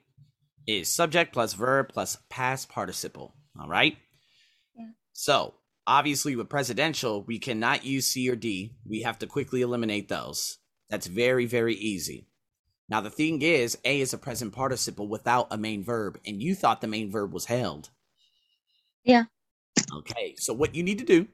Is 0.67 0.89
subject 0.89 1.33
plus 1.33 1.55
verb 1.55 1.89
plus 1.89 2.19
past 2.29 2.69
participle. 2.69 3.35
All 3.61 3.69
right. 3.69 3.97
Yeah. 4.77 4.91
So 5.13 5.55
obviously 5.87 6.37
with 6.37 6.49
presidential, 6.49 7.23
we 7.23 7.39
cannot 7.39 7.85
use 7.85 8.07
C 8.07 8.29
or 8.29 8.37
D. 8.37 8.73
We 8.89 9.03
have 9.03 9.19
to 9.21 9.27
quickly 9.27 9.63
eliminate 9.63 10.09
those. 10.09 10.59
That's 10.89 11.07
very, 11.07 11.47
very 11.47 11.75
easy. 11.75 12.27
Now 12.89 13.01
the 13.01 13.11
thing 13.11 13.41
is, 13.43 13.79
A 13.85 14.01
is 14.01 14.13
a 14.13 14.19
present 14.19 14.53
participle 14.53 15.09
without 15.09 15.49
a 15.51 15.57
main 15.57 15.83
verb, 15.83 16.19
and 16.27 16.43
you 16.43 16.55
thought 16.55 16.81
the 16.81 16.87
main 16.87 17.11
verb 17.11 17.33
was 17.33 17.47
held. 17.47 17.91
Yeah. 19.05 19.25
Okay, 19.95 20.35
so 20.37 20.53
what 20.53 20.75
you 20.75 20.83
need 20.83 20.99
to 20.99 21.05
do, 21.05 21.27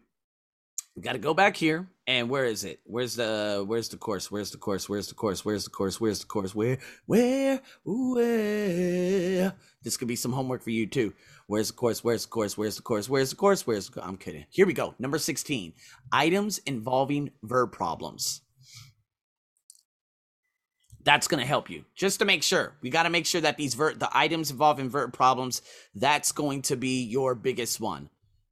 we 0.99 1.03
got 1.03 1.13
to 1.13 1.19
go 1.21 1.33
back 1.33 1.57
here, 1.57 1.87
and 2.09 2.29
where 2.29 2.45
is 2.45 2.65
it? 2.65 2.81
Where's 2.83 3.15
the 3.15 3.63
where's 3.65 3.89
the 3.89 3.97
course? 3.97 4.33
Where's 4.33 4.51
the 4.51 4.59
course? 4.59 4.89
Where's 4.89 5.07
the 5.07 5.15
course? 5.15 5.45
Where's 5.45 5.63
the 5.63 5.71
course? 5.71 6.01
Where's 6.01 6.19
the 6.19 6.27
course? 6.27 6.57
Where 6.57 6.79
where 7.07 7.61
where? 7.85 9.47
Eh. 9.47 9.51
This 9.85 9.97
could 9.97 10.09
be 10.09 10.17
some 10.17 10.33
homework 10.33 10.61
for 10.61 10.71
you 10.71 10.89
too. 10.89 11.15
Where's 11.47 11.69
the 11.69 11.75
course? 11.75 12.03
Where's 12.03 12.25
the 12.25 12.31
course? 12.31 12.59
Where's 12.59 12.75
the 12.75 12.83
course? 12.83 13.09
Where's 13.09 13.31
the 13.31 13.37
course? 13.37 13.65
Where's 13.65 13.89
the 13.91 14.05
I'm 14.05 14.17
kidding. 14.17 14.47
Here 14.51 14.67
we 14.67 14.73
go. 14.73 14.97
Number 14.99 15.19
16. 15.19 15.73
Items 16.13 16.59
involving 16.67 17.31
verb 17.45 17.71
problems. 17.71 18.41
That's 21.05 21.29
going 21.29 21.41
to 21.41 21.47
help 21.47 21.71
you. 21.71 21.85
Just 21.95 22.19
to 22.19 22.25
make 22.25 22.43
sure. 22.43 22.75
We 22.83 22.91
got 22.91 23.05
to 23.05 23.11
make 23.11 23.25
sure 23.25 23.41
that 23.41 23.57
these 23.57 23.75
ver- 23.75 23.95
the 23.95 24.11
items 24.13 24.51
involving 24.51 24.91
verb 24.91 25.13
problems, 25.13 25.63
that's 25.95 26.33
going 26.33 26.63
to 26.63 26.77
be 26.77 27.05
your 27.05 27.37
biggest 27.37 27.81
one. 27.81 28.11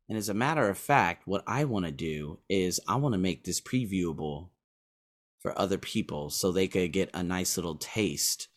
And 0.08 0.16
as 0.16 0.28
a 0.28 0.34
matter 0.34 0.68
of 0.68 0.78
fact, 0.78 1.26
what 1.26 1.42
I 1.46 1.64
want 1.64 1.86
to 1.86 1.92
do 1.92 2.38
is 2.48 2.80
I 2.86 2.96
want 2.96 3.14
to 3.14 3.18
make 3.18 3.44
this 3.44 3.60
previewable 3.60 4.48
for 5.40 5.58
other 5.58 5.78
people 5.78 6.30
so 6.30 6.52
they 6.52 6.68
could 6.68 6.92
get 6.92 7.10
a 7.12 7.22
nice 7.22 7.56
little 7.56 7.76
taste. 7.76 8.48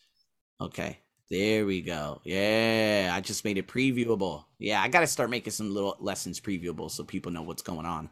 Okay. 0.60 0.98
There 1.30 1.64
we 1.64 1.80
go. 1.80 2.20
Yeah, 2.24 3.12
I 3.14 3.20
just 3.20 3.44
made 3.44 3.56
it 3.56 3.68
previewable. 3.68 4.46
Yeah, 4.58 4.82
I 4.82 4.88
got 4.88 5.00
to 5.00 5.06
start 5.06 5.30
making 5.30 5.52
some 5.52 5.72
little 5.72 5.96
lessons 6.00 6.40
previewable 6.40 6.90
so 6.90 7.04
people 7.04 7.30
know 7.30 7.42
what's 7.42 7.62
going 7.62 7.86
on. 7.86 8.10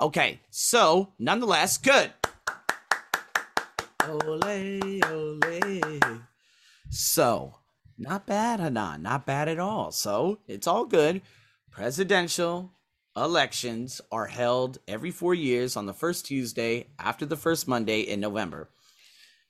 Okay, 0.00 0.40
so 0.48 1.12
nonetheless, 1.18 1.76
good. 1.76 2.10
Ole, 4.08 4.80
ole. 5.04 5.40
So, 6.88 7.54
not 7.98 8.26
bad, 8.26 8.60
Hanan. 8.60 9.02
Not 9.02 9.26
bad 9.26 9.48
at 9.48 9.58
all. 9.58 9.92
So, 9.92 10.38
it's 10.48 10.66
all 10.66 10.86
good. 10.86 11.20
Presidential 11.74 12.70
elections 13.16 14.00
are 14.12 14.26
held 14.26 14.78
every 14.86 15.10
four 15.10 15.34
years 15.34 15.76
on 15.76 15.86
the 15.86 15.92
first 15.92 16.24
Tuesday 16.24 16.86
after 17.00 17.26
the 17.26 17.36
first 17.36 17.66
Monday 17.66 18.02
in 18.02 18.20
November. 18.20 18.70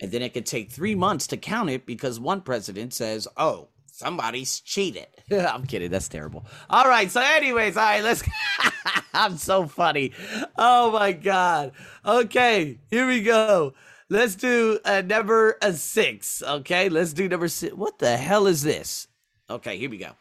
And 0.01 0.11
then 0.11 0.23
it 0.23 0.33
could 0.33 0.47
take 0.47 0.71
three 0.71 0.95
months 0.95 1.27
to 1.29 1.37
count 1.37 1.69
it 1.69 1.85
because 1.85 2.19
one 2.19 2.41
president 2.41 2.95
says, 2.95 3.29
oh, 3.37 3.69
somebody's 3.93 4.61
cheated. 4.61 5.07
I'm 5.31 5.67
kidding. 5.67 5.91
That's 5.91 6.09
terrible. 6.09 6.47
All 6.71 6.89
right. 6.89 7.11
So, 7.11 7.21
anyways, 7.21 7.77
all 7.77 7.85
right, 7.85 8.03
let's. 8.03 8.23
I'm 9.13 9.37
so 9.37 9.67
funny. 9.67 10.13
Oh 10.57 10.93
my 10.93 11.13
God. 11.13 11.73
Okay. 12.07 12.79
Here 12.89 13.07
we 13.07 13.23
go. 13.23 13.75
Let's 14.09 14.35
do 14.35 14.79
a 14.87 15.03
number 15.03 15.59
a 15.61 15.75
six. 15.75 16.43
Okay. 16.43 16.89
Let's 16.89 17.13
do 17.13 17.29
number 17.29 17.49
six. 17.49 17.75
What 17.75 17.99
the 17.99 18.17
hell 18.17 18.47
is 18.47 18.63
this? 18.63 19.09
Okay. 19.51 19.77
Here 19.77 19.91
we 19.91 19.99
go. 19.99 20.13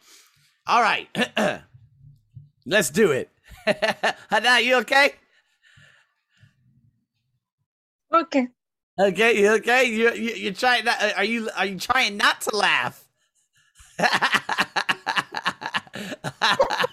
All 0.66 0.82
right. 0.82 1.08
let's 2.66 2.90
do 2.90 3.12
it. 3.12 3.30
Hannah, 4.30 4.60
you 4.60 4.76
okay? 4.76 5.12
okay. 8.12 8.48
Okay, 9.00 9.40
you 9.40 9.52
okay? 9.54 9.84
You 9.84 10.12
you 10.12 10.34
you're 10.34 10.52
trying 10.52 10.84
not, 10.84 10.98
are 11.16 11.24
you 11.24 11.48
are 11.56 11.66
you 11.66 11.78
trying 11.78 12.16
not 12.16 12.40
to 12.42 12.56
laugh? 12.56 13.06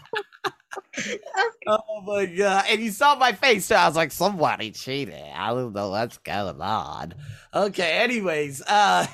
oh 1.68 2.02
my 2.06 2.26
god! 2.26 2.66
And 2.70 2.82
you 2.82 2.92
saw 2.92 3.16
my 3.16 3.32
face, 3.32 3.66
so 3.66 3.76
I 3.76 3.88
was 3.88 3.96
like, 3.96 4.12
somebody 4.12 4.72
cheated. 4.72 5.16
I 5.36 5.50
don't 5.50 5.74
know 5.74 5.90
what's 5.90 6.18
going 6.18 6.62
on. 6.62 7.14
Okay, 7.54 7.98
anyways, 8.00 8.62
uh 8.68 9.06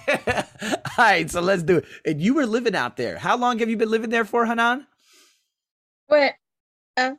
all 0.64 0.76
right, 0.97 1.30
so 1.30 1.41
let's 1.41 1.64
do 1.64 1.78
it. 1.78 1.86
And 2.05 2.22
you 2.22 2.34
were 2.34 2.45
living 2.45 2.76
out 2.76 2.97
there. 2.97 3.18
How 3.18 3.38
long 3.38 3.60
have 3.60 3.70
you 3.70 3.78
been 3.78 3.89
living 3.91 4.10
there 4.10 4.26
for, 4.26 4.45
Hanan? 4.45 4.88
Wait. 6.10 6.34
Uh, 6.98 7.14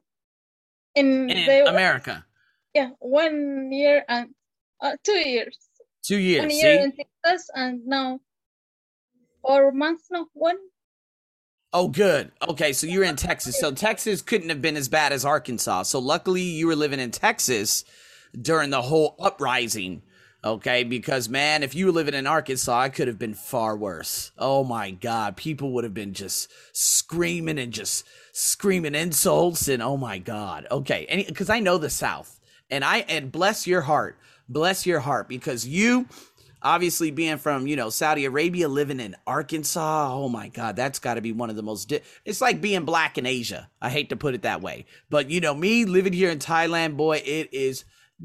in, 0.95 1.31
In 1.31 1.47
the 1.47 1.71
America. 1.71 2.27
yeah 2.75 2.91
one 2.99 3.73
year 3.73 4.05
and 4.09 4.35
uh, 4.81 4.97
two 5.05 5.17
years. 5.29 5.57
Two 6.03 6.19
years. 6.19 6.43
one 6.43 6.51
see? 6.51 6.79
in 6.79 6.93
Texas 6.93 7.51
and 7.55 7.87
now 7.87 8.21
four 9.43 9.73
months 9.73 10.05
now. 10.11 10.27
One 10.35 10.57
Oh, 11.73 11.89
good. 11.89 12.33
Okay, 12.49 12.73
so 12.73 12.87
you're 12.87 13.05
in 13.05 13.17
Texas. 13.17 13.61
So 13.61 13.73
Texas 13.73 14.23
couldn't 14.23 14.49
have 14.49 14.63
been 14.63 14.77
as 14.77 14.89
bad 14.89 15.13
as 15.13 15.25
Arkansas. 15.25 15.83
So 15.83 15.99
luckily 15.99 16.41
you 16.43 16.67
were 16.67 16.77
living 16.77 16.99
in 16.99 17.11
Texas 17.11 17.85
during 18.41 18.71
the 18.71 18.81
whole 18.81 19.17
uprising. 19.21 20.03
Okay, 20.49 20.83
because 20.83 21.29
man, 21.29 21.63
if 21.63 21.75
you 21.75 21.93
living 21.93 22.15
in 22.15 22.27
Arkansas, 22.27 22.81
I 22.81 22.89
could 22.89 23.07
have 23.07 23.19
been 23.19 23.35
far 23.35 23.77
worse. 23.77 24.33
Oh 24.39 24.65
my 24.65 24.91
God, 24.91 25.37
people 25.37 25.73
would 25.73 25.85
have 25.85 25.93
been 25.93 26.15
just 26.15 26.51
screaming 26.73 27.59
and 27.59 27.71
just 27.71 28.07
screaming 28.33 28.95
insults 28.95 29.69
and 29.69 29.83
oh 29.83 29.99
my 29.99 30.17
God. 30.17 30.67
Okay, 30.71 31.27
because 31.29 31.51
I 31.51 31.61
know 31.61 31.77
the 31.77 31.91
South, 31.91 32.41
and 32.71 32.83
I 32.83 33.01
and 33.11 33.31
bless 33.31 33.67
your 33.67 33.83
heart, 33.83 34.17
bless 34.49 34.87
your 34.87 35.01
heart, 35.01 35.29
because 35.29 35.69
you 35.69 36.07
obviously 36.63 37.11
being 37.11 37.37
from 37.37 37.67
you 37.67 37.77
know 37.77 37.91
Saudi 37.91 38.25
Arabia, 38.25 38.69
living 38.69 39.01
in 39.01 39.17
Arkansas. 39.27 40.15
Oh 40.15 40.31
my 40.31 40.49
God, 40.49 40.77
that's 40.77 40.99
got 40.99 41.15
to 41.15 41.21
be 41.21 41.33
one 41.33 41.51
of 41.51 41.57
the 41.57 41.63
most. 41.63 41.91
Di- 41.91 42.01
it's 42.25 42.41
like 42.41 42.63
being 42.63 42.87
black 42.87 43.19
in 43.19 43.27
Asia. 43.27 43.69
I 43.83 43.91
hate 43.91 44.09
to 44.09 44.17
put 44.17 44.35
it 44.35 44.41
that 44.43 44.63
way, 44.63 44.87
but 45.11 45.29
you 45.29 45.43
know 45.43 45.55
me 45.55 45.85
living 45.85 46.15
here 46.15 46.31
in 46.31 46.39
Thailand, 46.39 46.97
boy, 46.97 47.19
it 47.19 47.51
is 47.53 47.85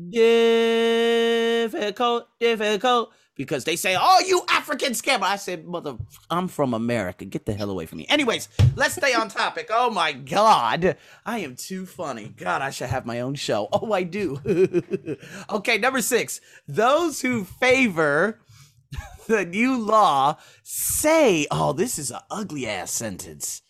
difficult, 0.10 2.28
difficult. 2.40 3.12
Because 3.36 3.64
they 3.64 3.76
say, 3.76 3.98
"Oh, 4.00 4.22
you 4.26 4.44
African 4.48 4.92
scammer." 4.92 5.24
I 5.24 5.38
said, 5.38 5.66
"Mother, 5.66 5.98
I'm 6.30 6.48
from 6.48 6.76
America. 6.76 7.26
Get 7.26 7.48
the 7.48 7.54
hell 7.54 7.72
away 7.72 7.88
from 7.88 7.98
me." 7.98 8.06
Anyways, 8.08 8.48
let's 8.76 8.94
stay 8.94 9.16
on 9.16 9.30
topic. 9.30 9.72
Oh 9.72 9.90
my 9.90 10.14
God, 10.14 10.98
I 11.26 11.40
am 11.40 11.56
too 11.56 11.88
funny. 11.88 12.32
God, 12.38 12.62
I 12.62 12.70
should 12.70 12.90
have 12.90 13.08
my 13.08 13.22
own 13.22 13.34
show. 13.34 13.70
Oh, 13.74 13.92
I 13.92 14.04
do. 14.04 14.40
okay, 15.50 15.80
number 15.80 16.04
six. 16.04 16.42
Those 16.68 17.22
who 17.22 17.44
favor 17.44 18.40
the 19.28 19.46
new 19.46 19.80
law 19.80 20.38
say, 20.62 21.48
"Oh, 21.50 21.74
this 21.74 21.98
is 21.98 22.12
an 22.12 22.20
ugly 22.30 22.68
ass 22.68 22.92
sentence." 22.92 23.64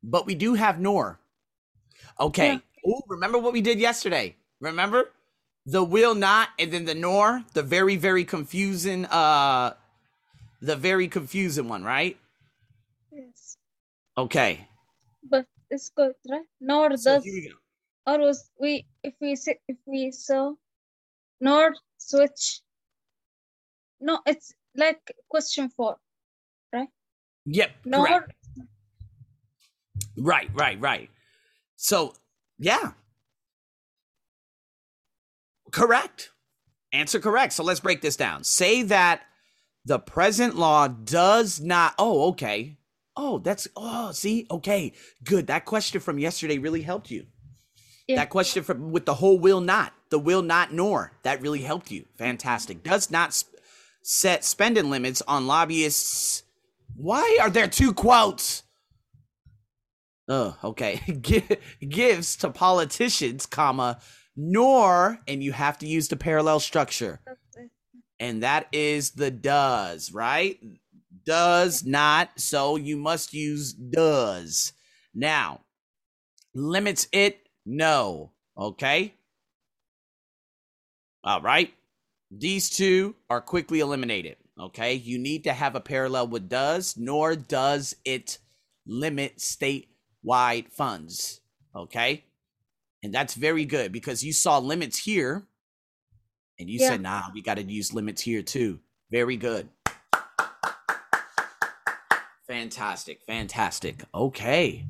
But 0.00 0.26
we 0.26 0.36
do 0.36 0.54
have 0.54 0.78
nor. 0.78 1.18
Okay. 2.20 2.60
Oh, 2.86 3.02
remember 3.08 3.38
what 3.38 3.52
we 3.52 3.60
did 3.60 3.80
yesterday? 3.80 4.36
Remember? 4.60 5.10
The 5.66 5.82
will 5.82 6.14
not 6.14 6.50
and 6.58 6.72
then 6.72 6.84
the 6.84 6.94
nor, 6.94 7.44
the 7.54 7.62
very 7.62 7.96
very 7.96 8.24
confusing 8.24 9.06
uh 9.06 9.74
the 10.62 10.76
very 10.76 11.08
confusing 11.08 11.68
one, 11.68 11.84
right? 11.84 12.16
yes, 13.12 13.56
Okay. 14.16 14.68
but 15.28 15.46
it's 15.70 15.90
good, 15.90 16.14
right? 16.30 16.46
Nor 16.60 16.96
So 16.96 17.14
does 17.14 17.24
here 17.24 17.34
we 17.34 17.48
go. 17.48 17.54
always 18.06 18.50
we 18.60 18.86
if 19.02 19.14
we 19.20 19.36
say 19.36 19.58
if 19.68 19.76
we 19.86 20.10
saw 20.12 20.54
nor 21.40 21.74
switch. 21.98 22.60
No, 24.00 24.20
it's 24.26 24.54
like 24.76 25.00
question 25.28 25.68
four. 25.70 25.96
right? 26.72 26.88
Yep. 27.46 27.70
Nor 27.84 28.06
Correct. 28.06 28.32
Right, 30.18 30.50
right, 30.54 30.80
right. 30.80 31.10
So, 31.76 32.14
yeah. 32.58 32.92
Correct. 35.70 36.30
Answer 36.92 37.20
correct. 37.20 37.52
So 37.52 37.62
let's 37.64 37.80
break 37.80 38.00
this 38.00 38.16
down. 38.16 38.44
Say 38.44 38.82
that 38.84 39.22
the 39.84 39.98
present 39.98 40.56
law 40.56 40.88
does 40.88 41.60
not. 41.60 41.94
Oh, 41.98 42.28
okay. 42.30 42.78
Oh, 43.16 43.38
that's. 43.38 43.68
Oh, 43.76 44.12
see? 44.12 44.46
Okay. 44.50 44.92
Good. 45.24 45.48
That 45.48 45.64
question 45.64 46.00
from 46.00 46.18
yesterday 46.18 46.58
really 46.58 46.82
helped 46.82 47.10
you. 47.10 47.26
Yeah. 48.06 48.16
That 48.16 48.30
question 48.30 48.62
from 48.62 48.92
with 48.92 49.04
the 49.04 49.14
whole 49.14 49.38
will 49.38 49.60
not, 49.60 49.92
the 50.10 50.18
will 50.18 50.42
not 50.42 50.72
nor, 50.72 51.12
that 51.24 51.42
really 51.42 51.62
helped 51.62 51.90
you. 51.90 52.04
Fantastic. 52.16 52.84
Does 52.84 53.10
not 53.10 53.34
sp- 53.34 53.50
set 54.02 54.44
spending 54.44 54.90
limits 54.90 55.22
on 55.26 55.46
lobbyists. 55.48 56.44
Why 56.94 57.38
are 57.40 57.50
there 57.50 57.66
two 57.66 57.92
quotes? 57.92 58.62
Oh, 60.28 60.56
okay. 60.64 61.00
gives 61.88 62.36
to 62.36 62.50
politicians, 62.50 63.46
comma, 63.46 64.00
nor, 64.36 65.20
and 65.28 65.42
you 65.42 65.52
have 65.52 65.78
to 65.78 65.86
use 65.86 66.08
the 66.08 66.16
parallel 66.16 66.60
structure. 66.60 67.20
And 68.18 68.42
that 68.42 68.66
is 68.72 69.10
the 69.10 69.30
does, 69.30 70.12
right? 70.12 70.58
Does 71.24 71.84
not, 71.84 72.30
so 72.36 72.76
you 72.76 72.96
must 72.96 73.32
use 73.32 73.72
does. 73.72 74.72
Now, 75.14 75.60
limits 76.54 77.08
it, 77.12 77.48
no. 77.64 78.32
Okay? 78.58 79.14
All 81.24 81.42
right. 81.42 81.72
These 82.30 82.70
two 82.70 83.14
are 83.30 83.40
quickly 83.40 83.80
eliminated. 83.80 84.36
Okay. 84.58 84.94
You 84.94 85.18
need 85.18 85.44
to 85.44 85.52
have 85.52 85.74
a 85.74 85.80
parallel 85.80 86.28
with 86.28 86.48
does, 86.48 86.96
nor 86.96 87.36
does 87.36 87.94
it 88.04 88.38
limit 88.86 89.40
statewide 90.26 90.70
funds. 90.72 91.40
Okay. 91.74 92.24
And 93.02 93.14
that's 93.14 93.34
very 93.34 93.64
good 93.64 93.92
because 93.92 94.24
you 94.24 94.32
saw 94.32 94.58
limits 94.58 94.98
here 94.98 95.44
and 96.58 96.68
you 96.68 96.78
yeah. 96.80 96.90
said, 96.90 97.02
nah, 97.02 97.22
we 97.32 97.42
got 97.42 97.56
to 97.58 97.62
use 97.62 97.92
limits 97.94 98.22
here 98.22 98.42
too. 98.42 98.80
Very 99.10 99.36
good. 99.36 99.68
Fantastic. 102.46 103.20
Fantastic. 103.26 104.02
Okay. 104.14 104.86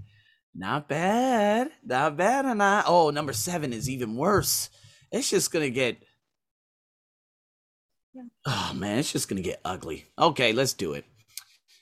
Not 0.55 0.89
bad. 0.89 1.71
Not 1.85 2.17
bad. 2.17 2.47
And 2.47 2.63
I, 2.63 2.83
oh, 2.87 3.11
number 3.11 3.33
seven 3.33 3.73
is 3.73 3.91
even 3.91 4.17
worse. 4.17 4.71
It's 5.11 5.31
just 5.31 5.53
going 5.53 5.65
to 5.65 5.71
get 5.71 5.99
Oh 8.47 8.73
man, 8.75 8.99
it's 8.99 9.13
just 9.13 9.29
gonna 9.29 9.43
get 9.43 9.61
ugly. 9.63 10.07
Okay, 10.19 10.53
let's 10.53 10.73
do 10.73 10.95
it. 10.95 11.05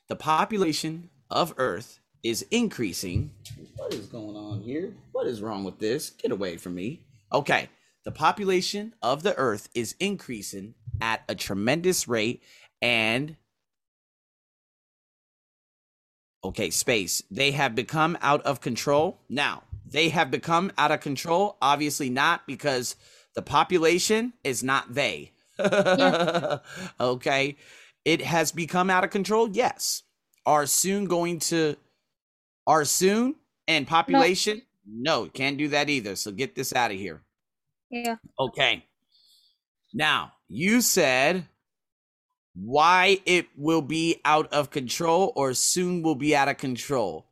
The 0.09 0.17
population 0.17 1.11
of 1.31 1.55
Earth 1.59 2.01
is 2.25 2.43
increasing. 2.51 3.31
What 3.77 3.95
is 3.95 4.07
going 4.07 4.37
on 4.37 4.63
here? 4.63 4.95
What 5.13 5.27
is 5.29 5.43
wrong 5.43 5.63
with 5.63 5.79
this? 5.79 6.11
Get 6.11 6.33
away 6.33 6.57
from 6.57 6.75
me. 6.75 7.01
Okay, 7.33 7.69
the 8.05 8.11
population 8.11 8.95
of 9.03 9.23
the 9.23 9.37
Earth 9.37 9.69
is 9.75 9.95
increasing 10.01 10.75
at 11.01 11.23
a 11.29 11.37
tremendous 11.37 12.09
rate, 12.09 12.43
and 12.83 13.37
okay, 16.43 16.71
space. 16.71 17.23
They 17.31 17.53
have 17.53 17.77
become 17.77 18.19
out 18.23 18.43
of 18.43 18.61
control. 18.61 19.21
Now, 19.29 19.63
they 19.87 20.09
have 20.09 20.31
become 20.33 20.73
out 20.79 20.91
of 20.91 21.01
control. 21.01 21.57
Obviously, 21.63 22.11
not 22.11 22.47
because 22.47 22.97
the 23.37 23.43
population 23.43 24.33
is 24.43 24.65
not 24.65 24.95
they 24.95 25.35
yeah. 25.59 26.59
okay. 27.01 27.57
It 28.05 28.21
has 28.23 28.53
become 28.53 28.91
out 28.91 29.05
of 29.05 29.11
control. 29.11 29.49
Yes. 29.49 30.03
Are 30.47 30.67
soon 30.67 31.07
going 31.07 31.39
to 31.41 31.77
are 32.67 32.85
soon 32.85 33.37
and 33.69 33.87
population? 33.87 34.63
No. 34.87 35.25
no, 35.25 35.31
can't 35.31 35.59
do 35.59 35.69
that 35.69 35.89
either. 35.89 36.17
So 36.17 36.33
get 36.33 36.55
this 36.55 36.75
out 36.75 36.91
of 36.91 36.99
here. 36.99 37.23
Yeah. 37.91 38.17
Okay. 38.39 38.85
Now, 39.93 40.33
you 40.49 40.81
said 40.81 41.47
why 42.55 43.21
it 43.27 43.47
will 43.57 43.83
be 43.83 44.21
out 44.25 44.53
of 44.53 44.71
control 44.71 45.33
or 45.37 45.55
soon 45.55 46.03
will 46.03 46.15
be 46.15 46.35
out 46.35 46.49
of 46.49 46.57
control. 46.57 47.27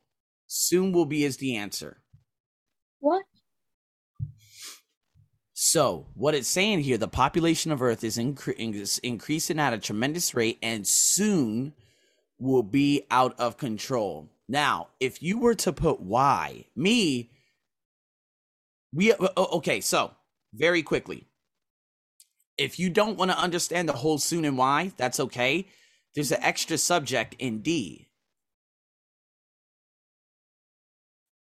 Soon 0.47 0.93
will 0.93 1.07
be 1.07 1.25
is 1.25 1.39
the 1.39 1.57
answer. 1.57 2.03
What? 3.01 3.25
So, 5.55 6.07
what 6.15 6.35
it's 6.35 6.49
saying 6.49 6.81
here, 6.81 6.99
the 6.99 7.09
population 7.09 7.71
of 7.71 7.83
Earth 7.83 8.03
is 8.03 8.19
incre- 8.19 8.99
increasing 9.03 9.59
at 9.61 9.73
a 9.73 9.79
tremendous 9.79 10.35
rate 10.35 10.59
and 10.61 10.87
soon 10.87 11.73
will 12.39 12.65
be 12.65 13.07
out 13.11 13.39
of 13.39 13.57
control. 13.57 14.29
Now, 14.53 14.89
if 15.01 15.23
you 15.23 15.39
were 15.39 15.55
to 15.55 15.73
put 15.73 16.01
why, 16.01 16.67
me, 16.77 17.31
we, 18.93 19.15
okay, 19.15 19.81
so 19.81 20.11
very 20.53 20.83
quickly, 20.83 21.27
if 22.59 22.79
you 22.79 22.91
don't 22.91 23.17
want 23.17 23.31
to 23.31 23.39
understand 23.39 23.89
the 23.89 23.95
whole 23.95 24.19
soon 24.19 24.45
and 24.45 24.59
why, 24.59 24.93
that's 24.99 25.19
okay. 25.21 25.69
There's 26.15 26.33
an 26.33 26.43
extra 26.43 26.77
subject 26.77 27.35
in 27.39 27.63
D. 27.63 28.09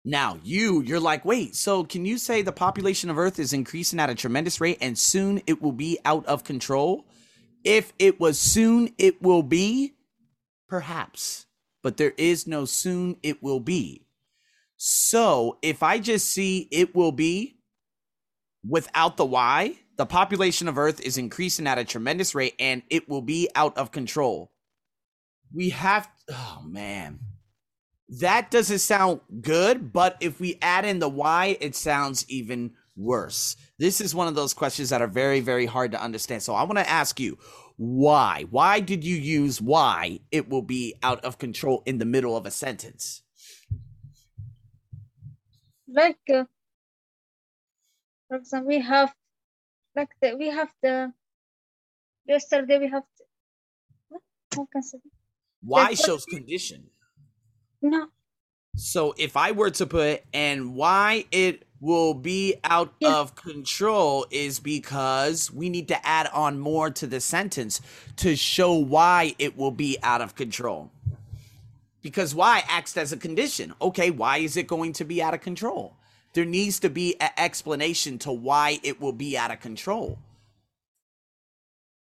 Now, 0.03 0.37
you, 0.43 0.81
you're 0.81 0.99
like, 0.99 1.23
wait, 1.23 1.55
so 1.55 1.85
can 1.85 2.03
you 2.03 2.17
say 2.17 2.41
the 2.41 2.51
population 2.51 3.09
of 3.09 3.17
Earth 3.17 3.39
is 3.39 3.53
increasing 3.53 4.01
at 4.01 4.09
a 4.09 4.15
tremendous 4.15 4.59
rate 4.59 4.79
and 4.81 4.99
soon 4.99 5.41
it 5.47 5.61
will 5.61 5.71
be 5.71 5.99
out 6.03 6.25
of 6.25 6.43
control? 6.43 7.05
If 7.63 7.93
it 7.97 8.19
was 8.19 8.37
soon 8.37 8.93
it 8.97 9.21
will 9.21 9.43
be, 9.43 9.93
perhaps, 10.67 11.45
but 11.83 11.97
there 11.97 12.13
is 12.17 12.47
no 12.47 12.65
soon 12.65 13.17
it 13.23 13.41
will 13.41 13.59
be. 13.59 14.05
So 14.77 15.57
if 15.61 15.83
I 15.83 15.99
just 15.99 16.31
see 16.31 16.67
it 16.71 16.95
will 16.95 17.11
be 17.11 17.59
without 18.67 19.17
the 19.17 19.25
why, 19.25 19.75
the 19.97 20.05
population 20.05 20.67
of 20.67 20.77
Earth 20.77 21.01
is 21.01 21.17
increasing 21.17 21.67
at 21.67 21.77
a 21.77 21.83
tremendous 21.83 22.33
rate 22.33 22.55
and 22.59 22.83
it 22.89 23.09
will 23.09 23.21
be 23.21 23.49
out 23.55 23.77
of 23.77 23.91
control. 23.91 24.51
We 25.53 25.69
have, 25.69 26.09
oh 26.29 26.61
man 26.65 27.19
that 28.09 28.49
doesn't 28.49 28.79
sound 28.79 29.21
good, 29.41 29.93
but 29.93 30.17
if 30.19 30.39
we 30.39 30.57
add 30.61 30.85
in 30.85 30.99
the 30.99 31.09
why, 31.09 31.57
it 31.59 31.75
sounds 31.75 32.25
even 32.27 32.71
worse. 32.95 33.55
This 33.77 34.01
is 34.01 34.15
one 34.15 34.27
of 34.27 34.35
those 34.35 34.53
questions 34.53 34.89
that 34.89 35.01
are 35.01 35.07
very, 35.07 35.41
very 35.41 35.65
hard 35.65 35.91
to 35.91 36.01
understand. 36.01 36.41
So 36.41 36.55
I 36.55 36.63
want 36.63 36.79
to 36.79 36.89
ask 36.89 37.19
you, 37.19 37.37
why? 37.79 38.45
Why 38.49 38.81
did 38.81 39.05
you 39.05 39.15
use 39.15 39.61
why 39.61 40.19
it 40.31 40.49
will 40.49 40.61
be 40.61 40.95
out 41.01 41.23
of 41.23 41.37
control 41.37 41.81
in 41.85 41.97
the 41.97 42.03
middle 42.03 42.35
of 42.35 42.45
a 42.45 42.51
sentence? 42.51 43.21
Like, 45.87 46.19
uh, 46.29 46.43
for 48.27 48.35
example, 48.35 48.67
we 48.67 48.81
have, 48.81 49.15
like, 49.95 50.09
the, 50.21 50.35
we 50.35 50.49
have 50.49 50.73
the, 50.83 51.13
yesterday 52.27 52.79
we 52.79 52.89
have, 52.89 53.03
the, 53.17 53.23
what? 54.09 54.21
How 54.53 54.67
can 54.73 54.83
say? 54.83 54.97
Why 55.61 55.93
shows 55.93 56.25
condition. 56.25 56.89
No. 57.81 58.07
So 58.75 59.15
if 59.17 59.37
I 59.37 59.51
were 59.51 59.71
to 59.71 59.87
put 59.87 60.23
and 60.33 60.75
why 60.75 61.27
it 61.31 61.63
will 61.81 62.13
be 62.13 62.55
out 62.63 62.93
yeah. 62.99 63.15
of 63.15 63.35
control 63.35 64.25
is 64.31 64.59
because 64.59 65.51
we 65.51 65.69
need 65.69 65.87
to 65.87 66.07
add 66.07 66.27
on 66.27 66.59
more 66.59 66.89
to 66.89 67.07
the 67.07 67.19
sentence 67.19 67.81
to 68.17 68.35
show 68.35 68.73
why 68.73 69.35
it 69.39 69.57
will 69.57 69.71
be 69.71 69.97
out 70.03 70.21
of 70.21 70.35
control. 70.35 70.91
Because 72.01 72.33
why 72.33 72.63
acts 72.67 72.95
as 72.97 73.11
a 73.11 73.17
condition. 73.17 73.73
Okay, 73.81 74.09
why 74.09 74.37
is 74.37 74.57
it 74.57 74.67
going 74.67 74.93
to 74.93 75.05
be 75.05 75.21
out 75.21 75.33
of 75.33 75.41
control? 75.41 75.95
There 76.33 76.45
needs 76.45 76.79
to 76.81 76.89
be 76.89 77.19
an 77.19 77.31
explanation 77.37 78.19
to 78.19 78.31
why 78.31 78.79
it 78.83 79.01
will 79.01 79.13
be 79.13 79.37
out 79.37 79.51
of 79.51 79.59
control. 79.59 80.19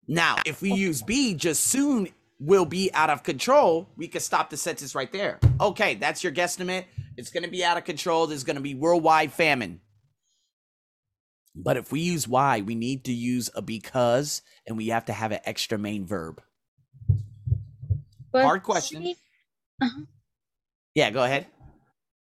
Now, 0.07 0.37
if 0.45 0.61
we 0.61 0.71
use 0.71 1.01
be, 1.01 1.33
just 1.33 1.63
soon 1.63 2.09
will 2.39 2.65
be 2.65 2.91
out 2.93 3.09
of 3.09 3.23
control, 3.23 3.89
we 3.95 4.07
could 4.07 4.21
stop 4.21 4.49
the 4.49 4.57
census 4.57 4.95
right 4.95 5.11
there. 5.11 5.39
Okay, 5.59 5.95
that's 5.95 6.23
your 6.23 6.33
guesstimate. 6.33 6.85
It's 7.17 7.31
going 7.31 7.43
to 7.43 7.49
be 7.49 7.63
out 7.63 7.77
of 7.77 7.85
control. 7.85 8.27
There's 8.27 8.43
going 8.43 8.57
to 8.57 8.61
be 8.61 8.75
worldwide 8.75 9.31
famine. 9.31 9.81
But 11.55 11.77
if 11.77 11.91
we 11.91 12.01
use 12.01 12.27
why, 12.27 12.61
we 12.61 12.75
need 12.75 13.05
to 13.05 13.13
use 13.13 13.49
a 13.55 13.61
because 13.61 14.41
and 14.67 14.75
we 14.75 14.87
have 14.87 15.05
to 15.05 15.13
have 15.13 15.31
an 15.31 15.39
extra 15.45 15.77
main 15.77 16.05
verb. 16.05 16.41
But 18.31 18.43
Hard 18.43 18.63
question. 18.63 19.15
uh-huh. 19.81 20.01
Yeah, 20.93 21.11
go 21.11 21.23
ahead. 21.23 21.47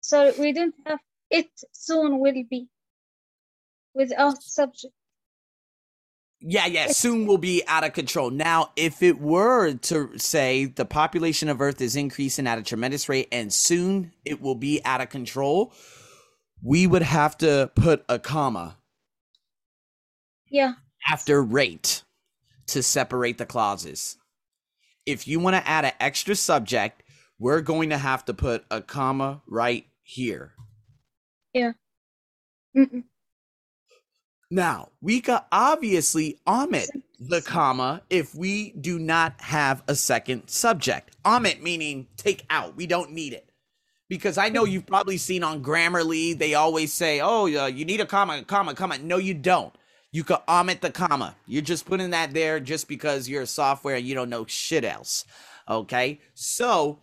So 0.00 0.32
we 0.38 0.52
don't 0.52 0.74
have 0.86 0.98
it 1.30 1.48
soon 1.72 2.18
will 2.18 2.44
be 2.50 2.68
without 3.94 4.42
subject. 4.42 4.92
Yeah, 6.44 6.66
yeah, 6.66 6.88
soon 6.88 7.26
will 7.26 7.38
be 7.38 7.62
out 7.68 7.84
of 7.84 7.92
control. 7.92 8.30
Now, 8.30 8.72
if 8.74 9.02
it 9.02 9.20
were 9.20 9.74
to 9.74 10.18
say 10.18 10.64
the 10.64 10.84
population 10.84 11.48
of 11.48 11.60
Earth 11.60 11.80
is 11.80 11.94
increasing 11.94 12.48
at 12.48 12.58
a 12.58 12.62
tremendous 12.62 13.08
rate 13.08 13.28
and 13.30 13.52
soon 13.52 14.12
it 14.24 14.40
will 14.40 14.56
be 14.56 14.80
out 14.84 15.00
of 15.00 15.08
control, 15.08 15.72
we 16.60 16.86
would 16.86 17.02
have 17.02 17.38
to 17.38 17.70
put 17.76 18.04
a 18.08 18.18
comma. 18.18 18.76
Yeah. 20.50 20.74
After 21.08 21.42
rate 21.42 22.02
to 22.68 22.82
separate 22.82 23.38
the 23.38 23.46
clauses. 23.46 24.16
If 25.06 25.28
you 25.28 25.38
want 25.38 25.56
to 25.56 25.68
add 25.68 25.84
an 25.84 25.92
extra 26.00 26.34
subject, 26.34 27.02
we're 27.38 27.60
going 27.60 27.90
to 27.90 27.98
have 27.98 28.24
to 28.24 28.34
put 28.34 28.64
a 28.70 28.80
comma 28.80 29.42
right 29.46 29.86
here. 30.02 30.54
Yeah. 31.52 31.72
Mm-mm. 32.76 33.04
Now, 34.52 34.90
we 35.00 35.22
could 35.22 35.40
obviously 35.50 36.38
omit 36.46 36.90
the 37.18 37.40
comma 37.40 38.02
if 38.10 38.34
we 38.34 38.72
do 38.72 38.98
not 38.98 39.40
have 39.40 39.82
a 39.88 39.94
second 39.94 40.48
subject. 40.50 41.16
Omit 41.24 41.62
meaning 41.62 42.06
take 42.18 42.44
out. 42.50 42.76
We 42.76 42.86
don't 42.86 43.12
need 43.12 43.32
it. 43.32 43.48
Because 44.10 44.36
I 44.36 44.50
know 44.50 44.66
you've 44.66 44.84
probably 44.84 45.16
seen 45.16 45.42
on 45.42 45.64
Grammarly, 45.64 46.38
they 46.38 46.52
always 46.52 46.92
say, 46.92 47.22
oh, 47.22 47.46
uh, 47.46 47.64
you 47.64 47.86
need 47.86 48.02
a 48.02 48.04
comma, 48.04 48.42
comma, 48.42 48.74
comma. 48.74 48.98
No, 48.98 49.16
you 49.16 49.32
don't. 49.32 49.74
You 50.10 50.22
could 50.22 50.40
omit 50.46 50.82
the 50.82 50.90
comma. 50.90 51.34
You're 51.46 51.62
just 51.62 51.86
putting 51.86 52.10
that 52.10 52.34
there 52.34 52.60
just 52.60 52.88
because 52.88 53.30
you're 53.30 53.44
a 53.44 53.46
software 53.46 53.96
and 53.96 54.04
you 54.04 54.14
don't 54.14 54.28
know 54.28 54.44
shit 54.44 54.84
else. 54.84 55.24
Okay? 55.66 56.20
So, 56.34 56.98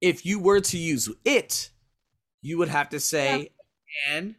if 0.00 0.26
you 0.26 0.40
were 0.40 0.58
to 0.62 0.78
use 0.78 1.08
it, 1.24 1.70
you 2.40 2.58
would 2.58 2.70
have 2.70 2.88
to 2.88 2.98
say 2.98 3.50
and 4.10 4.34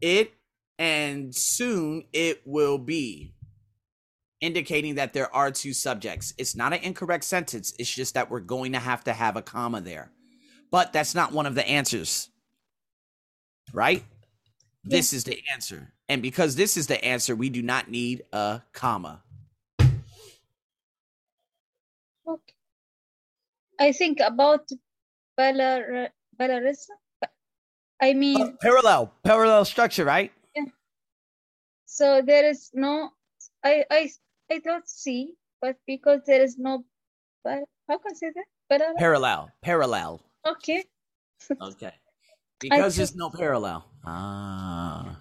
it 0.00 0.32
and 0.80 1.32
soon 1.34 2.04
it 2.14 2.40
will 2.46 2.78
be 2.78 3.34
indicating 4.40 4.94
that 4.94 5.12
there 5.12 5.32
are 5.34 5.50
two 5.50 5.74
subjects. 5.74 6.32
It's 6.38 6.56
not 6.56 6.72
an 6.72 6.80
incorrect 6.82 7.24
sentence. 7.24 7.74
It's 7.78 7.94
just 7.94 8.14
that 8.14 8.30
we're 8.30 8.40
going 8.40 8.72
to 8.72 8.78
have 8.78 9.04
to 9.04 9.12
have 9.12 9.36
a 9.36 9.42
comma 9.42 9.82
there. 9.82 10.10
But 10.70 10.94
that's 10.94 11.14
not 11.14 11.32
one 11.32 11.44
of 11.44 11.54
the 11.54 11.68
answers. 11.68 12.30
Right? 13.74 14.02
This 14.82 15.12
is 15.12 15.24
the 15.24 15.42
answer. 15.52 15.92
And 16.08 16.22
because 16.22 16.56
this 16.56 16.78
is 16.78 16.86
the 16.86 17.04
answer, 17.04 17.36
we 17.36 17.50
do 17.50 17.60
not 17.60 17.90
need 17.90 18.22
a 18.32 18.62
comma. 18.72 19.22
Okay. 22.26 22.54
I 23.78 23.92
think 23.92 24.18
about 24.24 24.66
Belar 25.38 26.08
Belarus. 26.40 26.86
I 28.00 28.14
mean, 28.14 28.40
Uh, 28.40 28.52
parallel, 28.62 29.12
parallel 29.22 29.66
structure, 29.66 30.06
right? 30.06 30.32
So 32.00 32.22
there 32.22 32.48
is 32.48 32.70
no. 32.72 33.10
I 33.62 33.84
I 33.90 34.10
I 34.50 34.60
thought 34.60 34.88
C, 34.88 35.34
but 35.60 35.76
because 35.86 36.20
there 36.26 36.42
is 36.42 36.56
no. 36.56 36.84
But 37.44 37.64
how 37.88 37.98
can 37.98 38.12
I 38.12 38.14
say 38.14 38.32
that? 38.34 38.48
Belarus. 38.72 38.98
Parallel, 38.98 39.50
parallel. 39.62 40.20
Okay. 40.46 40.84
Okay. 41.60 41.94
Because 42.60 42.94
see. 42.94 42.98
there's 42.98 43.14
no 43.14 43.30
parallel. 43.30 43.86
Ah. 44.04 45.16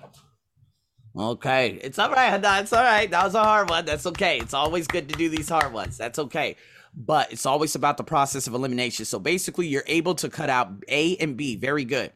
Okay. 1.17 1.79
It's 1.81 1.97
all 1.97 2.11
right. 2.11 2.39
No, 2.41 2.59
it's 2.59 2.73
all 2.73 2.83
right. 2.83 3.09
That 3.09 3.23
was 3.23 3.35
a 3.35 3.43
hard 3.43 3.69
one. 3.69 3.85
That's 3.85 4.05
okay. 4.05 4.37
It's 4.39 4.53
always 4.53 4.85
good 4.85 5.07
to 5.07 5.15
do 5.15 5.29
these 5.29 5.47
hard 5.47 5.71
ones. 5.71 5.97
That's 5.97 6.19
okay. 6.19 6.57
But 6.93 7.31
it's 7.31 7.45
always 7.45 7.75
about 7.75 7.95
the 7.95 8.03
process 8.03 8.47
of 8.47 8.53
elimination. 8.53 9.05
So 9.05 9.17
basically, 9.17 9.67
you're 9.67 9.87
able 9.87 10.13
to 10.15 10.27
cut 10.27 10.49
out 10.49 10.83
A 10.89 11.15
and 11.17 11.37
B. 11.37 11.55
Very 11.55 11.85
good. 11.85 12.11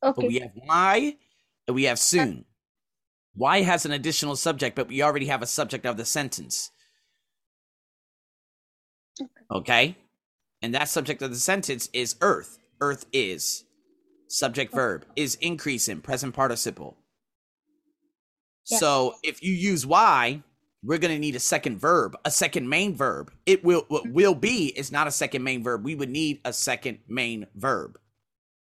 Okay. 0.00 0.14
But 0.14 0.28
we 0.28 0.38
have 0.38 0.52
Y 0.54 1.16
and 1.66 1.74
we 1.74 1.84
have 1.84 1.98
soon. 1.98 2.44
Y 3.36 3.62
has 3.62 3.84
an 3.84 3.92
additional 3.92 4.36
subject, 4.36 4.76
but 4.76 4.88
we 4.88 5.02
already 5.02 5.26
have 5.26 5.42
a 5.42 5.46
subject 5.46 5.86
of 5.86 5.96
the 5.96 6.04
sentence. 6.04 6.70
Okay? 9.50 9.96
And 10.62 10.74
that 10.74 10.88
subject 10.88 11.20
of 11.22 11.30
the 11.30 11.36
sentence 11.36 11.88
is 11.92 12.16
earth. 12.20 12.58
Earth 12.80 13.06
is. 13.12 13.64
Subject 14.28 14.72
verb 14.72 15.04
is 15.16 15.36
increase 15.36 15.88
in 15.88 16.00
present 16.00 16.34
participle. 16.34 16.96
Yeah. 18.66 18.78
So 18.78 19.14
if 19.22 19.42
you 19.42 19.52
use 19.52 19.86
Y, 19.86 20.42
we're 20.82 20.98
going 20.98 21.14
to 21.14 21.20
need 21.20 21.36
a 21.36 21.40
second 21.40 21.78
verb, 21.78 22.16
a 22.24 22.30
second 22.30 22.68
main 22.68 22.94
verb. 22.94 23.32
It 23.46 23.64
will 23.64 23.84
what 23.88 24.04
mm-hmm. 24.04 24.12
will 24.12 24.34
be 24.34 24.66
is 24.76 24.92
not 24.92 25.06
a 25.06 25.10
second 25.10 25.42
main 25.42 25.62
verb. 25.62 25.84
We 25.84 25.94
would 25.94 26.10
need 26.10 26.40
a 26.44 26.52
second 26.52 26.98
main 27.08 27.46
verb. 27.54 27.98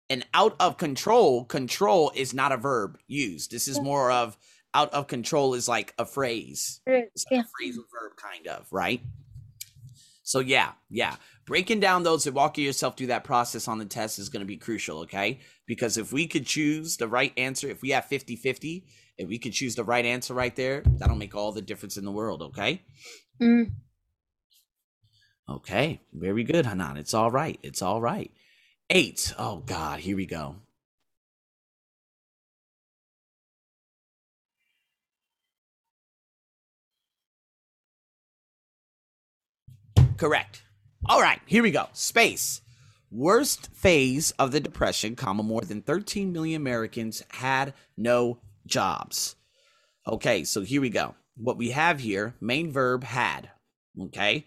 And 0.10 0.26
out 0.34 0.55
of 0.60 0.78
control, 0.78 1.43
control 1.45 2.12
is 2.16 2.34
not 2.34 2.51
a 2.51 2.58
verb 2.58 2.97
used. 3.08 3.51
This 3.51 3.68
is 3.68 3.80
more 3.82 4.10
of 4.12 4.38
out 4.74 4.93
of 4.93 5.08
control 5.08 5.53
is 5.53 5.68
like 5.68 5.93
a 5.97 6.05
phrase. 6.05 6.82
It's 6.86 7.26
Yeah. 7.30 7.38
like 7.38 7.45
a 7.45 7.49
phrasal 7.49 7.84
verb, 7.91 8.16
kind 8.16 8.47
of, 8.47 8.68
right? 8.72 9.01
So 10.24 10.39
yeah, 10.39 10.74
yeah. 10.89 11.16
Breaking 11.45 11.80
down 11.80 12.03
those 12.03 12.28
and 12.28 12.36
walking 12.36 12.66
yourself 12.66 12.97
through 12.97 13.08
that 13.08 13.24
process 13.24 13.68
on 13.68 13.80
the 13.80 13.86
test 13.86 14.20
is 14.20 14.30
going 14.30 14.41
to 14.41 14.45
be 14.45 14.58
crucial, 14.58 14.99
okay? 14.99 15.39
Because 15.66 15.97
if 15.97 16.12
we 16.12 16.28
could 16.28 16.45
choose 16.45 16.97
the 16.97 17.08
right 17.08 17.32
answer, 17.38 17.70
if 17.70 17.82
we 17.82 17.91
have 17.91 18.05
50-50, 18.05 18.84
if 19.18 19.28
we 19.28 19.39
could 19.39 19.53
choose 19.53 19.76
the 19.76 19.86
right 19.86 20.05
answer 20.05 20.34
right 20.34 20.55
there, 20.55 20.84
that'll 20.86 21.16
make 21.16 21.34
all 21.34 21.53
the 21.53 21.62
difference 21.62 21.95
in 21.97 22.03
the 22.05 22.12
world, 22.12 22.41
okay? 22.41 22.82
Mm. 23.41 23.72
Okay, 25.49 26.01
very 26.14 26.43
good, 26.43 26.66
Hanan. 26.66 26.97
It's 26.97 27.14
all 27.14 27.32
right. 27.32 27.58
It's 27.64 27.82
all 27.82 28.01
right. 28.01 28.30
Eight. 28.90 29.34
Oh 29.38 29.58
God, 29.66 30.00
here 30.00 30.16
we 30.16 30.26
go. 30.26 30.56
Correct. 40.16 40.64
All 41.06 41.22
right, 41.22 41.40
here 41.46 41.62
we 41.62 41.72
go. 41.72 41.88
Space. 41.94 42.62
Worst 43.12 43.70
phase 43.74 44.32
of 44.32 44.52
the 44.52 44.60
depression, 44.60 45.16
comma 45.16 45.44
more 45.44 45.62
than 45.62 45.82
13 45.82 46.32
million 46.34 46.62
Americans 46.62 47.24
had 47.30 47.74
no 47.96 48.40
jobs. 48.66 49.36
Okay, 50.08 50.44
so 50.44 50.62
here 50.62 50.82
we 50.82 50.90
go. 50.90 51.16
What 51.36 51.58
we 51.58 51.72
have 51.72 52.00
here, 52.00 52.36
main 52.42 52.72
verb 52.72 53.04
had. 53.04 53.52
Okay. 54.02 54.46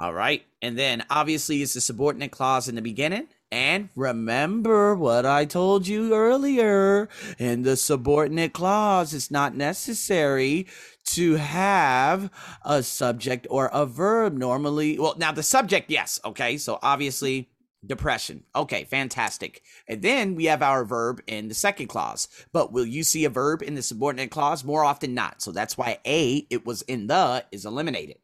All 0.00 0.12
right. 0.12 0.44
And 0.60 0.76
then 0.76 1.04
obviously 1.08 1.62
it's 1.62 1.74
the 1.74 1.80
subordinate 1.80 2.32
clause 2.32 2.68
in 2.68 2.74
the 2.74 2.82
beginning. 2.82 3.28
And 3.52 3.90
remember 3.94 4.96
what 4.96 5.24
I 5.24 5.44
told 5.44 5.86
you 5.86 6.12
earlier. 6.14 7.08
In 7.38 7.62
the 7.62 7.76
subordinate 7.76 8.52
clause, 8.52 9.14
it's 9.14 9.30
not 9.30 9.54
necessary 9.54 10.66
to 11.04 11.34
have 11.36 12.30
a 12.64 12.82
subject 12.82 13.46
or 13.48 13.70
a 13.72 13.86
verb 13.86 14.34
normally. 14.34 14.98
Well, 14.98 15.14
now 15.16 15.30
the 15.30 15.44
subject, 15.44 15.90
yes. 15.90 16.18
Okay. 16.24 16.56
So 16.58 16.80
obviously 16.82 17.48
depression. 17.86 18.44
Okay, 18.56 18.84
fantastic. 18.84 19.62
And 19.86 20.02
then 20.02 20.34
we 20.34 20.46
have 20.46 20.62
our 20.62 20.84
verb 20.84 21.20
in 21.26 21.48
the 21.48 21.54
second 21.54 21.86
clause. 21.86 22.26
But 22.52 22.72
will 22.72 22.86
you 22.86 23.04
see 23.04 23.24
a 23.24 23.30
verb 23.30 23.62
in 23.62 23.74
the 23.74 23.82
subordinate 23.82 24.30
clause? 24.30 24.64
More 24.64 24.84
often 24.84 25.14
not. 25.14 25.42
So 25.42 25.52
that's 25.52 25.78
why 25.78 25.98
A, 26.06 26.46
it 26.50 26.66
was 26.66 26.82
in 26.82 27.06
the, 27.06 27.44
is 27.52 27.64
eliminated. 27.64 28.16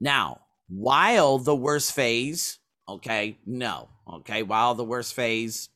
Now, 0.00 0.40
while 0.68 1.38
the 1.38 1.56
worst 1.56 1.92
phase, 1.92 2.58
okay, 2.88 3.38
no. 3.46 3.88
Okay, 4.10 4.42
while 4.42 4.74
the 4.74 4.84
worst 4.84 5.14
phase, 5.14 5.68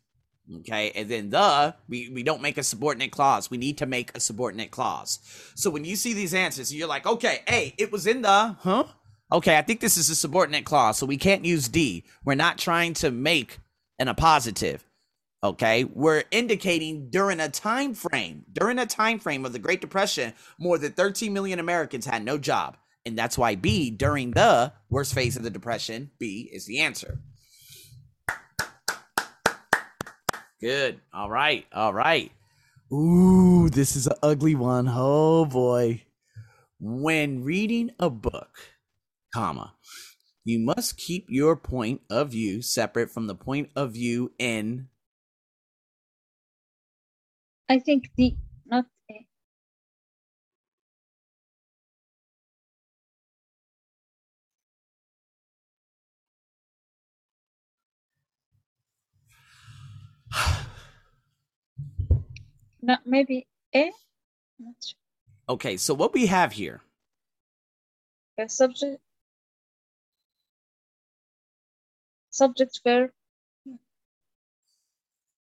okay, 0.60 0.90
and 0.94 1.08
then 1.08 1.30
the, 1.30 1.74
we, 1.88 2.08
we 2.08 2.22
don't 2.22 2.42
make 2.42 2.56
a 2.56 2.62
subordinate 2.62 3.10
clause. 3.10 3.50
We 3.50 3.58
need 3.58 3.78
to 3.78 3.86
make 3.86 4.16
a 4.16 4.20
subordinate 4.20 4.70
clause. 4.70 5.18
So 5.54 5.70
when 5.70 5.84
you 5.84 5.96
see 5.96 6.14
these 6.14 6.34
answers, 6.34 6.72
you're 6.72 6.88
like, 6.88 7.06
okay, 7.06 7.40
A, 7.48 7.74
it 7.78 7.92
was 7.92 8.06
in 8.06 8.22
the, 8.22 8.56
huh? 8.60 8.84
Okay, 9.30 9.56
I 9.56 9.62
think 9.62 9.80
this 9.80 9.96
is 9.96 10.10
a 10.10 10.14
subordinate 10.14 10.64
clause, 10.64 10.98
so 10.98 11.06
we 11.06 11.16
can't 11.16 11.44
use 11.44 11.68
D. 11.68 12.04
We're 12.24 12.34
not 12.34 12.58
trying 12.58 12.94
to 12.94 13.10
make 13.10 13.58
an 13.98 14.08
appositive. 14.08 14.80
Okay, 15.44 15.84
we're 15.84 16.22
indicating 16.30 17.10
during 17.10 17.40
a 17.40 17.48
time 17.48 17.94
frame, 17.94 18.44
during 18.52 18.78
a 18.78 18.86
time 18.86 19.18
frame 19.18 19.44
of 19.44 19.52
the 19.52 19.58
Great 19.58 19.80
Depression, 19.80 20.34
more 20.58 20.78
than 20.78 20.92
13 20.92 21.32
million 21.32 21.58
Americans 21.58 22.06
had 22.06 22.24
no 22.24 22.38
job. 22.38 22.76
And 23.04 23.18
that's 23.18 23.36
why 23.36 23.56
B, 23.56 23.90
during 23.90 24.30
the 24.30 24.72
worst 24.88 25.14
phase 25.14 25.36
of 25.36 25.42
the 25.42 25.50
Depression, 25.50 26.10
B 26.18 26.48
is 26.52 26.66
the 26.66 26.80
answer. 26.80 27.18
Good. 30.60 31.00
All 31.12 31.28
right. 31.28 31.66
All 31.72 31.92
right. 31.92 32.30
Ooh, 32.92 33.68
this 33.68 33.96
is 33.96 34.06
an 34.06 34.16
ugly 34.22 34.54
one. 34.54 34.88
Oh 34.88 35.44
boy. 35.44 36.02
When 36.78 37.42
reading 37.42 37.90
a 37.98 38.10
book, 38.10 38.50
comma, 39.34 39.74
you 40.44 40.58
must 40.58 40.96
keep 40.96 41.26
your 41.28 41.56
point 41.56 42.02
of 42.10 42.30
view 42.30 42.62
separate 42.62 43.10
from 43.10 43.26
the 43.26 43.34
point 43.34 43.70
of 43.74 43.92
view 43.92 44.32
in 44.38 44.88
I 47.68 47.78
think 47.78 48.10
D, 48.16 48.36
No, 62.84 62.96
maybe 63.06 63.46
A. 63.74 63.92
Not 64.58 64.74
sure. 64.84 64.98
Okay, 65.48 65.76
so 65.76 65.94
what 65.94 66.12
we 66.12 66.26
have 66.26 66.52
here, 66.52 66.80
Okay, 68.38 68.48
subject. 68.48 69.00
Subject 72.30 72.80
verb. 72.82 73.10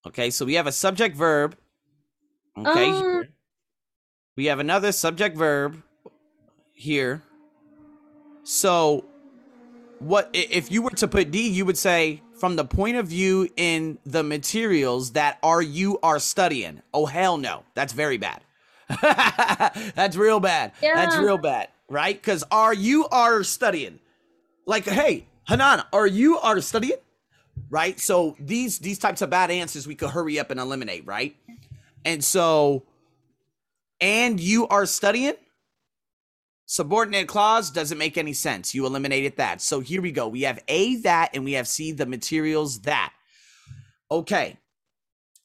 okay, 0.08 0.30
so 0.32 0.44
we 0.46 0.56
have 0.56 0.68
a 0.68 0.72
subject 0.72 1.16
verb. 1.16 1.56
Okay, 2.58 2.90
ah. 2.90 3.02
here. 3.02 3.30
we 4.36 4.46
have 4.46 4.60
another 4.60 4.92
subject 4.92 5.38
verb 5.38 5.82
here. 6.74 7.24
So, 8.44 9.06
what 10.00 10.30
if 10.34 10.72
you 10.72 10.82
were 10.82 10.90
to 10.92 11.08
put 11.08 11.30
D? 11.30 11.48
You 11.48 11.66
would 11.66 11.78
say 11.78 12.22
from 12.40 12.56
the 12.56 12.66
point 12.66 12.98
of 12.98 13.08
view 13.08 13.50
in 13.58 14.00
the 14.06 14.24
materials 14.24 15.12
that 15.12 15.38
are 15.44 15.62
you 15.62 16.00
are 16.02 16.20
studying. 16.20 16.82
Oh 16.94 17.06
hell 17.06 17.38
no, 17.38 17.64
that's 17.74 17.94
very 17.94 18.18
bad. 18.18 18.42
that's 19.02 20.16
real 20.16 20.40
bad. 20.40 20.72
That's 20.96 21.16
real 21.18 21.38
bad, 21.38 21.68
right? 21.90 22.16
Because 22.16 22.44
are 22.52 22.74
you 22.74 23.08
are 23.10 23.44
studying? 23.44 24.00
Like, 24.66 24.86
hey, 24.86 25.28
Hanan, 25.48 25.84
are 25.94 26.08
you 26.08 26.40
are 26.40 26.62
studying? 26.62 26.98
Right. 27.70 28.00
So 28.00 28.36
these 28.40 28.80
these 28.80 28.98
types 29.00 29.22
of 29.22 29.30
bad 29.30 29.52
answers 29.52 29.88
we 29.88 29.96
could 29.96 30.10
hurry 30.10 30.40
up 30.40 30.50
and 30.52 30.60
eliminate, 30.60 31.06
right? 31.06 31.36
And 32.06 32.24
so, 32.24 32.84
and 34.02 34.40
you 34.40 34.68
are 34.68 34.86
studying. 34.86 35.34
Subordinate 36.72 37.28
clause 37.28 37.72
doesn't 37.72 37.97
make 37.97 38.15
any 38.15 38.32
sense. 38.32 38.76
You 38.76 38.86
eliminated 38.86 39.38
that. 39.38 39.59
So 39.59 39.80
here 39.80 40.03
we 40.03 40.11
go. 40.11 40.28
We 40.28 40.43
have 40.43 40.63
A 40.67 40.97
that 40.97 41.32
and 41.34 41.43
we 41.43 41.53
have 41.53 41.67
C 41.67 41.93
the 41.93 42.05
materials 42.05 42.82
that. 42.82 43.11
Okay. 44.11 44.59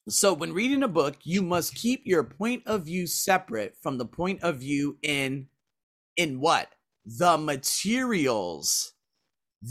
So 0.07 0.35
when 0.35 0.53
reading 0.53 0.83
a 0.83 0.89
book, 0.89 1.17
you 1.23 1.41
must 1.41 1.75
keep 1.75 2.03
your 2.05 2.25
point 2.25 2.65
of 2.67 2.85
view 2.85 3.07
separate 3.07 3.75
from 3.81 3.97
the 3.97 4.05
point 4.05 4.43
of 4.43 4.57
view 4.57 4.99
in 5.01 5.49
in 6.15 6.41
what? 6.41 6.69
The 7.07 7.39
materials 7.39 8.93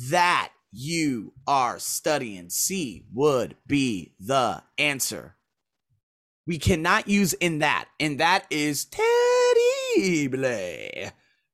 that 0.10 0.51
you 0.72 1.34
are 1.45 1.78
studying. 1.78 2.49
C 2.49 3.06
would 3.14 3.58
be 3.68 4.16
the 4.20 4.64
answer. 4.80 5.36
We 6.47 6.58
cannot 6.58 7.08
use 7.08 7.34
in 7.34 7.60
that. 7.60 7.89
And 7.99 8.20
that 8.20 8.47
is 8.49 8.86
terrible. 8.86 9.14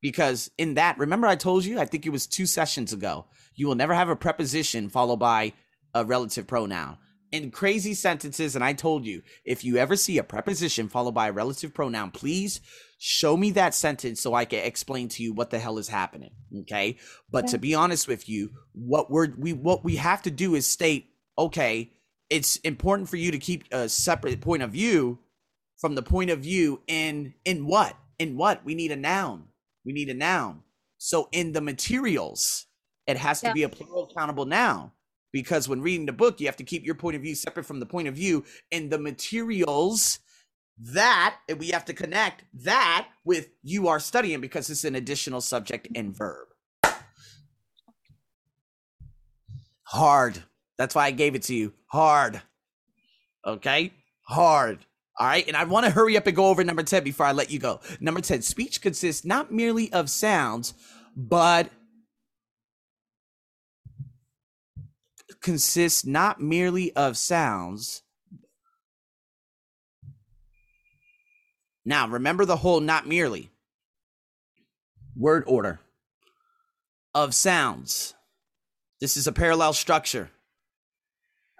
Because 0.00 0.50
in 0.56 0.74
that, 0.74 0.98
remember 0.98 1.26
I 1.26 1.36
told 1.36 1.64
you, 1.64 1.78
I 1.78 1.84
think 1.84 2.06
it 2.06 2.10
was 2.10 2.26
two 2.26 2.46
sessions 2.46 2.92
ago, 2.92 3.26
you 3.54 3.66
will 3.66 3.74
never 3.74 3.94
have 3.94 4.08
a 4.08 4.16
preposition 4.16 4.88
followed 4.88 5.18
by 5.18 5.52
a 5.94 6.04
relative 6.04 6.46
pronoun. 6.46 6.96
In 7.32 7.50
crazy 7.50 7.94
sentences, 7.94 8.56
and 8.56 8.64
I 8.64 8.72
told 8.72 9.04
you, 9.04 9.22
if 9.44 9.62
you 9.62 9.76
ever 9.76 9.94
see 9.94 10.18
a 10.18 10.24
preposition 10.24 10.88
followed 10.88 11.14
by 11.14 11.28
a 11.28 11.32
relative 11.32 11.72
pronoun, 11.72 12.10
please 12.10 12.60
show 12.98 13.36
me 13.36 13.52
that 13.52 13.74
sentence 13.74 14.20
so 14.20 14.34
I 14.34 14.44
can 14.44 14.64
explain 14.64 15.08
to 15.10 15.22
you 15.22 15.32
what 15.32 15.50
the 15.50 15.58
hell 15.58 15.78
is 15.78 15.88
happening. 15.88 16.32
Okay. 16.62 16.98
But 17.30 17.48
to 17.48 17.58
be 17.58 17.74
honest 17.74 18.08
with 18.08 18.28
you, 18.28 18.50
what 18.72 19.10
we're 19.10 19.28
we 19.38 19.52
what 19.52 19.84
we 19.84 19.96
have 19.96 20.22
to 20.22 20.30
do 20.30 20.54
is 20.56 20.66
state, 20.66 21.10
okay, 21.38 21.92
it's 22.28 22.56
important 22.56 23.08
for 23.08 23.16
you 23.16 23.30
to 23.30 23.38
keep 23.38 23.64
a 23.72 23.88
separate 23.88 24.40
point 24.40 24.62
of 24.62 24.70
view 24.70 25.20
from 25.78 25.94
the 25.94 26.02
point 26.02 26.30
of 26.30 26.40
view 26.40 26.82
in 26.88 27.34
in 27.44 27.66
what? 27.66 27.96
In 28.18 28.36
what? 28.36 28.64
We 28.64 28.74
need 28.74 28.90
a 28.90 28.96
noun. 28.96 29.49
We 29.84 29.92
need 29.92 30.08
a 30.08 30.14
noun. 30.14 30.62
So 30.98 31.28
in 31.32 31.52
the 31.52 31.60
materials, 31.60 32.66
it 33.06 33.16
has 33.16 33.40
to 33.40 33.48
Yeah. 33.48 33.52
be 33.54 33.62
a 33.62 33.68
plural 33.68 34.12
countable 34.16 34.44
noun 34.44 34.92
because 35.32 35.68
when 35.68 35.80
reading 35.80 36.06
the 36.06 36.12
book, 36.12 36.40
you 36.40 36.46
have 36.46 36.56
to 36.56 36.64
keep 36.64 36.84
your 36.84 36.94
point 36.94 37.16
of 37.16 37.22
view 37.22 37.34
separate 37.34 37.64
from 37.66 37.80
the 37.80 37.86
point 37.86 38.08
of 38.08 38.14
view 38.14 38.44
in 38.70 38.88
the 38.88 38.98
materials 38.98 40.18
that 40.78 41.36
and 41.48 41.58
we 41.58 41.68
have 41.68 41.84
to 41.84 41.92
connect 41.92 42.44
that 42.54 43.08
with 43.24 43.50
you 43.62 43.88
are 43.88 44.00
studying 44.00 44.40
because 44.40 44.70
it's 44.70 44.84
an 44.84 44.94
additional 44.94 45.40
subject 45.40 45.88
and 45.94 46.16
verb. 46.16 46.48
Hard. 49.84 50.42
That's 50.78 50.94
why 50.94 51.06
I 51.06 51.10
gave 51.10 51.34
it 51.34 51.42
to 51.44 51.54
you. 51.54 51.74
Hard. 51.86 52.40
Okay? 53.46 53.92
Hard. 54.22 54.86
All 55.20 55.26
right. 55.26 55.46
And 55.46 55.54
I 55.54 55.64
want 55.64 55.84
to 55.84 55.92
hurry 55.92 56.16
up 56.16 56.26
and 56.26 56.34
go 56.34 56.46
over 56.46 56.64
number 56.64 56.82
10 56.82 57.04
before 57.04 57.26
I 57.26 57.32
let 57.32 57.50
you 57.50 57.58
go. 57.58 57.80
Number 58.00 58.22
10 58.22 58.40
speech 58.40 58.80
consists 58.80 59.22
not 59.22 59.52
merely 59.52 59.92
of 59.92 60.08
sounds, 60.08 60.72
but 61.14 61.68
consists 65.42 66.06
not 66.06 66.40
merely 66.40 66.96
of 66.96 67.18
sounds. 67.18 68.02
Now, 71.84 72.08
remember 72.08 72.46
the 72.46 72.56
whole 72.56 72.80
not 72.80 73.06
merely 73.06 73.50
word 75.14 75.44
order 75.46 75.80
of 77.14 77.34
sounds. 77.34 78.14
This 79.02 79.18
is 79.18 79.26
a 79.26 79.32
parallel 79.32 79.74
structure. 79.74 80.30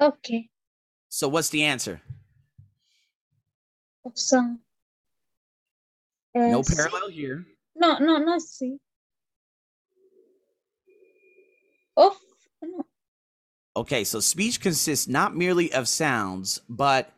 Okay. 0.00 0.48
So, 1.10 1.28
what's 1.28 1.50
the 1.50 1.64
answer? 1.64 2.00
Of. 4.04 4.14
Uh, 6.34 6.38
No 6.48 6.62
C- 6.62 6.74
parallel 6.76 7.08
here. 7.10 7.46
No, 7.76 7.98
no, 7.98 8.18
no. 8.18 8.38
C. 8.38 8.78
Of 11.96 12.16
no. 12.62 12.86
Okay, 13.76 14.04
so 14.04 14.20
speech 14.20 14.60
consists 14.60 15.08
not 15.08 15.36
merely 15.36 15.72
of 15.72 15.88
sounds, 15.88 16.60
but 16.68 17.12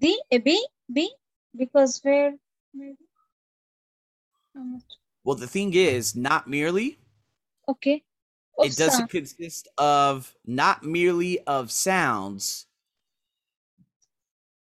D. 0.00 0.20
A 0.30 0.38
B. 0.38 0.66
B. 0.92 1.10
Because 1.56 2.00
where 2.02 2.34
maybe. 2.74 2.96
Well, 5.24 5.36
the 5.36 5.46
thing 5.46 5.74
is, 5.74 6.16
not 6.16 6.48
merely. 6.48 6.98
Okay. 7.68 8.02
Of 8.58 8.66
it 8.66 8.76
doesn't 8.76 9.00
some. 9.00 9.08
consist 9.08 9.68
of 9.78 10.34
not 10.46 10.82
merely 10.84 11.40
of 11.40 11.70
sounds, 11.70 12.66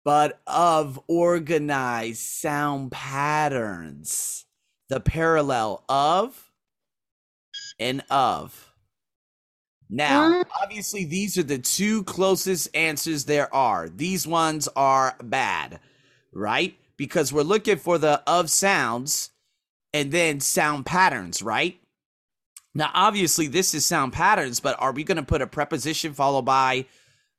but 0.08 0.40
of 0.48 0.98
organized 1.10 2.22
sound 2.22 2.94
patterns. 2.94 4.46
The 4.88 5.02
parallel 5.02 5.84
of 5.90 6.50
and 7.78 8.02
of. 8.10 8.72
Now, 9.90 10.46
obviously, 10.64 11.04
these 11.04 11.38
are 11.38 11.44
the 11.44 11.58
two 11.58 12.06
closest 12.06 12.74
answers 12.74 13.26
there 13.26 13.54
are. 13.54 13.90
These 13.90 14.26
ones 14.26 14.70
are 14.78 15.18
bad, 15.22 15.82
right? 16.34 16.78
Because 16.96 17.34
we're 17.34 17.42
looking 17.42 17.76
for 17.76 17.98
the 17.98 18.24
of 18.26 18.50
sounds 18.50 19.32
and 19.92 20.10
then 20.14 20.40
sound 20.40 20.86
patterns, 20.86 21.42
right? 21.42 21.82
Now, 22.74 22.92
obviously, 22.94 23.48
this 23.48 23.74
is 23.74 23.86
sound 23.86 24.14
patterns, 24.14 24.62
but 24.62 24.78
are 24.80 24.94
we 24.94 25.04
going 25.04 25.18
to 25.18 25.24
put 25.24 25.42
a 25.42 25.48
preposition 25.48 26.14
followed 26.14 26.46
by, 26.46 26.86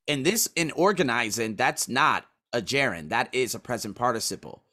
in 0.05 0.21
this, 0.21 0.47
in 0.55 0.69
organizing, 0.73 1.55
that's 1.55 1.89
not 1.89 2.25
a 2.53 2.61
gerund. 2.61 3.09
That 3.09 3.29
is 3.33 3.55
a 3.55 3.59
present 3.59 3.95
participle. 3.95 4.63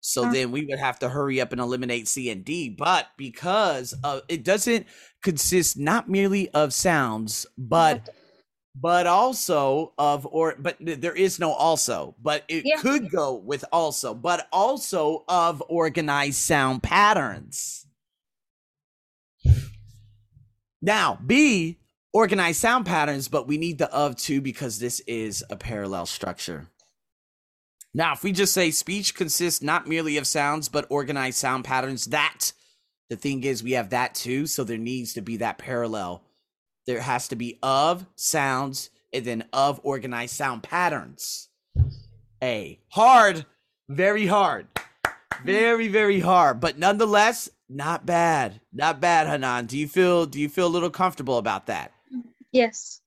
So 0.00 0.30
then 0.30 0.52
we 0.52 0.66
would 0.66 0.78
have 0.78 0.98
to 0.98 1.08
hurry 1.08 1.40
up 1.40 1.52
and 1.52 1.60
eliminate 1.60 2.08
C 2.08 2.28
and 2.30 2.44
D. 2.44 2.68
But 2.68 3.08
because 3.16 3.94
of, 4.04 4.20
it 4.28 4.44
doesn't 4.44 4.86
consist 5.22 5.78
not 5.78 6.10
merely 6.10 6.50
of 6.50 6.74
sounds, 6.74 7.46
but 7.56 8.10
but 8.74 9.06
also 9.06 9.94
of 9.98 10.26
or 10.26 10.56
but 10.58 10.76
there 10.80 11.14
is 11.14 11.38
no 11.38 11.52
also 11.52 12.16
but 12.20 12.42
it 12.48 12.64
Yeah. 12.66 12.76
could 12.80 13.10
go 13.10 13.34
with 13.34 13.64
also 13.72 14.14
but 14.14 14.48
also 14.52 15.24
of 15.28 15.62
organized 15.68 16.36
sound 16.38 16.82
patterns 16.82 17.86
now 20.82 21.18
b 21.24 21.78
organized 22.12 22.60
sound 22.60 22.84
patterns 22.84 23.28
but 23.28 23.46
we 23.46 23.58
need 23.58 23.78
the 23.78 23.92
of 23.94 24.16
too 24.16 24.40
because 24.40 24.78
this 24.80 25.00
is 25.06 25.44
a 25.50 25.56
parallel 25.56 26.06
structure 26.06 26.66
now 27.94 28.12
if 28.12 28.22
we 28.22 28.32
just 28.32 28.52
say 28.52 28.70
speech 28.70 29.14
consists 29.14 29.62
not 29.62 29.86
merely 29.86 30.16
of 30.16 30.26
sounds 30.26 30.68
but 30.68 30.86
organized 30.90 31.38
sound 31.38 31.64
patterns 31.64 32.06
that 32.06 32.52
the 33.08 33.16
thing 33.16 33.44
is 33.44 33.62
we 33.62 33.72
have 33.72 33.90
that 33.90 34.14
too 34.14 34.46
so 34.46 34.64
there 34.64 34.76
needs 34.76 35.14
to 35.14 35.22
be 35.22 35.36
that 35.38 35.58
parallel 35.58 36.22
there 36.86 37.00
has 37.00 37.28
to 37.28 37.36
be 37.36 37.58
of 37.62 38.06
sounds 38.14 38.90
and 39.12 39.24
then 39.24 39.44
of 39.52 39.80
organized 39.84 40.34
sound 40.34 40.62
patterns. 40.62 41.48
A 42.42 42.78
hard, 42.88 43.46
very 43.88 44.26
hard, 44.26 44.66
very 45.44 45.88
very 45.88 46.20
hard, 46.20 46.60
but 46.60 46.78
nonetheless 46.78 47.48
not 47.68 48.04
bad, 48.04 48.60
not 48.72 49.00
bad. 49.00 49.26
Hanan, 49.26 49.66
do 49.66 49.78
you 49.78 49.88
feel 49.88 50.26
do 50.26 50.40
you 50.40 50.48
feel 50.48 50.66
a 50.66 50.68
little 50.68 50.90
comfortable 50.90 51.38
about 51.38 51.66
that? 51.66 51.92
Yes. 52.52 53.00